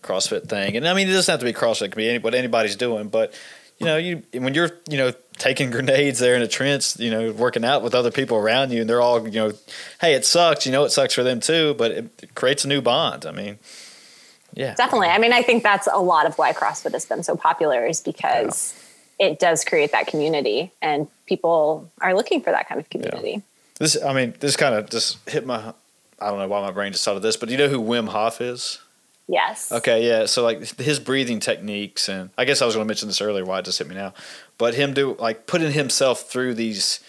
CrossFit 0.02 0.48
thing, 0.48 0.76
and 0.76 0.88
I 0.88 0.94
mean, 0.94 1.08
it 1.08 1.14
doesn't 1.14 1.32
have 1.32 1.40
to 1.40 1.46
be 1.46 1.54
CrossFit; 1.54 1.86
it 1.86 1.92
can 1.92 1.98
be 1.98 2.10
any, 2.10 2.20
what 2.20 2.36
anybody's 2.36 2.76
doing. 2.76 3.08
But 3.08 3.34
you 3.80 3.86
know, 3.86 3.98
you 3.98 4.24
when 4.34 4.54
you're 4.54 4.72
you 4.90 4.98
know 4.98 5.14
taking 5.38 5.72
grenades 5.72 6.20
there 6.20 6.36
in 6.36 6.42
a 6.42 6.48
trench, 6.48 7.00
you 7.00 7.10
know, 7.10 7.32
working 7.32 7.66
out 7.66 7.82
with 7.82 7.96
other 7.96 8.12
people 8.12 8.38
around 8.38 8.72
you, 8.72 8.82
and 8.82 8.90
they're 8.90 9.02
all 9.02 9.28
you 9.28 9.40
know, 9.40 9.52
hey, 10.02 10.14
it 10.14 10.26
sucks. 10.26 10.66
You 10.66 10.72
know, 10.72 10.84
it 10.84 10.92
sucks 10.92 11.14
for 11.14 11.24
them 11.24 11.40
too, 11.40 11.74
but 11.76 11.92
it, 11.92 12.24
it 12.24 12.36
creates 12.36 12.66
a 12.66 12.68
new 12.68 12.82
bond. 12.82 13.26
I 13.26 13.32
mean, 13.32 13.58
yeah, 14.54 14.76
Definitely. 14.76 15.08
I 15.08 15.18
mean, 15.18 15.34
I 15.34 15.42
think 15.42 15.64
that's 15.64 15.88
a 15.92 16.00
lot 16.00 16.26
of 16.26 16.38
why 16.38 16.54
CrossFit 16.54 16.92
has 16.92 17.06
been 17.06 17.24
so 17.24 17.36
popular 17.36 17.86
is 17.86 18.02
because 18.02 18.74
it 19.20 19.40
does 19.40 19.64
create 19.64 19.92
that 19.92 20.08
community 20.08 20.72
and 20.82 21.08
people 21.26 21.90
are 22.02 22.14
looking 22.14 22.42
for 22.42 22.52
that 22.52 22.68
kind 22.68 22.80
of 22.80 22.90
community. 22.90 23.42
This, 23.80 24.02
I 24.02 24.14
mean, 24.14 24.36
this 24.40 24.56
kind 24.56 24.76
of 24.76 24.90
just 24.90 25.18
hit 25.28 25.46
my. 25.46 25.74
I 26.20 26.30
don't 26.30 26.40
know 26.40 26.48
why 26.48 26.62
my 26.62 26.72
brain 26.72 26.92
just 26.92 27.04
thought 27.04 27.18
of 27.18 27.22
this, 27.22 27.36
but 27.36 27.50
do 27.50 27.54
you 27.54 27.58
know 27.58 27.68
who 27.68 27.82
Wim 27.82 28.08
Hof 28.08 28.40
is? 28.40 28.80
Yes. 29.34 29.72
Okay, 29.72 30.08
yeah. 30.08 30.26
So 30.28 30.44
like 30.44 30.78
his 30.78 31.00
breathing 31.00 31.40
techniques, 31.40 32.08
and 32.08 32.30
I 32.38 32.46
guess 32.46 32.62
I 32.62 32.66
was 32.66 32.76
going 32.76 32.86
to 32.86 32.88
mention 32.88 33.08
this 33.08 33.20
earlier. 33.20 33.44
Why 33.44 33.60
it 33.60 33.66
just 33.66 33.80
hit 33.80 33.88
me 33.88 33.96
now, 33.96 34.14
but 34.60 34.76
him 34.76 34.94
do 34.94 35.16
like 35.20 35.48
putting 35.48 35.72
himself 35.72 36.30
through 36.30 36.54
these, 36.54 37.00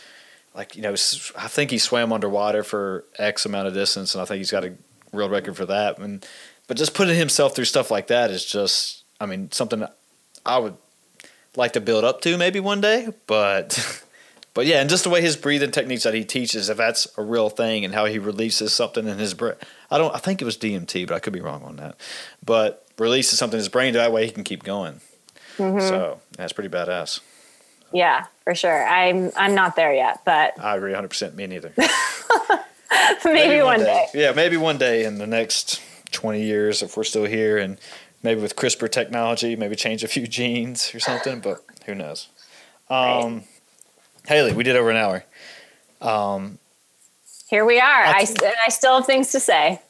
like 0.55 0.75
you 0.75 0.83
know, 0.83 0.93
I 0.93 1.49
think 1.49 1.71
he 1.71 1.79
swam 1.79 2.13
underwater 2.13 2.63
for 2.65 3.05
X 3.19 3.45
amount 3.45 3.69
of 3.69 3.75
distance, 3.75 4.15
and 4.15 4.23
I 4.23 4.25
think 4.25 4.39
he's 4.39 4.51
got 4.51 4.65
a 4.65 4.73
world 5.13 5.31
record 5.31 5.55
for 5.55 5.67
that. 5.67 5.99
And 5.99 6.27
but 6.67 6.79
just 6.79 6.95
putting 6.95 7.17
himself 7.17 7.55
through 7.55 7.67
stuff 7.67 7.91
like 7.91 8.07
that 8.07 8.31
is 8.31 8.45
just, 8.45 9.05
I 9.21 9.27
mean, 9.27 9.53
something 9.53 9.87
I 10.47 10.59
would 10.59 10.77
like 11.57 11.75
to 11.75 11.81
build 11.81 12.05
up 12.05 12.21
to 12.23 12.39
maybe 12.39 12.59
one 12.59 12.81
day. 12.81 13.09
But 13.27 14.03
but 14.55 14.67
yeah, 14.67 14.81
and 14.81 14.89
just 14.89 15.05
the 15.05 15.11
way 15.11 15.21
his 15.21 15.37
breathing 15.37 15.73
techniques 15.73 16.05
that 16.05 16.15
he 16.15 16.25
teaches, 16.25 16.69
if 16.69 16.77
that's 16.77 17.07
a 17.19 17.23
real 17.23 17.51
thing, 17.51 17.85
and 17.85 17.93
how 17.93 18.07
he 18.07 18.19
releases 18.19 18.73
something 18.73 19.07
in 19.07 19.19
his 19.19 19.35
brain. 19.35 19.57
I 19.95 19.99
don't. 19.99 20.15
I 20.15 20.19
think 20.19 20.43
it 20.43 20.45
was 20.45 20.57
DMT, 20.59 21.07
but 21.07 21.15
I 21.15 21.21
could 21.21 21.33
be 21.33 21.41
wrong 21.41 21.63
on 21.63 21.77
that. 21.77 21.97
But 22.45 22.85
releases 22.99 23.39
something 23.39 23.57
in 23.57 23.61
his 23.61 23.69
brain 23.69 23.95
that 23.95 24.11
way 24.13 24.27
he 24.27 24.33
can 24.33 24.43
keep 24.45 24.65
going. 24.65 25.01
So 25.57 26.21
that's 26.37 26.53
pretty 26.53 26.69
badass. 26.69 27.21
Yeah, 27.93 28.27
for 28.43 28.57
sure. 28.57 28.85
I'm 28.87 29.31
I'm 29.37 29.55
not 29.55 29.77
there 29.77 29.95
yet, 29.95 30.21
but 30.25 30.59
I 30.59 30.75
agree 30.77 30.91
100. 30.91 31.09
percent 31.09 31.37
Me 31.37 31.47
neither. 31.47 31.73
maybe, 33.25 33.63
one 33.63 33.79
day. 33.81 34.07
Yeah, 34.15 34.33
maybe 34.33 34.57
one 34.57 34.79
day 34.79 35.05
in 35.05 35.19
the 35.19 35.29
next 35.29 35.81
20 36.11 36.43
years, 36.43 36.83
if 36.83 36.97
we're 36.97 37.05
still 37.05 37.25
here, 37.25 37.57
and 37.57 37.79
maybe 38.25 38.41
with 38.41 38.57
CRISPR 38.57 38.91
technology, 38.91 39.55
maybe 39.55 39.77
change 39.77 40.03
a 40.03 40.09
few 40.09 40.27
genes 40.27 40.93
or 40.95 40.99
something. 40.99 41.39
But 41.41 41.65
who 41.87 41.95
knows? 41.95 42.29
Um, 42.91 43.45
Haley, 44.27 44.53
we 44.55 44.65
did 44.65 44.75
over 44.75 44.91
an 44.91 44.97
hour. 44.97 45.25
Um, 46.01 46.59
Here 47.49 47.65
we 47.65 47.79
are. 47.79 48.05
I, 48.05 48.13
I- 48.19 48.25
st- 48.25 48.43
I 48.67 48.71
still 48.71 48.97
have 48.97 49.07
things 49.07 49.31
to 49.33 49.41
say. 49.41 49.81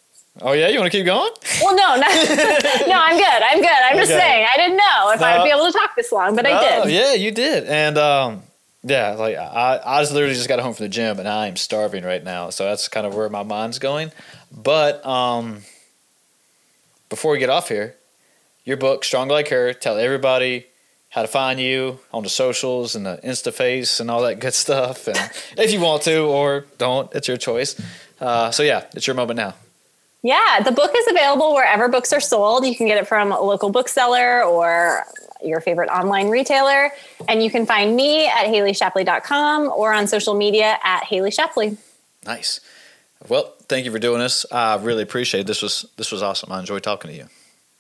Oh 0.43 0.53
yeah, 0.53 0.69
you 0.69 0.79
want 0.79 0.91
to 0.91 0.97
keep 0.99 1.07
going? 1.07 1.31
Well, 1.63 1.75
no, 1.77 1.97
not, 1.97 2.11
no, 2.89 2.95
I'm 3.01 3.17
good. 3.17 3.43
I'm 3.43 3.61
good. 3.61 3.69
I'm 3.69 3.97
just 3.97 4.11
saying. 4.11 4.47
I 4.53 4.57
didn't 4.57 4.77
know 4.77 5.11
if 5.13 5.23
I 5.23 5.39
would 5.39 5.45
be 5.45 5.51
able 5.51 5.67
to 5.67 5.73
talk 5.73 5.95
this 5.97 6.11
long, 6.13 6.35
but 6.37 6.47
I 6.47 6.79
Oh, 6.81 6.85
did. 6.85 6.93
yeah, 6.95 7.13
you 7.15 7.31
did. 7.31 7.65
And 7.65 7.97
um, 7.99 8.43
yeah, 8.83 9.13
like 9.13 9.37
I, 9.37 9.81
I 9.85 10.01
just 10.03 10.13
literally 10.13 10.35
just 10.35 10.49
got 10.49 10.59
home 10.61 10.75
from 10.75 10.85
the 10.85 10.89
gym 10.91 11.19
and 11.19 11.29
I 11.29 11.47
am 11.47 11.57
starving 11.57 12.05
right 12.05 12.23
now. 12.23 12.51
So 12.51 12.65
that's 12.65 12.89
kind 12.89 13.07
of 13.07 13.15
where 13.15 13.29
my 13.29 13.43
mind's 13.43 13.79
going. 13.79 14.11
But 14.53 15.05
um, 15.07 15.63
before 17.09 17.33
we 17.33 17.39
get 17.39 17.51
off 17.51 17.69
here, 17.69 17.95
your 18.65 18.77
book, 18.77 19.05
Strong 19.05 19.29
Like 19.29 19.49
Her, 19.49 19.73
tell 19.73 19.99
everybody 19.99 20.67
how 21.11 21.23
to 21.23 21.29
find 21.29 21.61
you 21.61 22.01
on 22.13 22.23
the 22.25 22.29
socials 22.29 22.97
and 22.97 23.07
the 23.07 23.21
Insta 23.23 23.53
face 23.53 24.01
and 24.01 24.11
all 24.11 24.23
that 24.23 24.41
good 24.41 24.55
stuff. 24.65 25.07
And 25.07 25.19
if 25.57 25.73
you 25.73 25.81
want 25.81 26.03
to 26.03 26.23
or 26.25 26.65
don't, 26.79 27.13
it's 27.15 27.29
your 27.29 27.37
choice. 27.37 27.81
Uh, 28.21 28.51
so 28.51 28.63
yeah, 28.63 28.87
it's 28.95 29.07
your 29.07 29.15
moment 29.15 29.37
now. 29.37 29.55
Yeah, 30.25 30.61
the 30.65 30.73
book 30.73 30.91
is 30.97 31.07
available 31.07 31.55
wherever 31.55 31.87
books 31.87 32.11
are 32.15 32.21
sold. 32.21 32.67
You 32.67 32.75
can 32.75 32.87
get 32.87 32.97
it 32.97 33.07
from 33.07 33.31
a 33.31 33.39
local 33.39 33.69
bookseller 33.69 34.43
or 34.43 35.05
your 35.45 35.61
favorite 35.61 35.91
online 35.91 36.31
retailer. 36.31 36.91
And 37.29 37.43
you 37.43 37.51
can 37.51 37.67
find 37.67 37.95
me 37.95 38.27
at 38.27 38.47
HaleyShapley.com 38.47 39.71
or 39.77 39.93
on 39.93 40.07
social 40.07 40.33
media 40.33 40.79
at 40.83 41.05
Haley 41.05 41.31
Shapley. 41.31 41.77
Nice. 42.25 42.61
Well, 43.29 43.53
thank 43.69 43.85
you 43.85 43.93
for 43.93 43.99
doing 43.99 44.19
this. 44.19 44.47
I 44.51 44.77
really 44.77 45.03
appreciate 45.03 45.43
it. 45.43 45.47
This 45.47 45.61
was 45.61 45.85
this 45.99 46.11
was 46.11 46.23
awesome. 46.23 46.51
I 46.51 46.59
enjoyed 46.59 46.83
talking 46.83 47.11
to 47.11 47.17
you. 47.17 47.27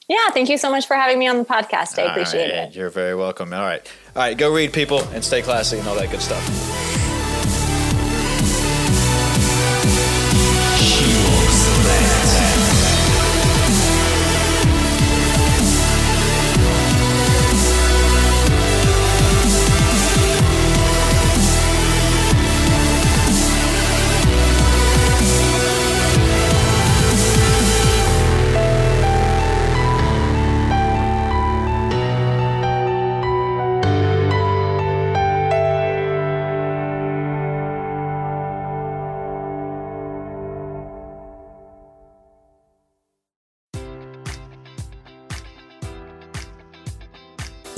Yeah, 0.06 0.28
thank 0.34 0.50
you 0.50 0.58
so 0.58 0.70
much 0.70 0.86
for 0.86 0.96
having 0.96 1.18
me 1.18 1.26
on 1.26 1.38
the 1.38 1.46
podcast. 1.46 1.98
I 1.98 2.10
appreciate 2.10 2.50
All 2.50 2.58
right, 2.58 2.68
it. 2.68 2.76
You're 2.76 2.90
very 2.90 3.14
welcome. 3.14 3.54
All 3.54 3.62
right. 3.62 3.90
All 4.14 4.22
right. 4.22 4.36
Go 4.36 4.54
read 4.54 4.74
people 4.74 5.02
and 5.14 5.24
stay 5.24 5.40
classy 5.40 5.78
and 5.78 5.88
all 5.88 5.94
that 5.94 6.10
good 6.10 6.20
stuff. 6.20 6.83